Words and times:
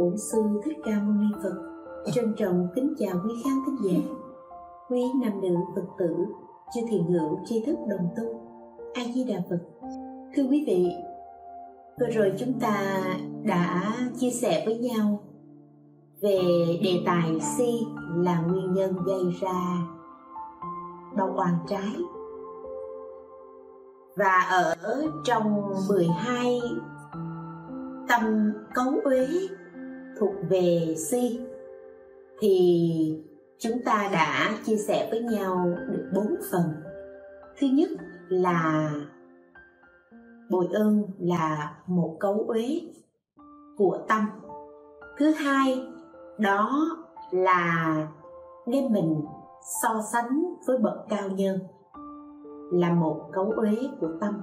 Bổn 0.00 0.18
sư 0.18 0.38
Thích 0.64 0.76
Ca 0.84 0.92
Mâu 0.92 1.14
Ni 1.14 1.26
Phật. 1.42 1.54
Trân 2.12 2.34
trọng 2.36 2.68
kính 2.74 2.94
chào 2.98 3.20
quý 3.24 3.34
khán 3.44 3.52
thính 3.66 3.76
giả, 3.82 4.14
quý 4.90 5.02
nam 5.22 5.40
nữ 5.40 5.54
Phật 5.74 5.86
tử, 5.98 6.16
chư 6.74 6.80
thiền 6.90 7.02
hữu 7.04 7.38
tri 7.44 7.62
thức 7.66 7.76
đồng 7.88 8.08
tu. 8.16 8.24
A 8.94 9.02
Di 9.14 9.24
Đà 9.24 9.34
Phật. 9.50 9.58
Thưa 10.34 10.42
quý 10.42 10.64
vị, 10.66 10.90
vừa 12.00 12.06
rồi 12.06 12.32
chúng 12.38 12.60
ta 12.60 13.02
đã 13.44 13.94
chia 14.16 14.30
sẻ 14.30 14.62
với 14.66 14.78
nhau 14.78 15.22
về 16.20 16.40
đề 16.84 17.02
tài 17.06 17.40
si 17.40 17.86
là 18.16 18.40
nguyên 18.40 18.72
nhân 18.72 18.96
gây 19.06 19.24
ra 19.40 19.78
đau 21.16 21.34
oan 21.36 21.54
trái 21.68 21.96
và 24.16 24.46
ở 24.50 24.74
trong 25.24 25.72
12 25.88 26.60
tâm 28.08 28.52
cấu 28.74 29.00
uế 29.04 29.26
thuộc 30.20 30.34
về 30.50 30.94
si 30.96 31.40
thì 32.40 33.24
chúng 33.58 33.82
ta 33.84 34.08
đã 34.12 34.50
chia 34.64 34.76
sẻ 34.76 35.08
với 35.10 35.20
nhau 35.20 35.74
được 35.88 36.10
bốn 36.14 36.34
phần. 36.52 36.62
Thứ 37.58 37.66
nhất 37.66 37.88
là 38.28 38.90
bồi 40.50 40.68
ơn 40.72 41.02
là 41.18 41.76
một 41.86 42.16
cấu 42.20 42.44
uế 42.48 42.80
của 43.76 43.98
tâm. 44.08 44.26
Thứ 45.18 45.30
hai, 45.30 45.82
đó 46.38 46.86
là 47.30 47.96
đem 48.66 48.92
mình 48.92 49.24
so 49.82 50.02
sánh 50.12 50.54
với 50.66 50.78
bậc 50.78 50.96
cao 51.08 51.28
nhân 51.28 51.58
là 52.72 52.92
một 52.92 53.30
cấu 53.32 53.52
uế 53.56 53.76
của 54.00 54.10
tâm. 54.20 54.42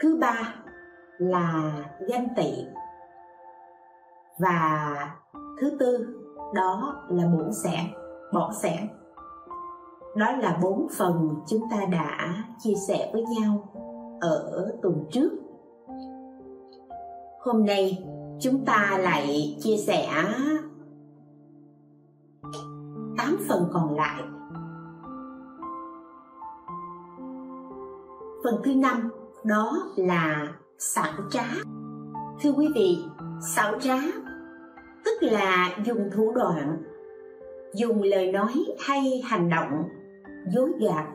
Thứ 0.00 0.16
ba 0.20 0.54
là 1.18 1.72
ganh 2.08 2.28
tị 2.36 2.52
và 4.38 4.96
thứ 5.60 5.76
tư, 5.80 6.06
đó 6.54 7.02
là 7.08 7.24
bổn 7.26 7.52
sẻn 7.52 7.84
bổn 8.32 8.54
sẻn 8.62 8.88
đó 10.16 10.32
là 10.32 10.58
bốn 10.62 10.86
phần 10.98 11.34
chúng 11.46 11.62
ta 11.70 11.76
đã 11.92 12.34
chia 12.58 12.74
sẻ 12.88 13.10
với 13.12 13.24
nhau 13.40 13.68
ở 14.20 14.72
tuần 14.82 15.04
trước. 15.12 15.30
Hôm 17.40 17.66
nay 17.66 18.04
chúng 18.40 18.64
ta 18.64 18.98
lại 19.02 19.56
chia 19.60 19.76
sẻ 19.76 20.08
tám 23.18 23.36
phần 23.48 23.68
còn 23.72 23.96
lại. 23.96 24.22
Phần 28.44 28.60
thứ 28.64 28.74
năm, 28.74 29.10
đó 29.44 29.72
là 29.96 30.48
xảo 30.78 31.12
trá. 31.30 31.46
Thưa 32.42 32.50
quý 32.50 32.68
vị, 32.74 32.98
xảo 33.40 33.78
trá 33.80 33.96
tức 35.06 35.22
là 35.22 35.70
dùng 35.84 36.10
thủ 36.10 36.32
đoạn, 36.32 36.82
dùng 37.74 38.02
lời 38.02 38.32
nói 38.32 38.52
hay 38.80 39.22
hành 39.24 39.50
động 39.50 39.88
dối 40.52 40.72
gạt, 40.80 41.06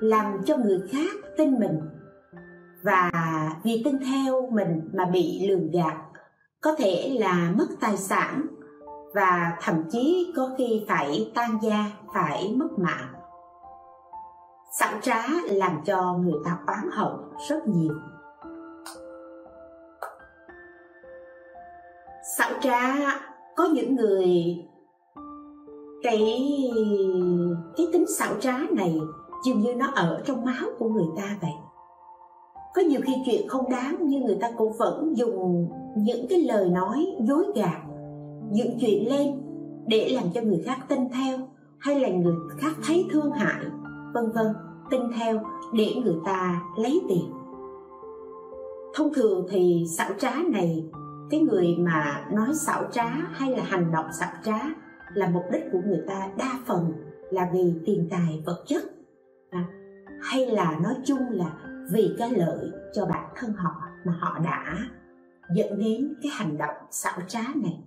làm 0.00 0.42
cho 0.44 0.56
người 0.56 0.80
khác 0.92 1.14
tin 1.36 1.58
mình. 1.58 1.80
Và 2.82 3.10
vì 3.64 3.82
tin 3.84 3.98
theo 3.98 4.50
mình 4.50 4.90
mà 4.94 5.04
bị 5.04 5.46
lường 5.48 5.70
gạt, 5.70 5.96
có 6.60 6.74
thể 6.78 7.16
là 7.20 7.52
mất 7.56 7.66
tài 7.80 7.96
sản 7.96 8.46
và 9.14 9.58
thậm 9.62 9.84
chí 9.90 10.32
có 10.36 10.50
khi 10.58 10.84
phải 10.88 11.32
tan 11.34 11.58
gia, 11.62 11.84
phải 12.14 12.54
mất 12.56 12.78
mạng. 12.78 13.12
Xảo 14.78 14.92
trá 15.02 15.22
làm 15.50 15.80
cho 15.84 16.18
người 16.20 16.40
ta 16.44 16.58
oán 16.66 16.90
hận 16.92 17.12
rất 17.48 17.68
nhiều. 17.68 17.94
Xảo 22.38 22.50
trá 22.60 22.94
có 23.58 23.64
những 23.64 23.96
người 23.96 24.56
cái 26.02 26.20
cái 27.76 27.86
tính 27.92 28.04
xảo 28.18 28.34
trá 28.40 28.58
này 28.70 29.00
dường 29.46 29.60
như 29.60 29.74
nó 29.74 29.86
ở 29.94 30.22
trong 30.26 30.44
máu 30.44 30.68
của 30.78 30.88
người 30.88 31.06
ta 31.16 31.38
vậy. 31.42 31.50
Có 32.74 32.82
nhiều 32.82 33.00
khi 33.04 33.12
chuyện 33.26 33.48
không 33.48 33.70
đáng 33.70 33.96
nhưng 34.00 34.24
người 34.24 34.38
ta 34.40 34.50
cũng 34.56 34.72
vẫn 34.78 35.16
dùng 35.16 35.68
những 35.96 36.26
cái 36.30 36.42
lời 36.42 36.70
nói 36.70 37.06
dối 37.20 37.44
gạt, 37.54 37.80
dựng 38.52 38.78
chuyện 38.80 39.08
lên 39.08 39.40
để 39.86 40.08
làm 40.08 40.24
cho 40.34 40.40
người 40.40 40.62
khác 40.64 40.78
tin 40.88 41.08
theo 41.08 41.38
hay 41.78 42.00
là 42.00 42.08
người 42.08 42.34
khác 42.58 42.72
thấy 42.86 43.04
thương 43.12 43.30
hại, 43.30 43.64
vân 44.14 44.24
vân, 44.34 44.46
tin 44.90 45.00
theo 45.16 45.40
để 45.72 45.94
người 46.04 46.16
ta 46.24 46.62
lấy 46.76 47.00
tiền. 47.08 47.32
Thông 48.94 49.14
thường 49.14 49.46
thì 49.50 49.84
xảo 49.96 50.10
trá 50.18 50.32
này 50.52 50.84
cái 51.30 51.40
người 51.40 51.76
mà 51.78 52.26
nói 52.32 52.54
xảo 52.54 52.84
trá 52.92 53.08
hay 53.08 53.56
là 53.56 53.62
hành 53.64 53.92
động 53.92 54.06
xảo 54.12 54.32
trá 54.44 54.58
là 55.14 55.30
mục 55.30 55.44
đích 55.52 55.62
của 55.72 55.80
người 55.86 56.02
ta 56.08 56.28
đa 56.38 56.58
phần 56.66 56.92
là 57.30 57.50
vì 57.52 57.74
tiền 57.86 58.08
tài 58.10 58.42
vật 58.46 58.64
chất. 58.66 58.82
À, 59.50 59.64
hay 60.22 60.46
là 60.46 60.78
nói 60.82 60.94
chung 61.04 61.30
là 61.30 61.56
vì 61.92 62.14
cái 62.18 62.30
lợi 62.30 62.70
cho 62.94 63.06
bản 63.06 63.28
thân 63.36 63.52
họ 63.52 63.82
mà 64.04 64.12
họ 64.20 64.38
đã 64.44 64.78
dẫn 65.54 65.78
đến 65.78 66.14
cái 66.22 66.32
hành 66.34 66.58
động 66.58 66.76
xảo 66.90 67.20
trá 67.28 67.42
này. 67.54 67.84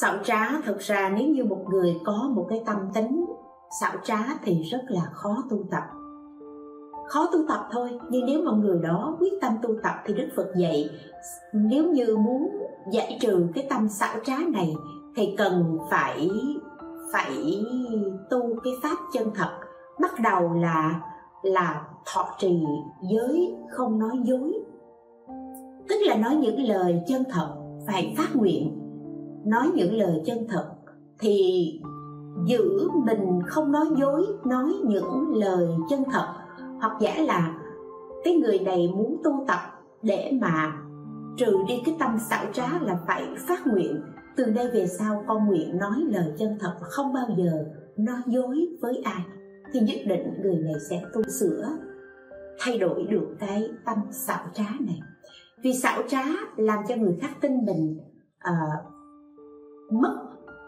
Xảo 0.00 0.18
trá 0.24 0.60
thực 0.60 0.78
ra 0.78 1.12
nếu 1.16 1.28
như 1.28 1.44
một 1.44 1.66
người 1.70 1.96
có 2.04 2.30
một 2.34 2.46
cái 2.50 2.62
tâm 2.66 2.76
tính 2.94 3.26
xảo 3.80 3.96
trá 4.04 4.18
thì 4.42 4.62
rất 4.62 4.82
là 4.88 5.10
khó 5.12 5.44
tu 5.50 5.68
tập 5.70 5.84
khó 7.08 7.26
tu 7.32 7.38
tập 7.48 7.68
thôi, 7.72 7.90
nhưng 8.10 8.26
nếu 8.26 8.42
mà 8.42 8.52
người 8.52 8.78
đó 8.82 9.16
quyết 9.20 9.32
tâm 9.40 9.52
tu 9.62 9.70
tập 9.82 9.94
thì 10.06 10.14
đức 10.14 10.28
phật 10.36 10.46
dạy, 10.56 10.90
nếu 11.52 11.92
như 11.92 12.16
muốn 12.16 12.48
giải 12.92 13.18
trừ 13.20 13.46
cái 13.54 13.66
tâm 13.70 13.88
xảo 13.88 14.18
trá 14.24 14.36
này 14.52 14.74
thì 15.16 15.34
cần 15.38 15.78
phải 15.90 16.30
phải 17.12 17.64
tu 18.30 18.40
cái 18.64 18.72
pháp 18.82 18.96
chân 19.12 19.30
thật. 19.34 19.50
Bắt 20.00 20.10
đầu 20.22 20.52
là 20.54 21.00
là 21.42 21.86
thọ 22.14 22.28
trì 22.38 22.62
giới 23.10 23.54
không 23.70 23.98
nói 23.98 24.18
dối. 24.24 24.52
Tức 25.88 25.96
là 26.00 26.16
nói 26.16 26.34
những 26.34 26.64
lời 26.64 27.02
chân 27.08 27.22
thật, 27.30 27.48
phải 27.86 28.14
phát 28.18 28.36
nguyện. 28.36 28.78
Nói 29.44 29.70
những 29.74 29.94
lời 29.94 30.22
chân 30.26 30.38
thật 30.48 30.66
thì 31.18 31.72
giữ 32.46 32.88
mình 33.04 33.40
không 33.46 33.72
nói 33.72 33.86
dối, 33.96 34.26
nói 34.44 34.74
những 34.84 35.32
lời 35.34 35.68
chân 35.90 36.02
thật 36.12 36.26
hoặc 36.80 36.92
giả 37.00 37.14
là 37.18 37.54
cái 38.24 38.34
người 38.34 38.58
này 38.58 38.88
muốn 38.96 39.20
tu 39.24 39.44
tập 39.48 39.60
để 40.02 40.32
mà 40.40 40.72
trừ 41.36 41.56
đi 41.68 41.82
cái 41.84 41.96
tâm 41.98 42.18
xảo 42.30 42.44
trá 42.52 42.66
là 42.80 42.98
phải 43.06 43.28
phát 43.48 43.66
nguyện. 43.66 44.00
Từ 44.36 44.44
đây 44.44 44.70
về 44.70 44.86
sau 44.86 45.24
con 45.28 45.46
nguyện 45.46 45.78
nói 45.78 46.04
lời 46.06 46.32
chân 46.38 46.58
thật 46.60 46.76
và 46.80 46.86
không 46.90 47.12
bao 47.12 47.26
giờ 47.36 47.64
nói 47.96 48.20
dối 48.26 48.68
với 48.80 49.02
ai. 49.04 49.24
Thì 49.72 49.80
nhất 49.80 49.98
định 50.06 50.42
người 50.42 50.56
này 50.56 50.74
sẽ 50.90 51.02
tu 51.14 51.22
sửa 51.22 51.78
thay 52.58 52.78
đổi 52.78 53.06
được 53.10 53.36
cái 53.40 53.68
tâm 53.84 53.98
xảo 54.10 54.44
trá 54.54 54.64
này. 54.80 55.00
Vì 55.62 55.74
xảo 55.74 56.02
trá 56.08 56.24
làm 56.56 56.78
cho 56.88 56.96
người 56.96 57.18
khác 57.20 57.30
tin 57.40 57.64
mình 57.64 57.98
uh, 58.48 58.92
mất 59.92 60.16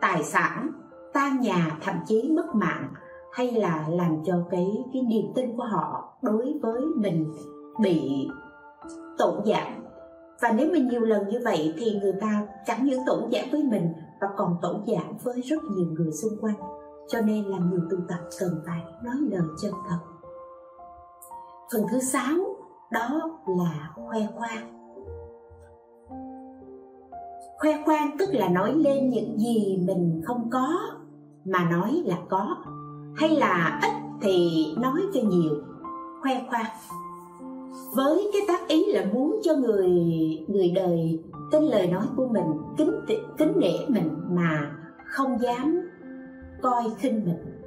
tài 0.01 0.23
sản 0.23 0.71
tan 1.13 1.41
nhà 1.41 1.79
thậm 1.81 1.95
chí 2.07 2.31
mất 2.37 2.55
mạng 2.55 2.93
hay 3.39 3.53
là 3.53 3.87
làm 3.91 4.17
cho 4.25 4.35
cái 4.51 4.85
cái 4.93 5.03
niềm 5.03 5.27
tin 5.35 5.57
của 5.57 5.65
họ 5.65 6.15
đối 6.23 6.59
với 6.63 6.81
mình 6.97 7.33
bị 7.81 8.29
tổn 9.19 9.45
giảm. 9.45 9.85
Và 10.43 10.53
nếu 10.53 10.69
mình 10.73 10.89
nhiều 10.89 11.01
lần 11.01 11.29
như 11.29 11.39
vậy 11.45 11.75
thì 11.79 12.01
người 12.01 12.13
ta 12.21 12.47
chẳng 12.67 12.85
những 12.85 13.03
tổn 13.07 13.31
giảm 13.33 13.45
với 13.53 13.63
mình 13.63 13.93
và 14.21 14.29
còn 14.37 14.57
tổn 14.63 14.77
giảm 14.87 15.17
với 15.23 15.41
rất 15.41 15.57
nhiều 15.77 15.87
người 15.91 16.13
xung 16.13 16.41
quanh. 16.41 16.55
Cho 17.09 17.21
nên 17.21 17.45
là 17.45 17.59
người 17.59 17.81
tu 17.91 17.97
tập 18.09 18.19
cần 18.41 18.61
phải 18.67 18.81
nói 19.05 19.17
lời 19.31 19.47
chân 19.63 19.73
thật. 19.89 19.99
Phần 21.73 21.83
thứ 21.91 21.99
sáu, 21.99 22.37
đó 22.91 23.39
là 23.47 23.91
khoe 23.95 24.21
khoang. 24.37 24.93
Khoe 27.59 27.83
khoang 27.85 28.17
tức 28.19 28.29
là 28.33 28.49
nói 28.49 28.75
lên 28.75 29.11
những 29.11 29.39
gì 29.39 29.85
mình 29.87 30.23
không 30.25 30.51
có, 30.51 30.79
mà 31.45 31.71
nói 31.71 32.03
là 32.05 32.17
có 32.29 32.57
hay 33.19 33.31
là 33.31 33.81
ít 33.83 33.93
thì 34.21 34.67
nói 34.79 35.01
cho 35.15 35.21
nhiều, 35.21 35.55
khoe 36.23 36.43
khoang. 36.49 36.67
Với 37.97 38.31
cái 38.33 38.43
tác 38.49 38.69
ý 38.69 38.93
là 38.93 39.05
muốn 39.13 39.41
cho 39.43 39.55
người 39.55 39.91
người 40.49 40.73
đời 40.75 41.23
tin 41.53 41.63
lời 41.63 41.87
nói 41.87 42.07
của 42.17 42.29
mình, 42.29 42.45
kính 42.79 42.91
kính 43.39 43.53
nể 43.57 43.87
mình 43.89 44.11
mà 44.31 44.71
không 45.07 45.39
dám 45.41 45.81
coi 46.63 46.85
khinh 46.99 47.25
mình. 47.25 47.63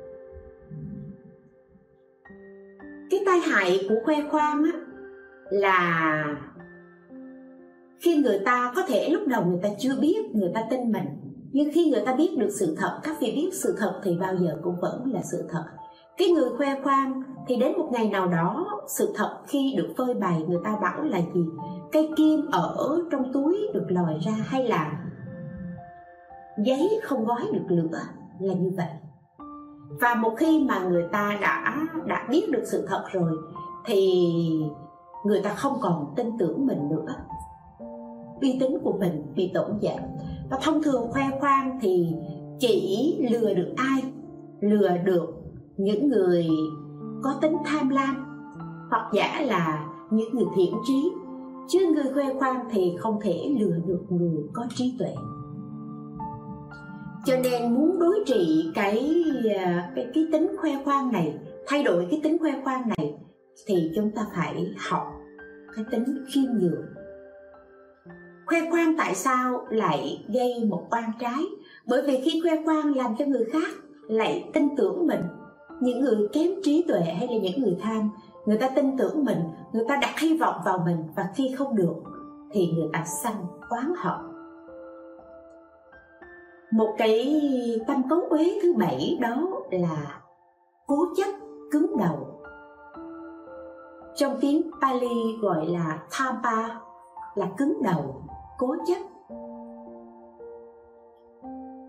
Cái 3.09 3.19
tai 3.25 3.39
hại 3.39 3.85
của 3.89 3.95
khoe 4.05 4.15
khoang 4.31 4.63
á 4.63 4.71
là 5.49 6.25
khi 7.99 8.15
người 8.15 8.39
ta 8.45 8.73
có 8.75 8.83
thể 8.87 9.09
lúc 9.09 9.27
đầu 9.27 9.45
người 9.45 9.59
ta 9.63 9.69
chưa 9.79 9.95
biết, 10.01 10.35
người 10.35 10.51
ta 10.53 10.61
tin 10.69 10.91
mình 10.91 11.05
nhưng 11.53 11.69
khi 11.73 11.89
người 11.89 12.01
ta 12.05 12.15
biết 12.15 12.37
được 12.37 12.49
sự 12.59 12.75
thật, 12.79 12.99
các 13.03 13.17
vị 13.19 13.31
biết 13.35 13.49
sự 13.53 13.75
thật 13.79 14.01
thì 14.03 14.17
bao 14.17 14.35
giờ 14.35 14.57
cũng 14.63 14.75
vẫn 14.81 15.11
là 15.13 15.21
sự 15.31 15.47
thật. 15.49 15.63
Cái 16.17 16.29
người 16.29 16.49
khoe 16.57 16.81
khoang 16.83 17.23
thì 17.47 17.55
đến 17.55 17.77
một 17.77 17.89
ngày 17.91 18.09
nào 18.09 18.27
đó, 18.27 18.67
sự 18.87 19.13
thật 19.15 19.41
khi 19.47 19.73
được 19.77 19.93
phơi 19.97 20.13
bày, 20.13 20.43
người 20.47 20.59
ta 20.63 20.77
bảo 20.81 21.03
là 21.03 21.19
gì? 21.33 21.45
Cây 21.91 22.09
kim 22.17 22.45
ở 22.51 23.03
trong 23.11 23.33
túi 23.33 23.57
được 23.73 23.85
lòi 23.89 24.19
ra 24.25 24.31
hay 24.31 24.67
là 24.67 25.03
giấy 26.65 26.99
không 27.03 27.25
gói 27.25 27.41
được 27.53 27.65
lửa? 27.69 27.99
Là 28.39 28.53
như 28.53 28.71
vậy. 28.77 28.87
Và 30.01 30.15
một 30.15 30.33
khi 30.37 30.63
mà 30.63 30.83
người 30.83 31.03
ta 31.11 31.37
đã 31.41 31.75
đã 32.05 32.27
biết 32.29 32.49
được 32.51 32.63
sự 32.65 32.85
thật 32.87 33.03
rồi, 33.11 33.31
thì 33.85 34.23
người 35.25 35.41
ta 35.41 35.49
không 35.49 35.77
còn 35.81 36.13
tin 36.15 36.37
tưởng 36.39 36.67
mình 36.67 36.89
nữa. 36.89 37.15
Uy 38.41 38.57
tín 38.59 38.77
của 38.83 38.93
mình 38.93 39.33
bị 39.35 39.51
tổn 39.53 39.79
giảm 39.81 39.99
và 40.51 40.57
thông 40.61 40.83
thường 40.83 41.07
khoe 41.11 41.23
khoang 41.39 41.79
thì 41.81 42.13
chỉ 42.59 43.17
lừa 43.31 43.53
được 43.53 43.73
ai? 43.75 44.03
Lừa 44.61 44.97
được 45.05 45.27
những 45.77 46.09
người 46.09 46.47
có 47.23 47.33
tính 47.41 47.55
tham 47.65 47.89
lam, 47.89 48.15
hoặc 48.89 49.11
giả 49.13 49.41
là 49.41 49.85
những 50.11 50.35
người 50.35 50.45
thiện 50.55 50.73
trí. 50.87 51.11
Chứ 51.67 51.79
người 51.93 52.13
khoe 52.13 52.33
khoang 52.39 52.67
thì 52.71 52.95
không 52.99 53.19
thể 53.21 53.55
lừa 53.59 53.75
được 53.87 54.01
người 54.09 54.43
có 54.53 54.65
trí 54.75 54.95
tuệ. 54.99 55.13
Cho 57.25 57.35
nên 57.43 57.73
muốn 57.73 57.99
đối 57.99 58.15
trị 58.25 58.71
cái 58.75 59.13
à, 59.59 59.91
cái 59.95 60.05
cái 60.13 60.27
tính 60.31 60.47
khoe 60.61 60.71
khoang 60.85 61.11
này, 61.11 61.39
thay 61.67 61.83
đổi 61.83 62.07
cái 62.11 62.19
tính 62.23 62.37
khoe 62.39 62.51
khoang 62.63 62.81
này, 62.97 63.13
thì 63.67 63.91
chúng 63.95 64.11
ta 64.11 64.25
phải 64.35 64.73
học 64.89 65.03
cái 65.75 65.85
tính 65.91 66.03
khiêm 66.33 66.43
nhường 66.59 66.81
khoe 68.51 68.69
khoang 68.71 68.97
tại 68.97 69.15
sao 69.15 69.65
lại 69.69 70.25
gây 70.27 70.65
một 70.69 70.83
oan 70.91 71.11
trái? 71.19 71.45
Bởi 71.87 72.01
vì 72.01 72.21
khi 72.25 72.41
khoe 72.43 72.63
khoang 72.65 72.95
làm 72.95 73.15
cho 73.19 73.25
người 73.25 73.45
khác 73.53 73.73
lại 74.07 74.49
tin 74.53 74.75
tưởng 74.77 75.07
mình 75.07 75.21
những 75.81 76.01
người 76.01 76.27
kém 76.33 76.49
trí 76.63 76.85
tuệ 76.87 77.01
hay 77.01 77.27
là 77.27 77.37
những 77.41 77.63
người 77.63 77.77
tham 77.81 78.09
người 78.45 78.57
ta 78.57 78.69
tin 78.75 78.97
tưởng 78.97 79.25
mình 79.25 79.39
người 79.73 79.85
ta 79.87 79.97
đặt 80.01 80.19
hy 80.19 80.37
vọng 80.37 80.55
vào 80.65 80.83
mình 80.85 80.97
và 81.15 81.29
khi 81.35 81.55
không 81.57 81.75
được 81.75 81.95
thì 82.51 82.71
người 82.75 82.89
ta 82.93 83.03
sanh 83.05 83.45
oán 83.69 83.93
hận. 83.97 84.19
Một 86.71 86.95
cái 86.97 87.43
tâm 87.87 88.09
cấu 88.09 88.19
uế 88.29 88.59
thứ 88.61 88.73
bảy 88.73 89.17
đó 89.21 89.47
là 89.71 90.21
cố 90.87 91.05
chấp 91.17 91.31
cứng 91.71 91.97
đầu. 91.97 92.41
Trong 94.15 94.37
tiếng 94.41 94.71
Pali 94.81 95.37
gọi 95.41 95.65
là 95.65 95.99
Thampa 96.11 96.67
là 97.35 97.47
cứng 97.57 97.83
đầu, 97.83 98.20
cố 98.61 98.75
chấp. 98.87 98.99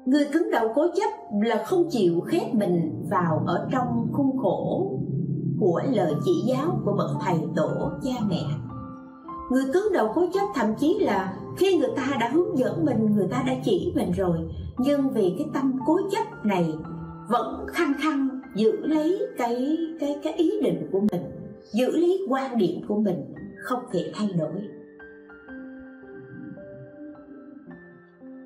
Người 0.07 0.27
cứng 0.33 0.51
đầu 0.51 0.69
cố 0.75 0.87
chấp 0.95 1.11
là 1.43 1.65
không 1.67 1.87
chịu 1.91 2.21
khép 2.21 2.55
mình 2.55 3.07
vào 3.11 3.43
ở 3.47 3.69
trong 3.73 4.07
khung 4.13 4.39
khổ 4.39 4.91
của 5.61 5.83
lời 5.93 6.15
chỉ 6.25 6.33
giáo 6.47 6.81
của 6.85 6.93
bậc 6.99 7.11
thầy 7.21 7.39
tổ 7.57 7.91
cha 8.03 8.11
mẹ. 8.29 8.43
Người 9.51 9.65
cứng 9.73 9.93
đầu 9.93 10.13
cố 10.15 10.27
chấp 10.33 10.47
thậm 10.55 10.75
chí 10.79 10.99
là 11.01 11.37
khi 11.57 11.79
người 11.79 11.91
ta 11.97 12.17
đã 12.21 12.31
hướng 12.33 12.59
dẫn 12.59 12.85
mình, 12.85 13.17
người 13.17 13.29
ta 13.31 13.45
đã 13.47 13.53
chỉ 13.65 13.93
mình 13.97 14.13
rồi 14.13 14.39
Nhưng 14.79 15.11
vì 15.11 15.35
cái 15.39 15.47
tâm 15.55 15.73
cố 15.87 15.99
chấp 16.11 16.45
này 16.45 16.75
vẫn 17.29 17.67
khăng 17.69 17.93
khăng 18.03 18.29
giữ 18.57 18.87
lấy 18.87 19.23
cái 19.39 19.77
cái 20.01 20.21
cái 20.23 20.33
ý 20.33 20.51
định 20.63 20.89
của 20.93 21.01
mình 21.13 21.23
giữ 21.73 21.91
lấy 21.91 22.27
quan 22.29 22.59
điểm 22.59 22.81
của 22.89 22.97
mình 22.97 23.35
không 23.65 23.83
thể 23.93 24.13
thay 24.15 24.29
đổi. 24.39 24.82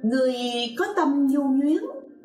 Người 0.02 0.34
có 0.78 0.84
tâm 0.96 1.26
nhu 1.26 1.43
nhuyến 1.43 1.82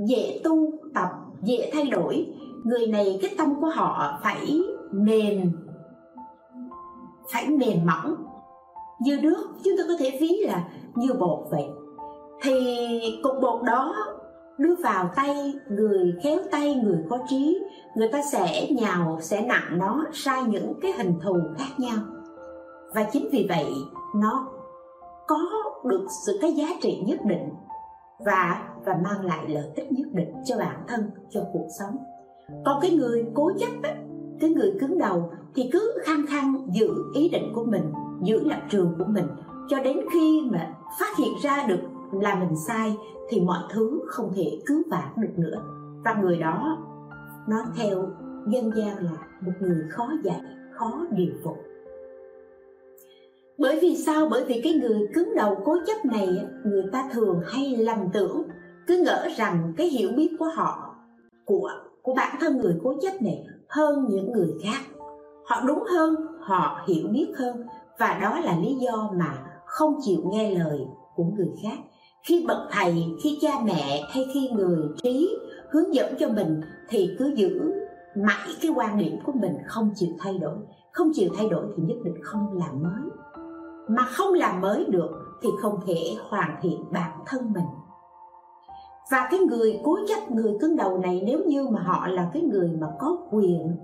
dễ 0.07 0.41
tu 0.43 0.71
tập, 0.93 1.09
dễ 1.43 1.71
thay 1.73 1.85
đổi, 1.85 2.27
người 2.63 2.87
này 2.87 3.19
cái 3.21 3.35
tâm 3.37 3.61
của 3.61 3.67
họ 3.67 4.19
phải 4.23 4.61
mềm 4.91 5.51
phải 7.33 7.49
mềm 7.49 7.85
mỏng. 7.85 8.15
Như 9.01 9.19
nước 9.21 9.47
chúng 9.63 9.77
ta 9.77 9.83
có 9.87 9.93
thể 9.99 10.17
ví 10.21 10.45
là 10.47 10.69
như 10.95 11.13
bột 11.13 11.39
vậy. 11.51 11.65
Thì 12.43 13.19
cục 13.23 13.33
bột 13.41 13.63
đó 13.63 13.95
đưa 14.57 14.75
vào 14.83 15.09
tay, 15.15 15.53
người 15.69 16.13
khéo 16.23 16.39
tay, 16.51 16.75
người 16.83 16.97
có 17.09 17.17
trí, 17.27 17.59
người 17.95 18.07
ta 18.07 18.21
sẽ 18.31 18.67
nhào, 18.71 19.17
sẽ 19.21 19.41
nặng 19.41 19.77
nó, 19.77 20.05
sai 20.13 20.43
những 20.43 20.73
cái 20.81 20.91
hình 20.91 21.13
thù 21.23 21.35
khác 21.57 21.69
nhau. 21.77 21.97
Và 22.95 23.03
chính 23.03 23.29
vì 23.31 23.45
vậy, 23.49 23.65
nó 24.15 24.47
có 25.31 25.39
được 25.89 26.05
sự 26.25 26.37
cái 26.41 26.53
giá 26.53 26.65
trị 26.81 27.03
nhất 27.07 27.19
định 27.25 27.49
và 28.25 28.69
và 28.85 28.99
mang 29.03 29.25
lại 29.25 29.45
lợi 29.47 29.71
ích 29.75 29.91
nhất 29.91 30.07
định 30.13 30.33
cho 30.45 30.57
bản 30.57 30.83
thân 30.87 31.01
cho 31.29 31.41
cuộc 31.53 31.67
sống. 31.79 31.97
Còn 32.65 32.79
cái 32.81 32.91
người 32.91 33.25
cố 33.33 33.51
chấp 33.59 33.69
á, 33.83 33.95
cái 34.39 34.49
người 34.49 34.73
cứng 34.79 34.97
đầu 34.97 35.31
thì 35.55 35.69
cứ 35.71 35.93
khăng 36.03 36.25
khăng 36.27 36.67
giữ 36.73 36.89
ý 37.13 37.29
định 37.29 37.51
của 37.55 37.63
mình 37.63 37.93
giữ 38.23 38.39
lập 38.43 38.61
trường 38.69 38.95
của 38.97 39.05
mình 39.07 39.27
cho 39.69 39.83
đến 39.83 39.97
khi 40.13 40.41
mà 40.51 40.73
phát 40.99 41.17
hiện 41.17 41.33
ra 41.43 41.65
được 41.67 41.81
là 42.11 42.35
mình 42.35 42.55
sai 42.67 42.97
thì 43.29 43.41
mọi 43.41 43.63
thứ 43.73 44.01
không 44.07 44.31
thể 44.35 44.59
cứu 44.65 44.81
vãn 44.91 45.09
được 45.17 45.33
nữa. 45.37 45.61
Và 46.05 46.13
người 46.13 46.37
đó 46.37 46.77
nó 47.47 47.57
theo 47.75 48.07
dân 48.47 48.71
gian 48.75 48.97
là 48.97 49.11
một 49.41 49.53
người 49.59 49.83
khó 49.89 50.09
dạy 50.23 50.41
khó 50.71 51.05
điều 51.11 51.33
phục 51.43 51.57
bởi 53.61 53.79
vì 53.81 53.97
sao? 53.97 54.27
Bởi 54.31 54.45
vì 54.45 54.61
cái 54.63 54.73
người 54.73 55.07
cứng 55.13 55.35
đầu 55.35 55.57
cố 55.65 55.77
chấp 55.87 56.05
này, 56.05 56.45
người 56.65 56.83
ta 56.91 57.09
thường 57.13 57.41
hay 57.47 57.75
lầm 57.75 57.97
tưởng, 58.13 58.43
cứ 58.87 59.03
ngỡ 59.05 59.27
rằng 59.35 59.73
cái 59.77 59.87
hiểu 59.87 60.09
biết 60.17 60.29
của 60.39 60.49
họ, 60.55 60.95
của 61.45 61.69
của 62.01 62.13
bản 62.13 62.35
thân 62.39 62.57
người 62.57 62.75
cố 62.83 62.93
chấp 63.01 63.21
này 63.21 63.45
hơn 63.69 64.05
những 64.09 64.31
người 64.31 64.53
khác. 64.63 64.81
Họ 65.45 65.61
đúng 65.67 65.83
hơn, 65.91 66.15
họ 66.39 66.81
hiểu 66.87 67.07
biết 67.11 67.27
hơn, 67.37 67.63
và 67.99 68.19
đó 68.21 68.39
là 68.39 68.59
lý 68.59 68.75
do 68.75 69.09
mà 69.19 69.33
không 69.65 69.93
chịu 70.05 70.21
nghe 70.25 70.55
lời 70.55 70.79
của 71.15 71.23
người 71.23 71.49
khác. 71.63 71.77
Khi 72.27 72.45
bậc 72.47 72.57
thầy, 72.71 73.05
khi 73.23 73.37
cha 73.41 73.51
mẹ 73.65 74.03
hay 74.09 74.25
khi 74.33 74.49
người 74.49 74.77
trí 75.03 75.37
hướng 75.71 75.95
dẫn 75.95 76.15
cho 76.19 76.29
mình 76.29 76.61
thì 76.89 77.15
cứ 77.19 77.33
giữ 77.35 77.61
mãi 78.15 78.47
cái 78.61 78.71
quan 78.75 78.97
điểm 78.97 79.17
của 79.25 79.31
mình 79.35 79.53
không 79.67 79.91
chịu 79.95 80.09
thay 80.19 80.37
đổi. 80.37 80.57
Không 80.91 81.11
chịu 81.13 81.29
thay 81.37 81.49
đổi 81.49 81.65
thì 81.77 81.83
nhất 81.83 81.97
định 82.03 82.23
không 82.23 82.47
làm 82.53 82.83
mới 82.83 83.11
mà 83.97 84.03
không 84.03 84.33
làm 84.33 84.61
mới 84.61 84.85
được 84.85 85.09
thì 85.41 85.49
không 85.61 85.79
thể 85.85 86.15
hoàn 86.29 86.55
thiện 86.61 86.85
bản 86.91 87.11
thân 87.25 87.53
mình. 87.53 87.65
Và 89.11 89.27
cái 89.31 89.39
người 89.39 89.79
cố 89.83 89.97
chấp, 90.07 90.31
người 90.31 90.57
cứng 90.61 90.75
đầu 90.75 90.97
này 90.97 91.21
nếu 91.25 91.39
như 91.47 91.67
mà 91.67 91.81
họ 91.81 92.07
là 92.07 92.29
cái 92.33 92.41
người 92.41 92.71
mà 92.81 92.87
có 92.99 93.17
quyền 93.31 93.77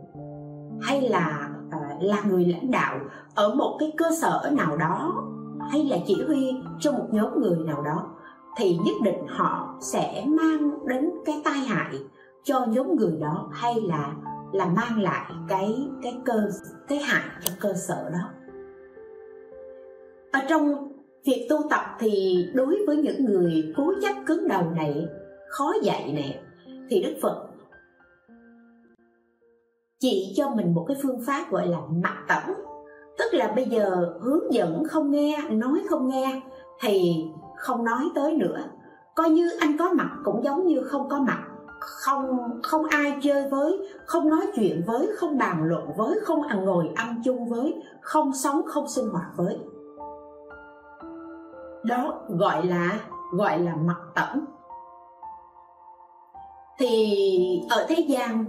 hay 0.82 1.10
là 1.10 1.50
ờ, 1.72 1.80
là 2.02 2.22
người 2.26 2.46
lãnh 2.46 2.72
đạo 2.72 3.00
ở 3.36 3.54
một 3.56 3.78
cái 3.80 3.94
cơ 3.98 4.06
sở 4.22 4.52
nào 4.52 4.78
đó 4.78 5.24
hay 5.72 5.84
là 5.84 5.98
chỉ 6.08 6.24
huy 6.28 6.56
cho 6.80 6.92
một 6.92 7.06
nhóm 7.12 7.40
người 7.42 7.58
nào 7.58 7.82
đó, 7.82 8.10
thì 8.58 8.78
nhất 8.86 8.96
định 9.04 9.28
họ 9.28 9.78
sẽ 9.82 10.26
mang 10.28 10.88
đến 10.88 11.10
cái 11.26 11.42
tai 11.46 11.60
hại 11.60 11.96
cho 12.44 12.66
nhóm 12.66 12.96
người 12.96 13.18
đó 13.22 13.50
hay 13.52 13.76
là 13.82 14.14
là 14.52 14.66
mang 14.66 15.02
lại 15.02 15.32
cái 15.48 15.90
cái 16.04 16.18
cơ, 16.26 16.50
cái 16.88 17.00
hại 17.00 17.24
cho 17.42 17.54
cơ 17.60 17.74
sở 17.74 18.10
đó 18.10 18.30
ở 20.38 20.46
trong 20.50 20.94
việc 21.26 21.48
tu 21.50 21.58
tập 21.70 21.82
thì 22.00 22.46
đối 22.54 22.78
với 22.88 22.98
những 22.98 23.26
người 23.26 23.74
cố 23.78 23.94
chấp 24.02 24.14
cứng 24.26 24.48
đầu 24.48 24.64
này, 24.76 25.08
khó 25.50 25.74
dạy 25.84 26.14
này 26.14 26.40
thì 26.90 27.04
đức 27.04 27.14
phật 27.22 27.48
chỉ 30.00 30.34
cho 30.38 30.50
mình 30.50 30.74
một 30.74 30.86
cái 30.88 30.98
phương 31.04 31.22
pháp 31.28 31.52
gọi 31.52 31.68
là 31.68 31.78
mặt 32.04 32.18
tẩm. 32.28 32.54
Tức 33.18 33.34
là 33.34 33.54
bây 33.56 33.66
giờ 33.66 34.14
hướng 34.22 34.54
dẫn 34.54 34.84
không 34.90 35.12
nghe, 35.12 35.38
nói 35.52 35.82
không 35.90 36.08
nghe 36.08 36.42
thì 36.82 37.16
không 37.58 37.86
nói 37.86 38.10
tới 38.16 38.34
nữa. 38.34 38.64
Coi 39.16 39.30
như 39.30 39.50
anh 39.60 39.78
có 39.78 39.94
mặt 39.94 40.10
cũng 40.24 40.44
giống 40.44 40.68
như 40.68 40.82
không 40.84 41.10
có 41.10 41.20
mặt. 41.20 41.44
Không 41.80 42.38
không 42.64 42.86
ai 42.86 43.18
chơi 43.22 43.50
với, 43.50 43.78
không 44.06 44.30
nói 44.30 44.48
chuyện 44.56 44.84
với, 44.88 45.08
không 45.18 45.38
bàn 45.38 45.64
luận 45.64 45.88
với, 45.98 46.20
không 46.24 46.44
ăn 46.44 46.66
ngồi 46.66 46.90
ăn 46.96 47.22
chung 47.26 47.50
với, 47.50 47.76
không 48.02 48.34
sống, 48.34 48.62
không 48.66 48.88
sinh 48.88 49.10
hoạt 49.10 49.28
với 49.36 49.58
đó 51.84 52.22
gọi 52.28 52.66
là 52.66 53.00
gọi 53.32 53.60
là 53.60 53.76
mặt 53.76 53.98
tẩm. 54.16 54.46
Thì 56.80 57.62
ở 57.70 57.86
thế 57.90 58.06
gian 58.08 58.46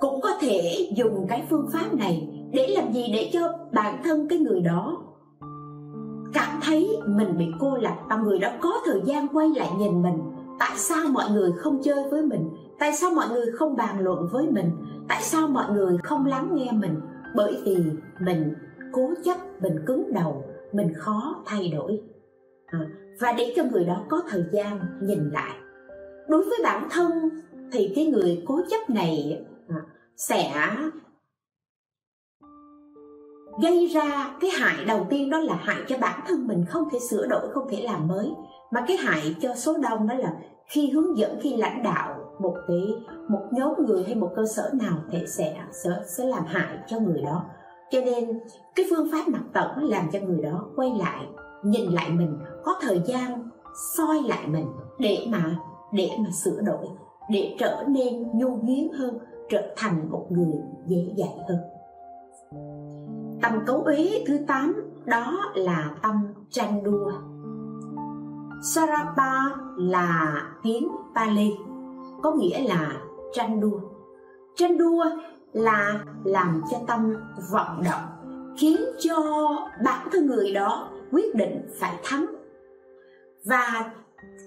cũng 0.00 0.20
có 0.20 0.30
thể 0.40 0.88
dùng 0.96 1.26
cái 1.28 1.46
phương 1.50 1.68
pháp 1.72 1.94
này 1.94 2.28
để 2.52 2.66
làm 2.68 2.92
gì? 2.92 3.06
Để 3.12 3.30
cho 3.32 3.52
bản 3.72 4.02
thân 4.04 4.28
cái 4.28 4.38
người 4.38 4.60
đó 4.60 4.96
cảm 6.34 6.60
thấy 6.62 6.98
mình 7.06 7.38
bị 7.38 7.46
cô 7.60 7.76
lập. 7.76 7.96
Và 8.08 8.16
người 8.16 8.38
đó 8.38 8.48
có 8.60 8.72
thời 8.84 9.00
gian 9.04 9.28
quay 9.28 9.48
lại 9.56 9.70
nhìn 9.78 10.02
mình. 10.02 10.22
Tại 10.58 10.72
sao 10.76 11.06
mọi 11.12 11.30
người 11.30 11.52
không 11.52 11.82
chơi 11.82 12.08
với 12.10 12.22
mình? 12.22 12.50
Tại 12.78 12.92
sao 12.92 13.10
mọi 13.10 13.28
người 13.28 13.46
không 13.52 13.76
bàn 13.76 14.00
luận 14.00 14.28
với 14.32 14.46
mình? 14.50 14.70
Tại 15.08 15.22
sao 15.22 15.48
mọi 15.48 15.72
người 15.72 15.98
không 16.02 16.26
lắng 16.26 16.48
nghe 16.52 16.72
mình? 16.72 17.00
Bởi 17.34 17.56
vì 17.64 17.76
mình 18.20 18.54
cố 18.92 19.10
chấp, 19.24 19.36
mình 19.62 19.84
cứng 19.86 20.12
đầu 20.12 20.44
mình 20.74 20.92
khó 20.96 21.42
thay 21.46 21.68
đổi. 21.68 22.00
À, 22.66 22.78
và 23.20 23.32
để 23.32 23.52
cho 23.56 23.64
người 23.64 23.84
đó 23.84 24.04
có 24.08 24.22
thời 24.28 24.44
gian 24.52 24.80
nhìn 25.02 25.30
lại. 25.32 25.56
Đối 26.28 26.44
với 26.44 26.58
bản 26.64 26.88
thân 26.90 27.10
thì 27.72 27.92
cái 27.96 28.06
người 28.06 28.42
cố 28.46 28.60
chấp 28.70 28.90
này 28.90 29.44
à, 29.68 29.76
sẽ 30.16 30.52
gây 33.62 33.86
ra 33.86 34.36
cái 34.40 34.50
hại 34.50 34.84
đầu 34.84 35.06
tiên 35.10 35.30
đó 35.30 35.38
là 35.38 35.54
hại 35.54 35.82
cho 35.88 35.98
bản 36.00 36.20
thân 36.26 36.46
mình 36.46 36.64
không 36.68 36.88
thể 36.92 36.98
sửa 37.10 37.26
đổi 37.26 37.50
không 37.52 37.68
thể 37.70 37.82
làm 37.82 38.08
mới. 38.08 38.30
Mà 38.70 38.84
cái 38.88 38.96
hại 38.96 39.36
cho 39.40 39.54
số 39.54 39.76
đông 39.82 40.08
đó 40.08 40.14
là 40.14 40.32
khi 40.66 40.90
hướng 40.90 41.18
dẫn 41.18 41.38
khi 41.42 41.56
lãnh 41.56 41.82
đạo 41.82 42.36
một 42.38 42.56
cái 42.68 42.82
một 43.28 43.48
nhóm 43.52 43.72
người 43.86 44.04
hay 44.04 44.14
một 44.14 44.32
cơ 44.36 44.42
sở 44.56 44.70
nào 44.72 44.98
thì 45.10 45.18
sẽ 45.26 45.56
sẽ 45.84 45.90
sẽ 46.06 46.24
làm 46.24 46.44
hại 46.46 46.78
cho 46.88 47.00
người 47.00 47.22
đó 47.22 47.44
cho 47.90 48.00
nên, 48.00 48.40
cái 48.74 48.86
phương 48.90 49.08
pháp 49.12 49.28
mặt 49.28 49.42
tận 49.52 49.84
làm 49.84 50.10
cho 50.12 50.18
người 50.20 50.42
đó 50.42 50.66
quay 50.76 50.92
lại, 50.98 51.26
nhìn 51.62 51.90
lại 51.90 52.10
mình, 52.10 52.38
có 52.64 52.78
thời 52.80 53.02
gian 53.06 53.48
soi 53.96 54.22
lại 54.22 54.46
mình 54.48 54.66
để 54.98 55.26
mà 55.30 55.56
để 55.92 56.10
mà 56.18 56.30
sửa 56.30 56.60
đổi, 56.60 56.86
để 57.30 57.56
trở 57.58 57.84
nên 57.88 58.38
nhu 58.38 58.56
nhuyến 58.62 58.88
hơn, 58.98 59.18
trở 59.48 59.74
thành 59.76 60.10
một 60.10 60.26
người 60.30 60.54
dễ 60.86 61.12
dạy 61.16 61.36
hơn. 61.48 61.58
Tâm 63.42 63.52
cấu 63.66 63.84
ý 63.84 64.24
thứ 64.26 64.38
8 64.46 64.74
đó 65.04 65.38
là 65.54 65.90
tâm 66.02 66.34
tranh 66.50 66.82
đua. 66.82 67.12
Sarapa 68.62 69.56
là 69.76 70.42
tiếng 70.62 70.88
Pali, 71.14 71.52
có 72.22 72.32
nghĩa 72.32 72.68
là 72.68 73.00
tranh 73.32 73.60
đua. 73.60 73.80
Tranh 74.54 74.78
đua 74.78 75.04
là 75.54 76.04
làm 76.24 76.62
cho 76.70 76.78
tâm 76.86 77.14
vận 77.50 77.82
động, 77.84 78.34
khiến 78.58 78.76
cho 78.98 79.16
bản 79.84 80.08
thân 80.12 80.26
người 80.26 80.52
đó 80.52 80.90
quyết 81.12 81.34
định 81.34 81.68
phải 81.78 81.94
thắng. 82.02 82.26
Và 83.44 83.90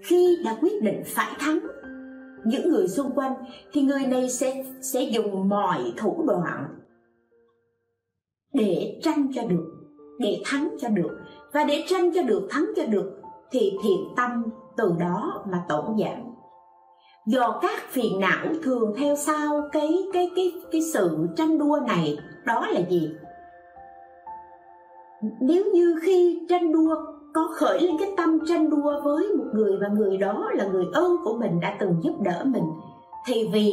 khi 0.04 0.38
đã 0.46 0.58
quyết 0.62 0.84
định 0.84 1.02
phải 1.06 1.32
thắng, 1.40 1.60
những 2.46 2.70
người 2.70 2.88
xung 2.88 3.12
quanh 3.12 3.34
thì 3.74 3.82
người 3.82 4.06
này 4.06 4.30
sẽ 4.30 4.64
sẽ 4.82 5.02
dùng 5.02 5.50
mọi 5.50 5.94
thủ 5.98 6.26
đoạn 6.28 6.66
để 8.54 9.00
tranh 9.04 9.28
cho 9.34 9.42
được, 9.48 9.74
để 10.20 10.42
thắng 10.46 10.70
cho 10.80 10.90
được. 10.90 11.20
Và 11.54 11.64
để 11.64 11.84
tranh 11.88 12.12
cho 12.14 12.24
được, 12.24 12.48
thắng 12.50 12.66
cho 12.76 12.86
được 12.86 13.22
thì 13.52 13.72
thiện 13.84 14.14
tâm 14.16 14.44
từ 14.78 14.96
đó 15.00 15.46
mà 15.52 15.66
tổn 15.70 15.86
giảm 16.00 16.27
do 17.28 17.60
các 17.62 17.80
phiền 17.90 18.20
não 18.20 18.48
thường 18.64 18.94
theo 18.98 19.16
sau 19.16 19.62
cái 19.72 19.90
cái 20.14 20.32
cái 20.36 20.52
cái 20.72 20.82
sự 20.94 21.28
tranh 21.36 21.58
đua 21.58 21.80
này, 21.88 22.18
đó 22.46 22.68
là 22.72 22.80
gì? 22.90 23.12
Nếu 25.40 25.66
như 25.74 25.96
khi 26.04 26.40
tranh 26.50 26.72
đua, 26.72 26.96
có 27.34 27.50
khởi 27.56 27.82
lên 27.82 27.96
cái 28.00 28.10
tâm 28.18 28.40
tranh 28.48 28.70
đua 28.70 29.02
với 29.04 29.28
một 29.38 29.46
người 29.54 29.78
và 29.82 29.88
người 29.88 30.18
đó 30.18 30.50
là 30.54 30.68
người 30.68 30.86
ơn 30.94 31.18
của 31.24 31.38
mình 31.38 31.60
đã 31.60 31.78
từng 31.80 31.96
giúp 32.04 32.22
đỡ 32.22 32.44
mình, 32.46 32.64
thì 33.26 33.50
vì 33.54 33.72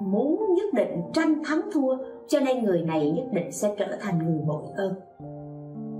muốn 0.00 0.54
nhất 0.54 0.74
định 0.74 1.00
tranh 1.14 1.44
thắng 1.44 1.60
thua, 1.72 1.96
cho 2.28 2.40
nên 2.40 2.64
người 2.64 2.82
này 2.82 3.10
nhất 3.10 3.24
định 3.32 3.52
sẽ 3.52 3.74
trở 3.78 3.96
thành 4.00 4.18
người 4.18 4.40
bội 4.46 4.62
ơn. 4.76 4.94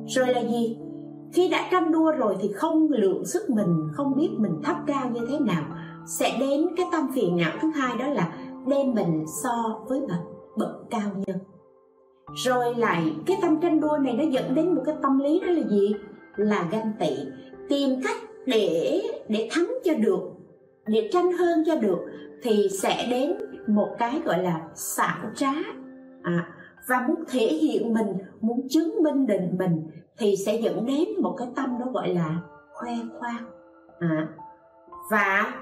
Rồi 0.06 0.26
là 0.26 0.40
gì? 0.40 0.78
Khi 1.32 1.48
đã 1.48 1.68
tranh 1.70 1.92
đua 1.92 2.12
rồi 2.12 2.36
thì 2.40 2.52
không 2.52 2.88
lượng 2.90 3.26
sức 3.26 3.50
mình, 3.50 3.88
không 3.92 4.16
biết 4.16 4.28
mình 4.38 4.60
thấp 4.64 4.76
cao 4.86 5.10
như 5.10 5.20
thế 5.30 5.38
nào 5.38 5.64
sẽ 6.06 6.36
đến 6.40 6.66
cái 6.76 6.86
tâm 6.92 7.08
phiền 7.14 7.36
não 7.36 7.52
thứ 7.62 7.70
hai 7.74 7.96
đó 7.98 8.06
là 8.06 8.32
đem 8.66 8.94
mình 8.94 9.24
so 9.42 9.80
với 9.88 10.00
bậc 10.00 10.20
bậc 10.56 10.90
cao 10.90 11.10
nhân. 11.26 11.38
Rồi 12.34 12.74
lại 12.74 13.16
cái 13.26 13.36
tâm 13.42 13.60
tranh 13.60 13.80
đua 13.80 13.98
này 13.98 14.12
nó 14.12 14.24
dẫn 14.24 14.54
đến 14.54 14.74
một 14.74 14.82
cái 14.86 14.94
tâm 15.02 15.18
lý 15.18 15.40
đó 15.40 15.46
là 15.46 15.68
gì? 15.68 15.94
Là 16.36 16.68
ganh 16.70 16.92
tị. 16.98 17.16
Tìm 17.68 17.90
cách 18.04 18.16
để 18.46 19.00
để 19.28 19.48
thắng 19.52 19.66
cho 19.84 19.94
được 19.94 20.20
để 20.86 21.08
tranh 21.12 21.32
hơn 21.32 21.64
cho 21.66 21.76
được 21.76 21.98
thì 22.42 22.68
sẽ 22.82 23.06
đến 23.10 23.32
một 23.66 23.88
cái 23.98 24.20
gọi 24.24 24.42
là 24.42 24.60
xảo 24.74 25.30
trá. 25.34 25.52
À, 26.22 26.48
và 26.88 27.04
muốn 27.08 27.24
thể 27.30 27.46
hiện 27.46 27.94
mình 27.94 28.08
muốn 28.40 28.68
chứng 28.68 29.02
minh 29.02 29.26
định 29.26 29.56
mình 29.58 29.90
thì 30.18 30.36
sẽ 30.46 30.54
dẫn 30.54 30.86
đến 30.86 31.08
một 31.18 31.34
cái 31.38 31.48
tâm 31.56 31.78
đó 31.78 31.86
gọi 31.92 32.08
là 32.08 32.40
khoe 32.72 32.92
khoang. 33.18 33.44
À, 33.98 34.28
và 35.10 35.52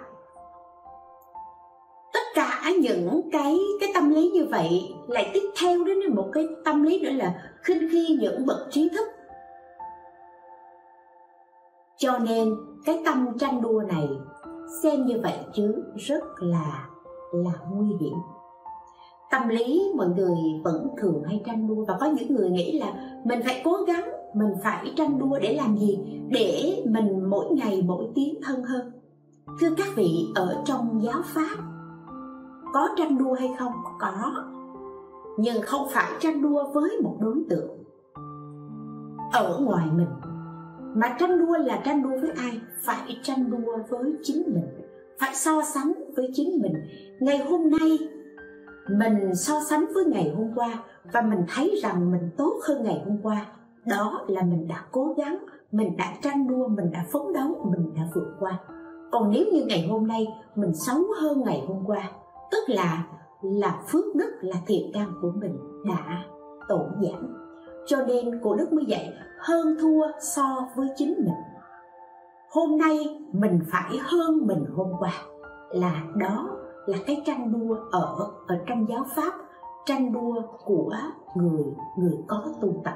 tất 2.12 2.20
cả 2.34 2.62
những 2.80 3.20
cái 3.32 3.58
cái 3.80 3.90
tâm 3.94 4.10
lý 4.10 4.30
như 4.30 4.46
vậy 4.50 4.94
lại 5.08 5.30
tiếp 5.34 5.50
theo 5.62 5.84
đến 5.84 5.98
một 6.14 6.28
cái 6.32 6.48
tâm 6.64 6.82
lý 6.82 7.00
nữa 7.00 7.10
là 7.10 7.34
khinh 7.62 7.88
khi 7.92 8.18
những 8.20 8.46
bậc 8.46 8.58
trí 8.70 8.88
thức. 8.88 9.08
Cho 11.96 12.18
nên 12.18 12.54
cái 12.84 13.02
tâm 13.04 13.38
tranh 13.38 13.62
đua 13.62 13.82
này 13.88 14.08
xem 14.82 15.06
như 15.06 15.20
vậy 15.22 15.34
chứ 15.54 15.84
rất 15.96 16.24
là 16.38 16.88
là 17.32 17.52
nguy 17.70 17.88
hiểm. 18.00 18.14
Tâm 19.30 19.48
lý 19.48 19.82
mọi 19.96 20.08
người 20.08 20.36
vẫn 20.64 20.88
thường 20.98 21.22
hay 21.26 21.42
tranh 21.46 21.68
đua 21.68 21.84
và 21.88 21.96
có 22.00 22.06
những 22.06 22.34
người 22.34 22.50
nghĩ 22.50 22.78
là 22.78 22.92
mình 23.24 23.40
phải 23.44 23.62
cố 23.64 23.76
gắng, 23.86 24.10
mình 24.34 24.52
phải 24.64 24.92
tranh 24.96 25.18
đua 25.18 25.38
để 25.38 25.54
làm 25.54 25.78
gì? 25.78 25.98
Để 26.28 26.82
mình 26.86 27.30
mỗi 27.30 27.46
ngày 27.50 27.82
mỗi 27.86 28.04
tiến 28.14 28.34
thân 28.42 28.62
hơn. 28.62 28.92
Thưa 29.60 29.68
các 29.76 29.86
vị, 29.96 30.26
ở 30.34 30.62
trong 30.64 31.00
giáo 31.02 31.20
pháp 31.24 31.56
có 32.72 32.88
tranh 32.96 33.18
đua 33.18 33.32
hay 33.32 33.50
không? 33.58 33.72
Có. 33.98 34.44
Nhưng 35.38 35.62
không 35.62 35.86
phải 35.90 36.12
tranh 36.20 36.42
đua 36.42 36.64
với 36.72 36.90
một 37.02 37.16
đối 37.20 37.36
tượng. 37.50 37.70
Ở 39.32 39.58
ngoài 39.60 39.86
mình, 39.96 40.08
mà 40.94 41.16
tranh 41.18 41.46
đua 41.46 41.56
là 41.58 41.82
tranh 41.84 42.02
đua 42.02 42.20
với 42.20 42.30
ai? 42.36 42.60
Phải 42.82 43.20
tranh 43.22 43.50
đua 43.50 43.78
với 43.88 44.14
chính 44.22 44.42
mình, 44.46 44.66
phải 45.20 45.34
so 45.34 45.62
sánh 45.62 45.92
với 46.16 46.30
chính 46.34 46.62
mình. 46.62 46.74
Ngày 47.20 47.38
hôm 47.38 47.70
nay, 47.70 47.98
mình 48.98 49.34
so 49.34 49.60
sánh 49.70 49.84
với 49.94 50.04
ngày 50.04 50.34
hôm 50.36 50.50
qua 50.54 50.68
và 51.12 51.20
mình 51.20 51.40
thấy 51.54 51.80
rằng 51.82 52.12
mình 52.12 52.30
tốt 52.36 52.60
hơn 52.68 52.84
ngày 52.84 53.02
hôm 53.06 53.18
qua. 53.22 53.46
Đó 53.86 54.24
là 54.28 54.42
mình 54.42 54.68
đã 54.68 54.84
cố 54.92 55.14
gắng, 55.16 55.38
mình 55.72 55.96
đã 55.96 56.14
tranh 56.22 56.48
đua, 56.48 56.68
mình 56.68 56.90
đã 56.92 57.04
phấn 57.12 57.22
đấu, 57.34 57.70
mình 57.70 57.94
đã 57.96 58.02
vượt 58.14 58.36
qua. 58.40 58.58
Còn 59.12 59.30
nếu 59.30 59.44
như 59.52 59.64
ngày 59.64 59.88
hôm 59.90 60.06
nay 60.06 60.26
mình 60.54 60.74
xấu 60.74 61.02
hơn 61.20 61.42
ngày 61.44 61.64
hôm 61.68 61.84
qua 61.86 62.02
tức 62.50 62.64
là 62.66 63.06
là 63.42 63.82
phước 63.88 64.04
đức, 64.14 64.30
là 64.40 64.56
thiện 64.66 64.90
căn 64.94 65.12
của 65.22 65.32
mình 65.40 65.58
đã 65.84 66.24
tổn 66.68 66.86
giảm 67.02 67.40
cho 67.86 67.96
nên 68.06 68.40
cổ 68.42 68.54
đức 68.54 68.72
mới 68.72 68.84
dạy, 68.84 69.12
hơn 69.38 69.76
thua 69.80 70.06
so 70.20 70.68
với 70.76 70.88
chính 70.96 71.14
mình. 71.18 71.34
Hôm 72.50 72.78
nay 72.78 73.18
mình 73.32 73.60
phải 73.70 73.98
hơn 74.02 74.46
mình 74.46 74.64
hôm 74.76 74.88
qua. 74.98 75.12
Là 75.70 76.02
đó 76.16 76.48
là 76.86 76.98
cái 77.06 77.22
tranh 77.26 77.52
đua 77.52 77.76
ở 77.90 78.16
ở 78.46 78.58
trong 78.66 78.86
giáo 78.88 79.04
pháp, 79.16 79.32
tranh 79.86 80.12
đua 80.12 80.42
của 80.64 80.92
người 81.34 81.64
người 81.98 82.18
có 82.26 82.44
tu 82.60 82.82
tập. 82.84 82.94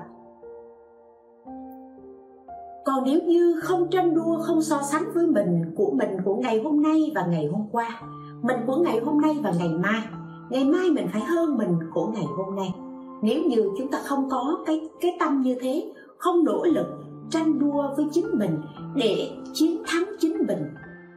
Còn 2.84 3.04
nếu 3.04 3.20
như 3.22 3.60
không 3.62 3.90
tranh 3.90 4.14
đua, 4.14 4.38
không 4.40 4.62
so 4.62 4.82
sánh 4.82 5.04
với 5.14 5.26
mình, 5.26 5.74
của 5.76 5.90
mình 5.94 6.16
của 6.24 6.34
ngày 6.34 6.60
hôm 6.64 6.82
nay 6.82 7.12
và 7.14 7.26
ngày 7.26 7.46
hôm 7.52 7.66
qua 7.72 8.00
mình 8.44 8.56
của 8.66 8.76
ngày 8.76 9.00
hôm 9.00 9.20
nay 9.20 9.40
và 9.42 9.52
ngày 9.58 9.68
mai. 9.68 10.02
Ngày 10.50 10.64
mai 10.64 10.90
mình 10.90 11.06
phải 11.12 11.22
hơn 11.22 11.58
mình 11.58 11.78
của 11.94 12.06
ngày 12.06 12.26
hôm 12.36 12.56
nay. 12.56 12.74
Nếu 13.22 13.42
như 13.44 13.70
chúng 13.78 13.90
ta 13.90 13.98
không 14.04 14.28
có 14.30 14.58
cái 14.66 14.88
cái 15.00 15.16
tâm 15.20 15.42
như 15.42 15.56
thế, 15.60 15.92
không 16.18 16.44
nỗ 16.44 16.64
lực 16.64 16.86
tranh 17.30 17.58
đua 17.58 17.94
với 17.96 18.06
chính 18.12 18.26
mình 18.32 18.60
để 18.94 19.30
chiến 19.52 19.82
thắng 19.86 20.04
chính 20.18 20.36
mình, 20.48 20.74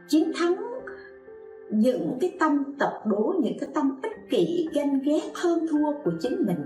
chiến 0.08 0.32
thắng 0.36 0.54
những 1.72 2.18
cái 2.20 2.36
tâm 2.40 2.64
tập 2.78 2.92
đố, 3.06 3.34
những 3.42 3.58
cái 3.60 3.68
tâm 3.74 4.00
ích 4.02 4.12
kỷ 4.30 4.68
ganh 4.74 5.00
ghét, 5.04 5.22
hơn 5.34 5.66
thua 5.70 5.92
của 6.04 6.12
chính 6.20 6.46
mình, 6.46 6.64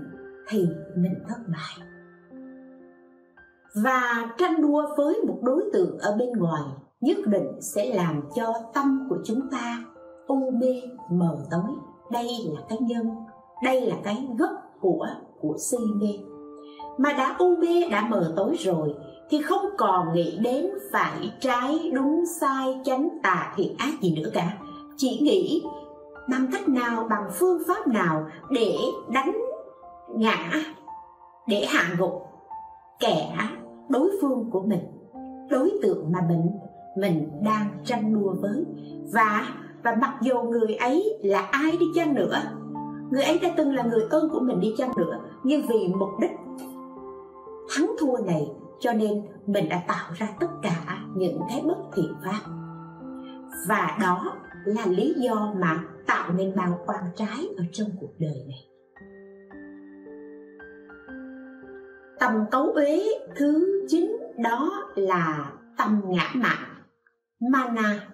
thì 0.48 0.66
mình 0.96 1.14
thất 1.28 1.38
bại. 1.48 1.88
Và 3.84 4.30
tranh 4.38 4.62
đua 4.62 4.86
với 4.96 5.20
một 5.26 5.38
đối 5.42 5.64
tượng 5.72 5.98
ở 5.98 6.16
bên 6.18 6.32
ngoài 6.32 6.62
nhất 7.00 7.18
định 7.26 7.46
sẽ 7.60 7.94
làm 7.94 8.20
cho 8.36 8.52
tâm 8.74 9.06
của 9.10 9.18
chúng 9.24 9.40
ta 9.50 9.84
u 10.26 10.50
mê 10.50 10.82
mờ 11.10 11.38
tối. 11.50 11.74
Đây 12.10 12.28
là 12.44 12.60
cái 12.68 12.78
nhân, 12.80 13.10
đây 13.64 13.80
là 13.80 13.96
cái 14.04 14.28
gốc 14.38 14.50
của 14.80 15.06
của 15.40 15.56
si 15.58 15.78
mê. 15.96 16.18
Mà 16.98 17.12
đã 17.12 17.36
u 17.38 17.56
mê, 17.56 17.88
đã 17.90 18.06
mờ 18.10 18.32
tối 18.36 18.56
rồi, 18.58 18.94
thì 19.30 19.42
không 19.42 19.64
còn 19.78 20.12
nghĩ 20.14 20.38
đến 20.42 20.66
phải 20.92 21.32
trái 21.40 21.90
đúng 21.94 22.24
sai 22.40 22.80
chánh 22.84 23.08
tà 23.22 23.52
thiện 23.56 23.76
ác 23.78 24.00
gì 24.00 24.16
nữa 24.16 24.30
cả. 24.34 24.58
Chỉ 24.96 25.18
nghĩ 25.22 25.62
bằng 26.30 26.46
cách 26.52 26.68
nào, 26.68 27.06
bằng 27.10 27.30
phương 27.38 27.62
pháp 27.68 27.88
nào 27.88 28.26
để 28.50 28.76
đánh 29.12 29.32
ngã, 30.16 30.52
để 31.46 31.66
hạ 31.68 31.94
gục 31.98 32.26
kẻ 33.00 33.36
đối 33.88 34.10
phương 34.20 34.50
của 34.50 34.62
mình, 34.62 34.80
đối 35.50 35.72
tượng 35.82 36.12
mà 36.12 36.18
mình 36.28 36.50
mình 36.96 37.30
đang 37.44 37.66
tranh 37.84 38.14
đua 38.14 38.34
với. 38.40 38.64
Và 39.12 39.42
và 39.84 39.96
mặc 40.00 40.14
dù 40.22 40.42
người 40.42 40.74
ấy 40.74 41.18
là 41.22 41.40
ai 41.40 41.76
đi 41.80 41.86
chăng 41.94 42.14
nữa, 42.14 42.42
người 43.10 43.22
ấy 43.22 43.38
đã 43.38 43.48
từng 43.56 43.74
là 43.74 43.82
người 43.82 44.06
ơn 44.10 44.28
của 44.30 44.40
mình 44.40 44.60
đi 44.60 44.74
chăng 44.78 44.90
nữa, 44.96 45.20
nhưng 45.42 45.62
vì 45.66 45.88
mục 45.96 46.10
đích 46.20 46.30
thắng 47.76 47.92
thua 48.00 48.16
này, 48.26 48.48
cho 48.80 48.92
nên 48.92 49.22
mình 49.46 49.68
đã 49.68 49.82
tạo 49.88 50.12
ra 50.14 50.28
tất 50.40 50.50
cả 50.62 50.98
những 51.16 51.40
cái 51.48 51.62
bất 51.66 51.78
thiện 51.94 52.14
pháp 52.24 52.50
và 53.68 53.98
đó 54.00 54.36
là 54.64 54.86
lý 54.86 55.14
do 55.16 55.52
mà 55.56 55.84
tạo 56.06 56.32
nên 56.32 56.56
bao 56.56 56.80
quan 56.86 57.04
trái 57.16 57.48
ở 57.56 57.64
trong 57.72 57.88
cuộc 58.00 58.12
đời 58.18 58.44
này. 58.48 58.68
Tâm 62.20 62.44
cấu 62.50 62.72
uế 62.72 63.02
thứ 63.36 63.82
chín 63.88 64.16
đó 64.38 64.70
là 64.94 65.52
tâm 65.78 66.00
ngã 66.04 66.30
mạn, 66.34 66.68
mana 67.52 68.11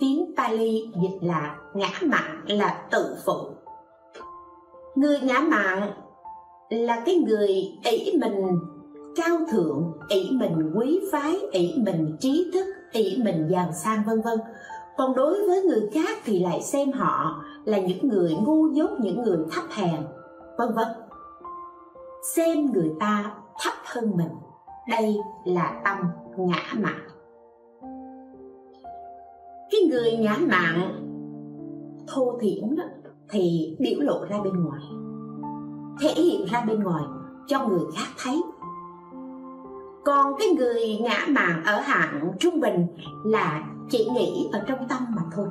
tiếng 0.00 0.34
Pali 0.36 0.90
dịch 1.02 1.18
là 1.20 1.56
ngã 1.74 1.88
mạng 2.02 2.42
là 2.46 2.84
tự 2.90 3.16
phụ. 3.26 3.50
Người 4.94 5.20
ngã 5.20 5.40
mạng 5.40 5.92
là 6.70 7.02
cái 7.06 7.14
người 7.14 7.48
ỷ 7.84 8.18
mình 8.20 8.58
cao 9.16 9.36
thượng, 9.52 9.92
ỷ 10.08 10.30
mình 10.32 10.72
quý 10.74 11.00
phái, 11.12 11.36
ỷ 11.52 11.74
mình 11.76 12.16
trí 12.20 12.50
thức, 12.54 12.66
ỷ 12.92 13.22
mình 13.24 13.48
giàu 13.50 13.72
sang, 13.72 14.02
vân 14.06 14.20
vân. 14.20 14.38
Còn 14.96 15.14
đối 15.14 15.46
với 15.46 15.62
người 15.62 15.90
khác 15.92 16.18
thì 16.24 16.38
lại 16.38 16.62
xem 16.62 16.92
họ 16.92 17.44
là 17.64 17.78
những 17.78 18.08
người 18.08 18.36
ngu 18.46 18.68
dốt, 18.68 18.90
những 19.00 19.22
người 19.22 19.38
thấp 19.52 19.64
hèn, 19.70 20.00
vân 20.58 20.74
vân. 20.74 20.88
Xem 22.34 22.72
người 22.72 22.90
ta 23.00 23.34
thấp 23.64 23.74
hơn 23.84 24.16
mình, 24.16 24.30
đây 24.88 25.16
là 25.44 25.80
tâm 25.84 25.96
ngã 26.36 26.62
mạn 26.74 27.09
cái 29.70 29.80
người 29.90 30.12
ngã 30.16 30.36
mạn 30.40 31.06
thô 32.08 32.38
thiển 32.40 32.76
đó 32.76 32.84
thì 33.30 33.76
biểu 33.80 34.00
lộ 34.00 34.24
ra 34.30 34.36
bên 34.44 34.64
ngoài, 34.64 34.82
thể 36.00 36.22
hiện 36.22 36.46
ra 36.50 36.64
bên 36.68 36.82
ngoài 36.82 37.04
cho 37.46 37.68
người 37.68 37.84
khác 37.96 38.06
thấy. 38.22 38.42
Còn 40.04 40.34
cái 40.38 40.48
người 40.58 40.98
ngã 41.00 41.26
mạn 41.28 41.64
ở 41.64 41.80
hạng 41.80 42.32
trung 42.40 42.60
bình 42.60 42.86
là 43.24 43.62
chỉ 43.90 44.08
nghĩ 44.14 44.48
ở 44.52 44.60
trong 44.66 44.88
tâm 44.88 45.02
mà 45.16 45.22
thôi, 45.32 45.46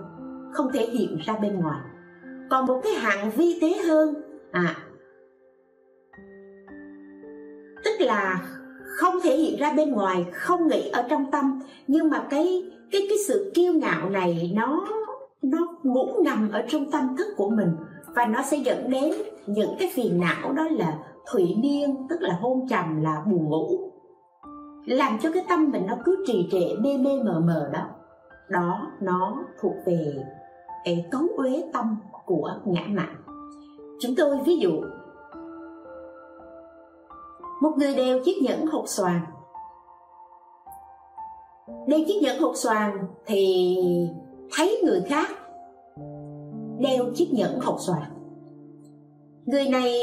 không 0.53 0.67
thể 0.73 0.87
hiện 0.87 1.17
ra 1.25 1.37
bên 1.41 1.59
ngoài. 1.59 1.79
Còn 2.49 2.65
một 2.65 2.81
cái 2.83 2.93
hạng 2.93 3.31
vi 3.31 3.59
tế 3.61 3.73
hơn 3.87 4.15
à 4.51 4.75
tức 7.83 8.05
là 8.05 8.41
không 8.85 9.15
thể 9.23 9.37
hiện 9.37 9.59
ra 9.59 9.73
bên 9.73 9.91
ngoài, 9.91 10.25
không 10.33 10.67
nghĩ 10.67 10.89
ở 10.89 11.05
trong 11.09 11.31
tâm. 11.31 11.59
Nhưng 11.87 12.09
mà 12.09 12.27
cái 12.29 12.71
cái 12.91 13.01
cái 13.09 13.17
sự 13.27 13.51
kiêu 13.55 13.73
ngạo 13.73 14.09
này 14.09 14.51
nó 14.55 14.87
nó 15.41 15.67
ngủ 15.83 16.07
ngầm 16.23 16.51
ở 16.51 16.61
trong 16.67 16.91
tâm 16.91 17.15
thức 17.17 17.27
của 17.37 17.49
mình. 17.49 17.75
Và 18.15 18.25
nó 18.25 18.41
sẽ 18.41 18.57
dẫn 18.57 18.89
đến 18.89 19.13
những 19.47 19.75
cái 19.79 19.91
phiền 19.93 20.19
não 20.19 20.53
đó 20.53 20.67
là 20.71 20.97
thủy 21.31 21.55
miên 21.59 22.07
tức 22.09 22.21
là 22.21 22.37
hôn 22.41 22.67
trầm, 22.69 23.01
là 23.01 23.23
buồn 23.25 23.49
ngủ. 23.49 23.91
Làm 24.85 25.17
cho 25.21 25.31
cái 25.33 25.45
tâm 25.49 25.71
mình 25.71 25.85
nó 25.87 25.97
cứ 26.05 26.23
trì 26.27 26.47
trệ, 26.51 26.75
mê 26.79 26.97
mê 26.97 27.23
mờ 27.23 27.41
mờ 27.45 27.69
đó. 27.73 27.87
Đó, 28.49 28.91
nó 29.01 29.37
thuộc 29.61 29.73
về 29.85 30.13
cái 30.85 31.05
cấu 31.11 31.21
uế 31.37 31.63
tâm 31.73 31.97
của 32.25 32.51
ngã 32.65 32.81
mạn. 32.87 33.15
Chúng 34.01 34.15
tôi 34.17 34.37
ví 34.45 34.57
dụ, 34.57 34.71
một 37.61 37.71
người 37.77 37.95
đeo 37.95 38.19
chiếc 38.25 38.35
nhẫn 38.43 38.65
hột 38.65 38.83
xoàn 38.87 39.19
đeo 41.87 41.99
chiếc 42.07 42.19
nhẫn 42.21 42.39
hột 42.39 42.55
xoàn 42.55 42.97
thì 43.25 43.75
thấy 44.55 44.81
người 44.85 45.01
khác 45.01 45.29
đeo 46.79 47.05
chiếc 47.15 47.33
nhẫn 47.33 47.59
hột 47.59 47.75
xoàn. 47.79 48.01
Người 49.45 49.69
này 49.69 49.93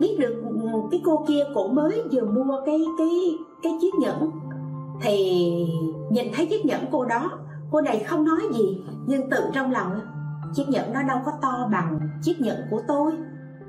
biết 0.00 0.16
được 0.18 0.42
cái 0.90 1.00
cô 1.04 1.24
kia 1.28 1.44
cũng 1.54 1.74
mới 1.74 2.02
vừa 2.12 2.24
mua 2.24 2.60
cái 2.66 2.78
cái 2.98 3.08
cái 3.62 3.72
chiếc 3.80 3.94
nhẫn. 4.00 4.30
Thì 5.02 5.42
nhìn 6.10 6.26
thấy 6.34 6.46
chiếc 6.46 6.66
nhẫn 6.66 6.80
cô 6.92 7.04
đó, 7.04 7.30
cô 7.70 7.80
này 7.80 7.98
không 7.98 8.24
nói 8.24 8.40
gì, 8.52 8.78
nhưng 9.06 9.30
tự 9.30 9.38
trong 9.54 9.70
lòng, 9.70 10.00
chiếc 10.54 10.68
nhẫn 10.68 10.92
đó 10.92 11.00
đâu 11.08 11.18
có 11.26 11.32
to 11.42 11.68
bằng 11.72 12.00
chiếc 12.22 12.40
nhẫn 12.40 12.56
của 12.70 12.80
tôi. 12.88 13.12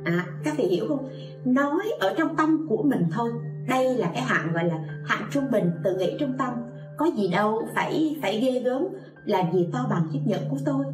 À 0.04 0.26
các 0.44 0.58
vị 0.58 0.64
hiểu 0.64 0.86
không? 0.88 1.10
Nói 1.46 1.92
ở 2.00 2.14
trong 2.18 2.36
tâm 2.36 2.66
của 2.70 2.84
mình 2.84 3.04
thôi. 3.12 3.32
Đây 3.70 3.98
là 3.98 4.12
cái 4.14 4.22
hạng, 4.22 4.54
gọi 4.54 4.64
là 4.64 4.80
hạng 5.06 5.30
trung 5.32 5.44
bình, 5.52 5.72
tự 5.84 5.98
nghĩ 5.98 6.16
trong 6.20 6.34
tâm 6.38 6.54
có 7.02 7.08
gì 7.16 7.28
đâu 7.28 7.68
phải 7.76 8.18
phải 8.22 8.40
ghê 8.40 8.60
gớm. 8.60 8.88
Làm 9.26 9.52
gì 9.54 9.70
to 9.74 9.80
bằng 9.90 10.08
chiếc 10.14 10.20
nhẫn 10.26 10.40
của 10.50 10.58
tôi. 10.66 10.86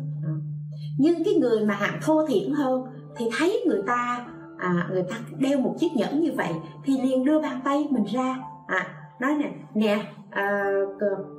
Nhưng 0.97 1.23
cái 1.23 1.33
người 1.33 1.65
mà 1.65 1.73
hạng 1.73 1.99
thô 2.03 2.27
thiển 2.27 2.51
hơn 2.51 2.83
thì 3.17 3.29
thấy 3.37 3.63
người 3.67 3.81
ta 3.87 4.25
à, 4.57 4.87
người 4.91 5.03
ta 5.03 5.15
đeo 5.39 5.59
một 5.59 5.75
chiếc 5.79 5.87
nhẫn 5.95 6.21
như 6.21 6.31
vậy 6.35 6.53
thì 6.83 7.01
liền 7.01 7.25
đưa 7.25 7.41
bàn 7.41 7.61
tay 7.65 7.87
mình 7.89 8.05
ra. 8.13 8.37
À, 8.67 8.87
nói 9.21 9.35
nè 9.35 9.51
nè 9.73 10.05
à, 10.29 10.65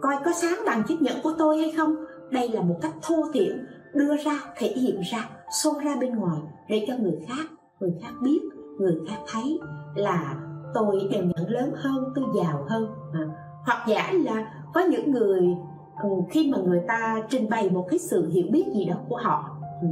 coi 0.02 0.16
có 0.24 0.32
sáng 0.32 0.58
bằng 0.66 0.82
chiếc 0.88 1.02
nhẫn 1.02 1.16
của 1.22 1.32
tôi 1.38 1.58
hay 1.58 1.72
không? 1.76 1.94
Đây 2.30 2.48
là 2.48 2.62
một 2.62 2.76
cách 2.82 2.94
thô 3.02 3.16
thiển 3.32 3.66
đưa 3.94 4.16
ra 4.16 4.40
thể 4.56 4.68
hiện 4.68 5.00
ra 5.12 5.28
xô 5.62 5.72
ra 5.84 5.96
bên 6.00 6.16
ngoài 6.16 6.38
để 6.68 6.84
cho 6.88 6.94
người 6.96 7.18
khác 7.28 7.46
người 7.80 7.92
khác 8.02 8.12
biết 8.22 8.40
người 8.78 8.96
khác 9.08 9.18
thấy 9.32 9.58
là 9.94 10.34
tôi 10.74 11.08
đều 11.10 11.22
nhận 11.22 11.48
lớn 11.48 11.72
hơn 11.76 12.04
tôi 12.14 12.24
giàu 12.36 12.66
hơn. 12.68 12.88
À, 13.12 13.20
hoặc 13.66 13.84
giả 13.88 14.12
là 14.12 14.57
có 14.78 14.84
những 14.84 15.12
người 15.12 15.56
ừ, 16.02 16.08
khi 16.30 16.50
mà 16.52 16.58
người 16.58 16.82
ta 16.88 17.22
trình 17.30 17.48
bày 17.50 17.70
một 17.70 17.86
cái 17.90 17.98
sự 17.98 18.30
hiểu 18.30 18.46
biết 18.50 18.64
gì 18.74 18.84
đó 18.84 18.96
của 19.08 19.16
họ 19.16 19.56
ừ, 19.82 19.88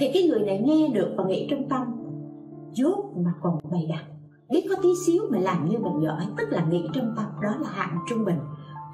thì 0.00 0.10
cái 0.14 0.28
người 0.28 0.40
này 0.40 0.62
nghe 0.64 0.88
được 0.88 1.14
và 1.16 1.24
nghĩ 1.24 1.46
trong 1.50 1.68
tâm, 1.68 1.82
dốt, 2.72 3.04
mà 3.16 3.32
còn 3.42 3.58
bày 3.72 3.86
đặt, 3.88 4.04
biết 4.50 4.66
có 4.70 4.76
tí 4.82 4.88
xíu 5.06 5.22
mà 5.30 5.38
làm 5.38 5.68
như 5.68 5.78
mình 5.78 6.02
giỏi. 6.02 6.26
Tức 6.38 6.48
là 6.50 6.64
nghĩ 6.64 6.88
trong 6.94 7.14
tâm, 7.16 7.26
đó 7.42 7.54
là 7.60 7.68
hạng 7.70 7.98
trung 8.08 8.24
bình. 8.24 8.38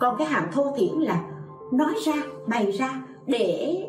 Còn 0.00 0.16
cái 0.18 0.26
hạng 0.26 0.52
thô 0.52 0.72
thiển 0.76 0.94
là 0.98 1.24
nói 1.72 1.94
ra, 2.06 2.14
bày 2.48 2.72
ra 2.72 3.02
để 3.26 3.82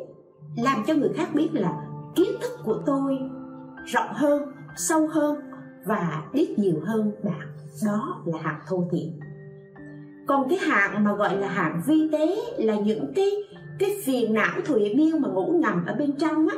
làm 0.57 0.83
cho 0.87 0.93
người 0.93 1.09
khác 1.15 1.29
biết 1.33 1.49
là 1.53 1.87
kiến 2.15 2.29
thức 2.41 2.51
của 2.63 2.79
tôi 2.85 3.17
rộng 3.85 4.09
hơn, 4.13 4.41
sâu 4.75 5.07
hơn 5.07 5.35
và 5.85 6.23
biết 6.33 6.55
nhiều 6.57 6.79
hơn 6.85 7.11
bạn. 7.23 7.47
Đó 7.85 8.23
là 8.25 8.37
hạng 8.41 8.59
thô 8.67 8.83
thiển 8.91 9.26
còn 10.27 10.49
cái 10.49 10.57
hạng 10.57 11.03
mà 11.03 11.13
gọi 11.13 11.37
là 11.37 11.47
hạng 11.47 11.81
vi 11.87 12.09
tế 12.11 12.35
là 12.57 12.75
những 12.75 13.13
cái 13.15 13.31
cái 13.79 13.89
phiền 14.05 14.33
não 14.33 14.59
thủy 14.65 14.93
miên 14.95 15.21
mà 15.21 15.29
ngủ 15.29 15.59
ngầm 15.61 15.85
ở 15.85 15.95
bên 15.99 16.17
trong 16.19 16.47
á. 16.47 16.57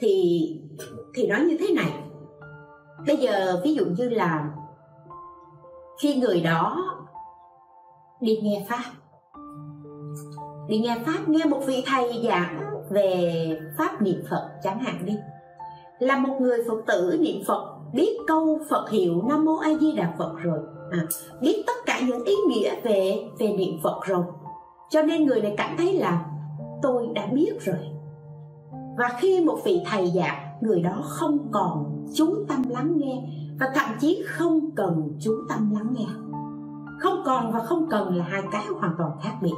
Thì 0.00 0.40
thì 1.14 1.26
nói 1.26 1.40
như 1.40 1.56
thế 1.60 1.74
này. 1.74 2.04
Bây 3.06 3.16
giờ 3.16 3.60
ví 3.64 3.74
dụ 3.74 3.84
như 3.84 4.08
là 4.08 4.50
khi 6.02 6.14
người 6.14 6.40
đó 6.40 6.84
đi 8.20 8.40
nghe 8.42 8.66
pháp, 8.68 8.84
đi 10.68 10.78
nghe 10.78 10.98
pháp, 11.06 11.28
nghe 11.28 11.44
một 11.44 11.60
vị 11.66 11.84
thầy 11.86 12.22
giảng 12.24 12.60
về 12.90 13.60
pháp 13.78 14.02
niệm 14.02 14.22
phật 14.30 14.50
chẳng 14.62 14.78
hạn 14.78 15.06
đi, 15.06 15.16
là 15.98 16.18
một 16.18 16.36
người 16.40 16.58
phật 16.68 16.82
tử 16.86 17.18
niệm 17.20 17.42
phật, 17.46 17.78
biết 17.94 18.18
câu 18.26 18.60
phật 18.70 18.90
hiệu 18.90 19.22
nam 19.28 19.44
mô 19.44 19.56
a 19.56 19.70
di 19.80 19.92
đà 19.92 20.14
phật 20.18 20.32
rồi 20.42 20.58
à, 20.90 21.06
biết 21.40 21.64
tất 21.66 21.72
cả 21.86 22.00
những 22.06 22.24
ý 22.24 22.34
nghĩa 22.48 22.80
về 22.80 23.28
về 23.38 23.52
niệm 23.52 23.78
phật 23.82 24.00
rồi. 24.06 24.24
Cho 24.90 25.02
nên 25.02 25.24
người 25.24 25.40
này 25.40 25.54
cảm 25.56 25.76
thấy 25.76 25.92
là 25.92 26.26
tôi 26.82 27.08
đã 27.14 27.26
biết 27.26 27.52
rồi. 27.60 27.78
Và 28.98 29.08
khi 29.20 29.44
một 29.44 29.58
vị 29.64 29.82
thầy 29.86 30.06
giảng 30.06 30.50
người 30.60 30.80
đó 30.80 31.02
không 31.02 31.48
còn 31.52 32.06
chú 32.14 32.44
tâm 32.48 32.62
lắng 32.68 32.92
nghe 32.96 33.22
và 33.60 33.66
thậm 33.74 33.90
chí 34.00 34.22
không 34.26 34.70
cần 34.76 35.18
chú 35.20 35.32
tâm 35.48 35.70
lắng 35.74 35.94
nghe. 35.98 36.06
Không 37.00 37.22
còn 37.24 37.52
và 37.52 37.58
không 37.58 37.86
cần 37.90 38.16
là 38.16 38.24
hai 38.24 38.42
cái 38.52 38.64
hoàn 38.80 38.94
toàn 38.98 39.10
khác 39.22 39.32
biệt. 39.42 39.54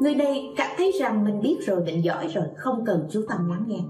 Người 0.00 0.14
này 0.14 0.54
cảm 0.56 0.70
thấy 0.76 0.92
rằng 1.00 1.24
mình 1.24 1.40
biết 1.40 1.56
rồi 1.66 1.84
mình 1.84 2.04
giỏi 2.04 2.28
rồi 2.28 2.44
không 2.56 2.84
cần 2.86 3.06
chú 3.10 3.22
tâm 3.28 3.48
lắng 3.48 3.64
nghe. 3.66 3.80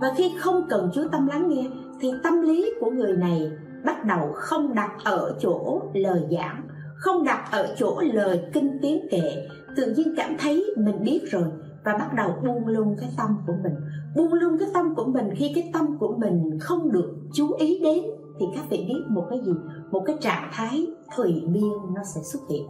Và 0.00 0.12
khi 0.16 0.32
không 0.38 0.66
cần 0.70 0.90
chú 0.94 1.02
tâm 1.12 1.26
lắng 1.26 1.48
nghe 1.48 1.64
thì 2.00 2.12
tâm 2.22 2.42
lý 2.42 2.72
của 2.80 2.90
người 2.90 3.16
này 3.16 3.50
bắt 3.84 4.04
đầu 4.04 4.32
không 4.34 4.74
đặt 4.74 4.90
ở 5.04 5.36
chỗ 5.40 5.82
lời 5.94 6.22
giảng, 6.30 6.68
không 6.96 7.24
đặt 7.24 7.48
ở 7.50 7.74
chỗ 7.78 8.00
lời 8.12 8.44
kinh 8.52 8.78
tiếng 8.82 9.08
kệ. 9.10 9.48
Tự 9.76 9.94
nhiên 9.96 10.14
cảm 10.16 10.36
thấy 10.38 10.64
mình 10.76 11.02
biết 11.04 11.20
rồi 11.30 11.44
và 11.84 11.92
bắt 11.92 12.14
đầu 12.14 12.34
buông 12.44 12.66
lung 12.66 12.96
cái 13.00 13.10
tâm 13.16 13.36
của 13.46 13.54
mình. 13.62 13.74
Buông 14.16 14.32
lung 14.32 14.58
cái 14.58 14.68
tâm 14.74 14.94
của 14.94 15.04
mình, 15.04 15.30
khi 15.36 15.52
cái 15.54 15.70
tâm 15.72 15.98
của 15.98 16.14
mình 16.18 16.58
không 16.60 16.92
được 16.92 17.14
chú 17.34 17.52
ý 17.58 17.80
đến 17.82 18.04
thì 18.40 18.46
các 18.54 18.64
vị 18.70 18.84
biết 18.88 19.02
một 19.08 19.26
cái 19.30 19.40
gì? 19.44 19.52
Một 19.90 20.02
cái 20.06 20.16
trạng 20.20 20.50
thái 20.52 20.86
thủy 21.16 21.42
miên 21.48 21.72
nó 21.94 22.02
sẽ 22.14 22.20
xuất 22.32 22.40
hiện. 22.50 22.66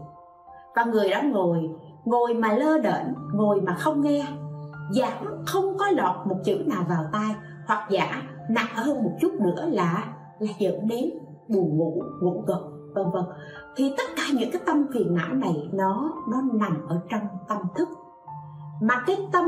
Và 0.76 0.84
người 0.84 1.10
đó 1.10 1.20
ngồi 1.22 1.58
ngồi 2.04 2.34
mà 2.34 2.52
lơ 2.52 2.78
đễnh, 2.78 3.14
ngồi 3.34 3.60
mà 3.60 3.74
không 3.74 4.00
nghe, 4.00 4.26
giảng 4.90 5.42
không 5.46 5.78
có 5.78 5.90
lọt 5.90 6.26
một 6.26 6.36
chữ 6.44 6.54
nào 6.66 6.86
vào 6.88 7.04
tai, 7.12 7.34
hoặc 7.66 7.90
giả 7.90 8.22
nặng 8.50 8.74
hơn 8.74 9.04
một 9.04 9.12
chút 9.20 9.32
nữa 9.40 9.68
là 9.72 10.14
dẫn 10.58 10.88
đến 10.88 11.10
buồn 11.48 11.78
ngủ 11.78 12.02
ngủ 12.22 12.44
gật, 12.46 12.62
vân 12.94 13.04
vân. 13.12 13.24
Thì 13.76 13.94
tất 13.98 14.04
cả 14.16 14.22
những 14.34 14.50
cái 14.52 14.62
tâm 14.66 14.86
phiền 14.94 15.14
não 15.14 15.34
này, 15.34 15.68
nó 15.72 16.12
nó 16.30 16.42
nằm 16.52 16.86
ở 16.88 17.00
trong 17.10 17.22
tâm 17.48 17.58
thức. 17.74 17.88
Mà 18.82 19.02
cái 19.06 19.16
tâm, 19.32 19.44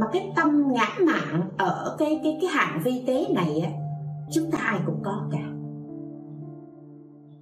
mà 0.00 0.06
cái 0.12 0.32
tâm 0.36 0.72
ngã 0.72 0.88
mạn 1.06 1.50
ở 1.58 1.96
cái 1.98 2.20
cái 2.24 2.38
cái 2.40 2.50
hạng 2.50 2.80
vi 2.84 3.04
tế 3.06 3.26
này 3.34 3.60
á, 3.60 3.70
chúng 4.32 4.50
ta 4.50 4.58
ai 4.58 4.80
cũng 4.86 5.02
có 5.04 5.22
cả. 5.32 5.42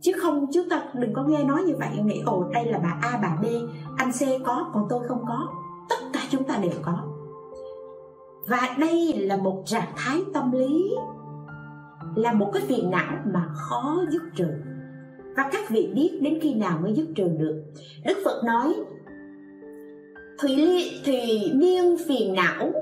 Chứ 0.01 0.13
không 0.23 0.47
chúng 0.53 0.69
ta 0.71 0.83
đừng 0.95 1.15
có 1.15 1.23
nghe 1.23 1.45
nói 1.45 1.63
như 1.63 1.75
vậy, 1.79 1.89
nghĩ, 2.05 2.23
ồ, 2.27 2.45
đây 2.53 2.65
là 2.67 2.79
bà 2.79 2.99
A, 3.03 3.19
bà 3.23 3.39
B, 3.43 3.45
anh 3.97 4.11
C 4.13 4.47
có, 4.47 4.71
còn 4.75 4.87
tôi 4.89 5.09
không 5.09 5.25
có. 5.29 5.49
Tất 5.89 5.97
cả 6.13 6.21
chúng 6.31 6.45
ta 6.45 6.57
đều 6.57 6.73
có. 6.83 6.99
Và 8.49 8.77
đây 8.79 9.13
là 9.17 9.37
một 9.37 9.63
trạng 9.65 9.93
thái 9.97 10.23
tâm 10.35 10.53
lý 10.53 10.95
là 12.17 12.33
một 12.33 12.51
cái 12.55 12.63
phiền 12.67 12.91
não 12.91 13.17
mà 13.25 13.49
khó 13.55 14.05
dứt 14.11 14.23
trừ. 14.35 14.47
Và 15.37 15.49
các 15.53 15.71
vị 15.71 15.91
biết 15.95 16.19
đến 16.23 16.39
khi 16.43 16.55
nào 16.55 16.79
mới 16.83 16.95
dứt 16.95 17.07
trừ 17.15 17.29
được. 17.39 17.63
Đức 18.05 18.19
phật 18.25 18.43
nói, 18.45 18.75
thủy 20.39 20.57
li, 20.57 21.01
thủy 21.05 21.53
miên 21.55 21.97
phiền 22.09 22.35
não. 22.35 22.73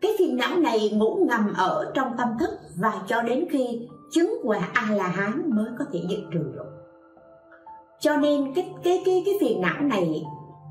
Cái 0.00 0.12
phiền 0.18 0.36
não 0.36 0.58
này 0.58 0.90
ngủ 0.90 1.26
ngầm 1.28 1.52
ở 1.56 1.92
trong 1.94 2.12
tâm 2.18 2.28
thức 2.40 2.50
và 2.76 2.92
cho 3.06 3.22
đến 3.22 3.44
khi 3.50 3.88
chứng 4.12 4.30
quả 4.44 4.68
a 4.74 4.94
la 4.94 5.08
hán 5.08 5.50
mới 5.54 5.66
có 5.78 5.84
thể 5.92 6.00
dứt 6.08 6.20
trừ 6.32 6.40
được 6.54 6.80
cho 8.00 8.16
nên 8.16 8.54
cái 8.54 8.74
cái 8.84 9.02
cái 9.04 9.22
cái 9.26 9.34
phiền 9.40 9.60
não 9.60 9.82
này 9.82 10.22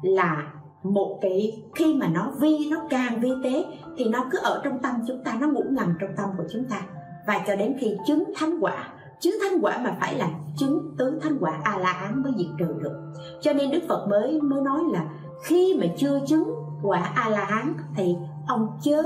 là 0.01 0.53
một 0.83 1.19
cái, 1.21 1.63
khi 1.75 1.93
mà 1.93 2.07
nó 2.07 2.31
vi, 2.41 2.69
nó 2.71 2.77
càng 2.89 3.19
vi 3.19 3.31
tế, 3.43 3.65
thì 3.97 4.05
nó 4.05 4.25
cứ 4.31 4.39
ở 4.43 4.61
trong 4.63 4.79
tâm 4.79 4.95
chúng 5.07 5.23
ta, 5.23 5.37
nó 5.41 5.47
ngủ 5.47 5.63
ngầm 5.69 5.93
trong 5.99 6.09
tâm 6.17 6.29
của 6.37 6.43
chúng 6.53 6.63
ta. 6.69 6.81
Và 7.27 7.43
cho 7.47 7.55
đến 7.55 7.75
khi 7.79 7.97
chứng 8.07 8.23
thánh 8.35 8.59
quả, 8.61 8.87
chứng 9.19 9.33
thánh 9.41 9.61
quả 9.61 9.77
mà 9.83 9.97
phải 9.99 10.15
là 10.15 10.29
chứng 10.57 10.95
tứ 10.97 11.19
thánh 11.21 11.37
quả 11.39 11.59
a 11.63 11.77
la 11.77 11.93
hán 11.93 12.23
mới 12.23 12.33
diệt 12.37 12.47
trừ 12.59 12.79
được. 12.83 13.13
Cho 13.41 13.53
nên 13.53 13.71
đức 13.71 13.79
phật 13.87 14.07
mới 14.09 14.41
mới 14.41 14.61
nói 14.61 14.79
là 14.91 15.09
khi 15.43 15.77
mà 15.81 15.87
chưa 15.97 16.19
chứng 16.27 16.53
quả 16.83 17.11
a 17.15 17.29
la 17.29 17.45
hán 17.45 17.73
thì 17.95 18.15
ông 18.47 18.67
chớ 18.81 19.03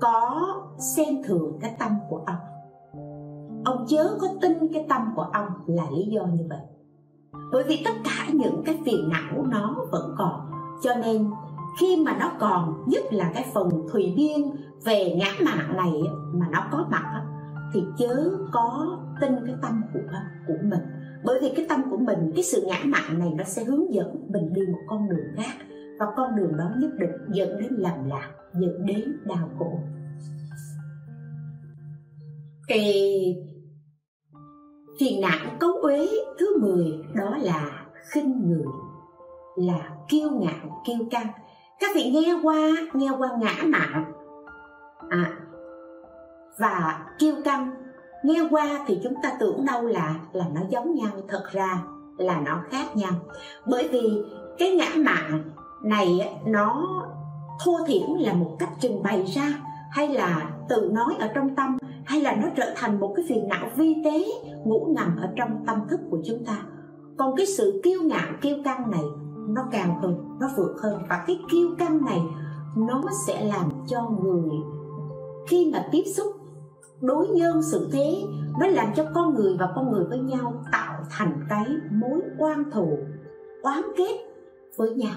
có 0.00 0.46
xem 0.96 1.22
thường 1.24 1.58
cái 1.60 1.76
tâm 1.78 1.92
của 2.10 2.22
ông. 2.26 2.36
Ông 3.64 3.84
chớ 3.88 4.18
có 4.20 4.28
tin 4.40 4.72
cái 4.72 4.86
tâm 4.88 5.02
của 5.16 5.26
ông 5.32 5.48
là 5.66 5.84
lý 5.96 6.04
do 6.04 6.22
như 6.22 6.46
vậy 6.48 6.58
bởi 7.52 7.64
vì 7.68 7.82
tất 7.84 7.94
cả 8.04 8.26
những 8.32 8.62
cái 8.66 8.78
phiền 8.86 9.08
não 9.08 9.46
nó 9.48 9.76
vẫn 9.90 10.14
còn. 10.18 10.50
Cho 10.82 10.94
nên, 10.94 11.30
khi 11.80 11.96
mà 12.06 12.16
nó 12.20 12.32
còn, 12.38 12.84
nhất 12.86 13.02
là 13.10 13.30
cái 13.34 13.46
phần 13.54 13.68
thùy 13.92 14.14
biên 14.16 14.36
về 14.84 15.14
ngã 15.18 15.32
mạng 15.44 15.76
này 15.76 15.92
mà 16.34 16.46
nó 16.52 16.66
có 16.72 16.86
mặt 16.90 17.22
thì 17.74 17.82
chớ 17.98 18.30
có 18.52 18.98
tin 19.20 19.32
cái 19.46 19.54
tâm 19.62 19.82
của 19.92 20.00
của 20.46 20.54
mình. 20.62 20.80
Bởi 21.24 21.38
vì 21.42 21.52
cái 21.56 21.66
tâm 21.68 21.82
của 21.90 21.96
mình, 21.96 22.32
cái 22.34 22.44
sự 22.44 22.66
ngã 22.66 22.78
mạn 22.84 23.18
này 23.18 23.32
nó 23.38 23.44
sẽ 23.44 23.64
hướng 23.64 23.94
dẫn 23.94 24.26
mình 24.28 24.52
đi 24.52 24.62
một 24.72 24.78
con 24.86 25.08
đường 25.08 25.26
khác. 25.36 25.66
Và 25.98 26.06
con 26.16 26.36
đường 26.36 26.56
đó 26.56 26.64
nhất 26.78 26.90
định 26.98 27.10
dẫn 27.28 27.58
đến 27.58 27.72
lầm 27.72 28.08
lạc, 28.08 28.30
dẫn 28.54 28.86
đến 28.86 29.18
đau 29.24 29.50
khổ. 29.58 29.78
Thì 32.68 33.36
phiền 35.00 35.20
não 35.20 35.50
cấu 35.58 35.72
uế 35.72 36.08
thứ 36.38 36.58
10 36.60 37.04
đó 37.14 37.36
là 37.40 37.86
khinh 38.12 38.40
người 38.44 38.64
là 39.56 39.90
kiêu 40.08 40.30
ngạo 40.30 40.82
kiêu 40.86 40.98
căng. 41.10 41.26
Các 41.80 41.90
vị 41.94 42.10
nghe 42.10 42.40
qua 42.42 42.70
nghe 42.92 43.10
qua 43.18 43.28
ngã 43.40 43.54
mạn. 43.64 44.12
À, 45.10 45.32
và 46.58 47.04
kiêu 47.18 47.34
căng 47.44 47.74
nghe 48.24 48.48
qua 48.50 48.84
thì 48.86 49.00
chúng 49.02 49.14
ta 49.22 49.32
tưởng 49.40 49.64
đâu 49.66 49.82
là 49.82 50.14
là 50.32 50.44
nó 50.54 50.60
giống 50.68 50.94
nhau. 50.94 51.10
Thật 51.28 51.44
ra 51.52 51.82
là 52.18 52.40
nó 52.40 52.62
khác 52.70 52.96
nhau. 52.96 53.12
Bởi 53.66 53.88
vì 53.88 54.22
cái 54.58 54.70
ngã 54.70 54.88
mạn 54.96 55.42
này 55.82 56.38
nó 56.46 56.86
thô 57.64 57.78
thiển 57.86 58.10
là 58.18 58.32
một 58.32 58.56
cách 58.58 58.70
trình 58.80 59.02
bày 59.02 59.24
ra 59.26 59.48
hay 59.90 60.08
là 60.08 60.50
tự 60.68 60.90
nói 60.92 61.14
ở 61.18 61.28
trong 61.34 61.56
tâm, 61.56 61.76
hay 62.04 62.20
là 62.20 62.36
nó 62.42 62.48
trở 62.56 62.72
thành 62.76 63.00
một 63.00 63.12
cái 63.16 63.24
phiền 63.28 63.48
não 63.48 63.70
vi 63.76 63.96
tế, 64.04 64.24
ngủ 64.64 64.94
ngầm 64.96 65.16
ở 65.16 65.28
trong 65.36 65.64
tâm 65.66 65.78
thức 65.90 66.00
của 66.10 66.18
chúng 66.24 66.44
ta. 66.44 66.62
Còn 67.18 67.36
cái 67.36 67.46
sự 67.46 67.80
kiêu 67.84 68.00
ngạo, 68.02 68.32
kiêu 68.40 68.56
căng 68.64 68.90
này, 68.90 69.04
nó 69.48 69.68
càng 69.72 70.00
hơn, 70.02 70.36
nó 70.40 70.46
vượt 70.56 70.76
hơn. 70.82 71.02
Và 71.08 71.24
cái 71.26 71.38
kiêu 71.50 71.68
căng 71.78 72.04
này, 72.04 72.20
nó 72.76 73.02
sẽ 73.26 73.44
làm 73.44 73.70
cho 73.88 74.10
người, 74.22 74.50
khi 75.48 75.70
mà 75.72 75.88
tiếp 75.92 76.02
xúc, 76.16 76.26
đối 77.00 77.28
nhân 77.28 77.62
sự 77.62 77.88
thế, 77.92 78.22
nó 78.60 78.66
làm 78.66 78.86
cho 78.96 79.04
con 79.14 79.34
người 79.34 79.56
và 79.58 79.72
con 79.74 79.92
người 79.92 80.04
với 80.04 80.18
nhau 80.18 80.64
tạo 80.72 81.02
thành 81.10 81.46
cái 81.48 81.66
mối 81.92 82.20
quan 82.38 82.70
thù, 82.70 82.98
oán 83.62 83.82
kết 83.96 84.16
với 84.76 84.90
nhau. 84.90 85.16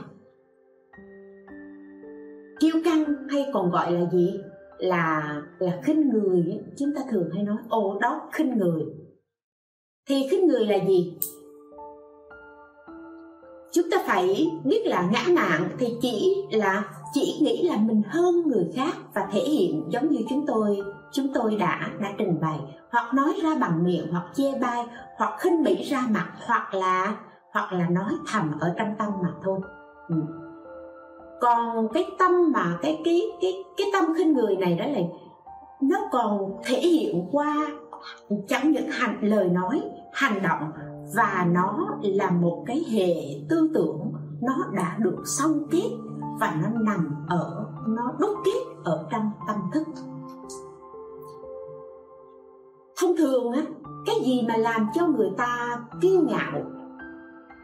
Kiêu 2.60 2.76
căng 2.86 3.04
hay 3.30 3.46
còn 3.54 3.72
gọi 3.72 3.92
là 3.92 4.10
gì? 4.12 4.40
Là 4.80 5.42
là 5.60 5.80
khinh 5.84 6.10
người 6.10 6.60
chúng 6.78 6.90
ta 6.96 7.02
thường 7.10 7.30
hay 7.34 7.44
nói, 7.44 7.58
ồ, 7.70 8.00
đó, 8.00 8.30
khinh 8.32 8.58
người. 8.58 8.84
Thì 10.08 10.28
khinh 10.32 10.48
người 10.48 10.66
là 10.66 10.86
gì? 10.88 11.18
Chúng 13.72 13.90
ta 13.92 13.98
phải 14.08 14.48
biết 14.64 14.82
là 14.86 15.10
ngã 15.12 15.34
mạn 15.34 15.70
thì 15.80 15.98
chỉ 16.02 16.36
là, 16.52 16.84
chỉ 17.14 17.40
nghĩ 17.42 17.68
là 17.68 17.78
mình 17.78 18.02
hơn 18.08 18.48
người 18.48 18.72
khác 18.76 18.94
và 19.14 19.28
thể 19.32 19.40
hiện 19.40 19.84
giống 19.90 20.10
như 20.10 20.20
chúng 20.30 20.46
tôi 20.48 20.82
chúng 21.12 21.28
tôi 21.34 21.56
đã 21.56 21.90
đã 22.00 22.14
trình 22.18 22.42
bày. 22.42 22.60
Hoặc 22.92 23.14
nói 23.14 23.34
ra 23.44 23.50
bằng 23.62 23.84
miệng, 23.84 24.12
hoặc 24.12 24.26
chê 24.34 24.60
bai, 24.62 24.86
hoặc 25.18 25.40
khinh 25.40 25.64
bỉ 25.64 25.84
ra 25.84 26.08
mặt, 26.10 26.34
hoặc 26.46 26.74
là 26.74 27.18
hoặc 27.54 27.74
là 27.74 27.90
nói 27.90 28.14
thầm 28.28 28.52
ở 28.60 28.74
trong 28.78 28.96
tâm 29.00 29.10
mà 29.24 29.34
thôi. 29.44 29.60
Ừ 30.10 30.16
còn 31.42 31.88
cái 31.94 32.06
tâm 32.20 32.52
mà 32.52 32.78
cái 32.82 33.02
cái 33.06 33.22
cái 33.42 33.64
cái 33.78 33.88
tâm 33.94 34.04
khinh 34.18 34.34
người 34.34 34.56
này 34.56 34.76
đó 34.76 34.86
là 34.86 35.02
nó 35.82 36.00
còn 36.12 36.62
thể 36.66 36.80
hiện 36.80 37.30
qua 37.32 37.56
chẳng 38.48 38.72
những 38.72 38.88
hành, 38.90 39.18
lời 39.22 39.50
nói, 39.50 39.82
hành 40.14 40.42
động 40.44 40.72
và 41.16 41.48
nó 41.52 41.98
là 42.02 42.32
một 42.32 42.64
cái 42.68 42.84
hệ 42.92 43.16
tư 43.50 43.72
tưởng 43.74 44.14
nó 44.42 44.54
đã 44.74 44.98
được 45.00 45.24
song 45.26 45.68
kết 45.72 45.90
và 46.40 46.56
nó 46.62 46.80
nằm 46.82 47.26
ở, 47.28 47.66
nó 47.88 48.14
đúc 48.20 48.38
kết 48.46 48.60
ở 48.84 49.08
trong 49.12 49.32
tâm 49.48 49.58
thức. 49.74 49.84
Thông 53.02 53.18
thường 53.18 53.52
á, 53.52 53.62
cái 54.06 54.16
gì 54.26 54.46
mà 54.48 54.58
làm 54.58 54.88
cho 54.94 55.08
người 55.08 55.30
ta 55.38 55.80
kiêu 56.02 56.22
ngạo 56.22 56.62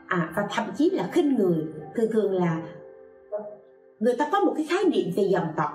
à 0.08 0.34
và 0.36 0.48
thậm 0.52 0.66
chí 0.78 0.90
là 0.90 1.10
khinh 1.12 1.36
người 1.36 1.66
thường 1.96 2.12
thường 2.12 2.32
là 2.32 2.62
người 4.06 4.16
ta 4.16 4.30
có 4.32 4.40
một 4.40 4.54
cái 4.56 4.66
khái 4.70 4.84
niệm 4.84 5.12
về 5.16 5.24
dòng 5.24 5.48
tộc. 5.58 5.70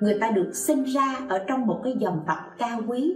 Người 0.00 0.18
ta 0.20 0.30
được 0.30 0.50
sinh 0.54 0.84
ra 0.84 1.16
ở 1.28 1.44
trong 1.48 1.66
một 1.66 1.80
cái 1.84 1.94
dòng 1.98 2.20
tộc 2.26 2.36
cao 2.58 2.80
quý. 2.88 3.14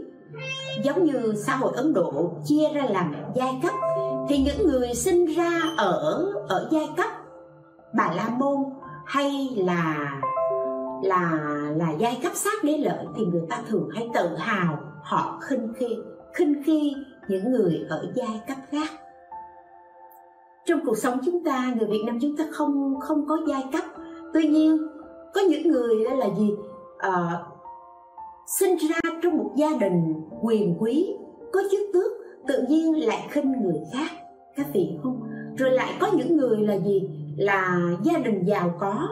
Giống 0.84 1.04
như 1.04 1.34
xã 1.46 1.56
hội 1.56 1.72
ấn 1.76 1.94
độ 1.94 2.32
chia 2.44 2.68
ra 2.74 2.84
làm 2.90 3.14
giai 3.34 3.60
cấp. 3.62 3.72
Thì 4.28 4.38
những 4.38 4.68
người 4.68 4.94
sinh 4.94 5.26
ra 5.26 5.60
ở 5.76 6.26
ở 6.48 6.68
giai 6.72 6.88
cấp, 6.96 7.10
bà 7.94 8.12
la 8.16 8.28
môn 8.28 8.56
hay 9.06 9.48
là 9.56 10.12
là 11.02 11.40
là 11.76 11.92
giai 11.98 12.18
cấp 12.22 12.32
sát 12.34 12.64
đế 12.64 12.78
lợi 12.78 13.06
thì 13.16 13.24
người 13.24 13.42
ta 13.50 13.58
thường 13.68 13.88
hay 13.94 14.08
tự 14.14 14.36
hào 14.36 14.78
họ 15.02 15.40
khinh 15.42 15.72
khi 15.76 15.96
khinh 16.34 16.62
khi 16.64 16.94
những 17.28 17.52
người 17.52 17.86
ở 17.88 18.12
giai 18.14 18.40
cấp 18.48 18.56
khác. 18.70 18.88
Trong 20.66 20.80
cuộc 20.86 20.98
sống 20.98 21.18
chúng 21.24 21.44
ta, 21.44 21.74
người 21.78 21.88
Việt 21.88 22.02
Nam 22.06 22.18
chúng 22.22 22.36
ta 22.36 22.44
không 22.52 23.00
không 23.00 23.26
có 23.28 23.38
giai 23.48 23.64
cấp 23.72 23.84
tuy 24.34 24.48
nhiên 24.48 24.78
có 25.34 25.40
những 25.40 25.68
người 25.68 25.96
là 26.16 26.26
gì? 26.38 26.54
À, 26.98 27.42
sinh 28.46 28.76
ra 28.76 29.10
trong 29.22 29.38
một 29.38 29.50
gia 29.56 29.68
đình 29.80 30.14
quyền 30.42 30.76
quý 30.78 31.14
có 31.52 31.60
chức 31.70 31.80
tước 31.92 32.12
tự 32.48 32.64
nhiên 32.68 33.06
lại 33.06 33.26
khinh 33.30 33.52
người 33.62 33.80
khác 33.92 34.10
các 34.56 34.66
vị 34.72 34.98
không? 35.02 35.20
Rồi 35.56 35.70
lại 35.70 35.92
có 36.00 36.10
những 36.16 36.36
người 36.36 36.56
là 36.56 36.78
gì? 36.78 37.08
Là 37.36 37.78
gia 38.02 38.18
đình 38.18 38.44
giàu 38.44 38.74
có 38.80 39.08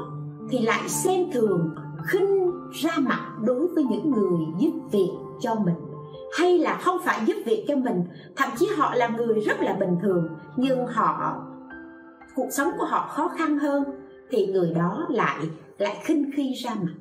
thì 0.51 0.59
lại 0.59 0.89
xem 0.89 1.21
thường 1.33 1.75
khinh 2.07 2.51
ra 2.73 2.91
mặt 2.99 3.21
đối 3.45 3.67
với 3.67 3.85
những 3.85 4.11
người 4.11 4.39
giúp 4.59 4.73
việc 4.93 5.11
cho 5.41 5.55
mình. 5.55 5.75
Hay 6.39 6.59
là 6.59 6.81
không 6.83 6.97
phải 7.05 7.21
giúp 7.27 7.35
việc 7.45 7.65
cho 7.69 7.77
mình 7.77 8.05
thậm 8.37 8.49
chí 8.59 8.67
họ 8.77 8.95
là 8.95 9.09
người 9.09 9.41
rất 9.41 9.61
là 9.61 9.73
bình 9.73 9.97
thường 10.03 10.29
nhưng 10.57 10.87
họ 10.87 11.43
cuộc 12.35 12.49
sống 12.51 12.69
của 12.79 12.85
họ 12.85 13.09
khó 13.09 13.29
khăn 13.29 13.59
hơn 13.59 13.85
thì 14.31 14.47
người 14.47 14.73
đó 14.75 15.07
lại 15.11 15.39
lại 15.79 15.97
khinh 16.03 16.31
khi 16.37 16.53
ra 16.53 16.75
mặt. 16.75 16.95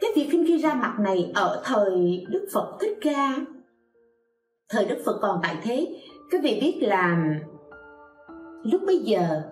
Cái 0.00 0.10
việc 0.16 0.28
khinh 0.30 0.44
khi 0.46 0.58
ra 0.58 0.74
mặt 0.74 0.96
này 1.00 1.32
ở 1.34 1.62
thời 1.64 2.26
đức 2.28 2.48
phật 2.52 2.76
thích 2.80 2.98
ca, 3.00 3.36
thời 4.68 4.84
đức 4.84 5.02
phật 5.04 5.18
còn 5.22 5.40
tại 5.42 5.56
thế 5.62 6.00
các 6.30 6.40
vị 6.44 6.58
biết 6.60 6.88
là 6.88 7.34
lúc 8.64 8.80
bây 8.86 8.98
giờ, 8.98 9.42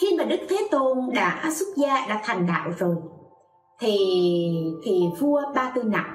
khi 0.00 0.16
mà 0.18 0.24
đức 0.24 0.40
thế 0.48 0.68
tôn 0.70 0.98
đã 1.14 1.50
xuất 1.50 1.66
gia, 1.76 2.06
đã 2.08 2.20
thành 2.24 2.46
đạo 2.46 2.70
rồi, 2.78 2.96
thì 3.80 3.96
thì 4.84 5.02
vua 5.20 5.42
ba 5.54 5.72
tư 5.74 5.82
nặc, 5.82 6.06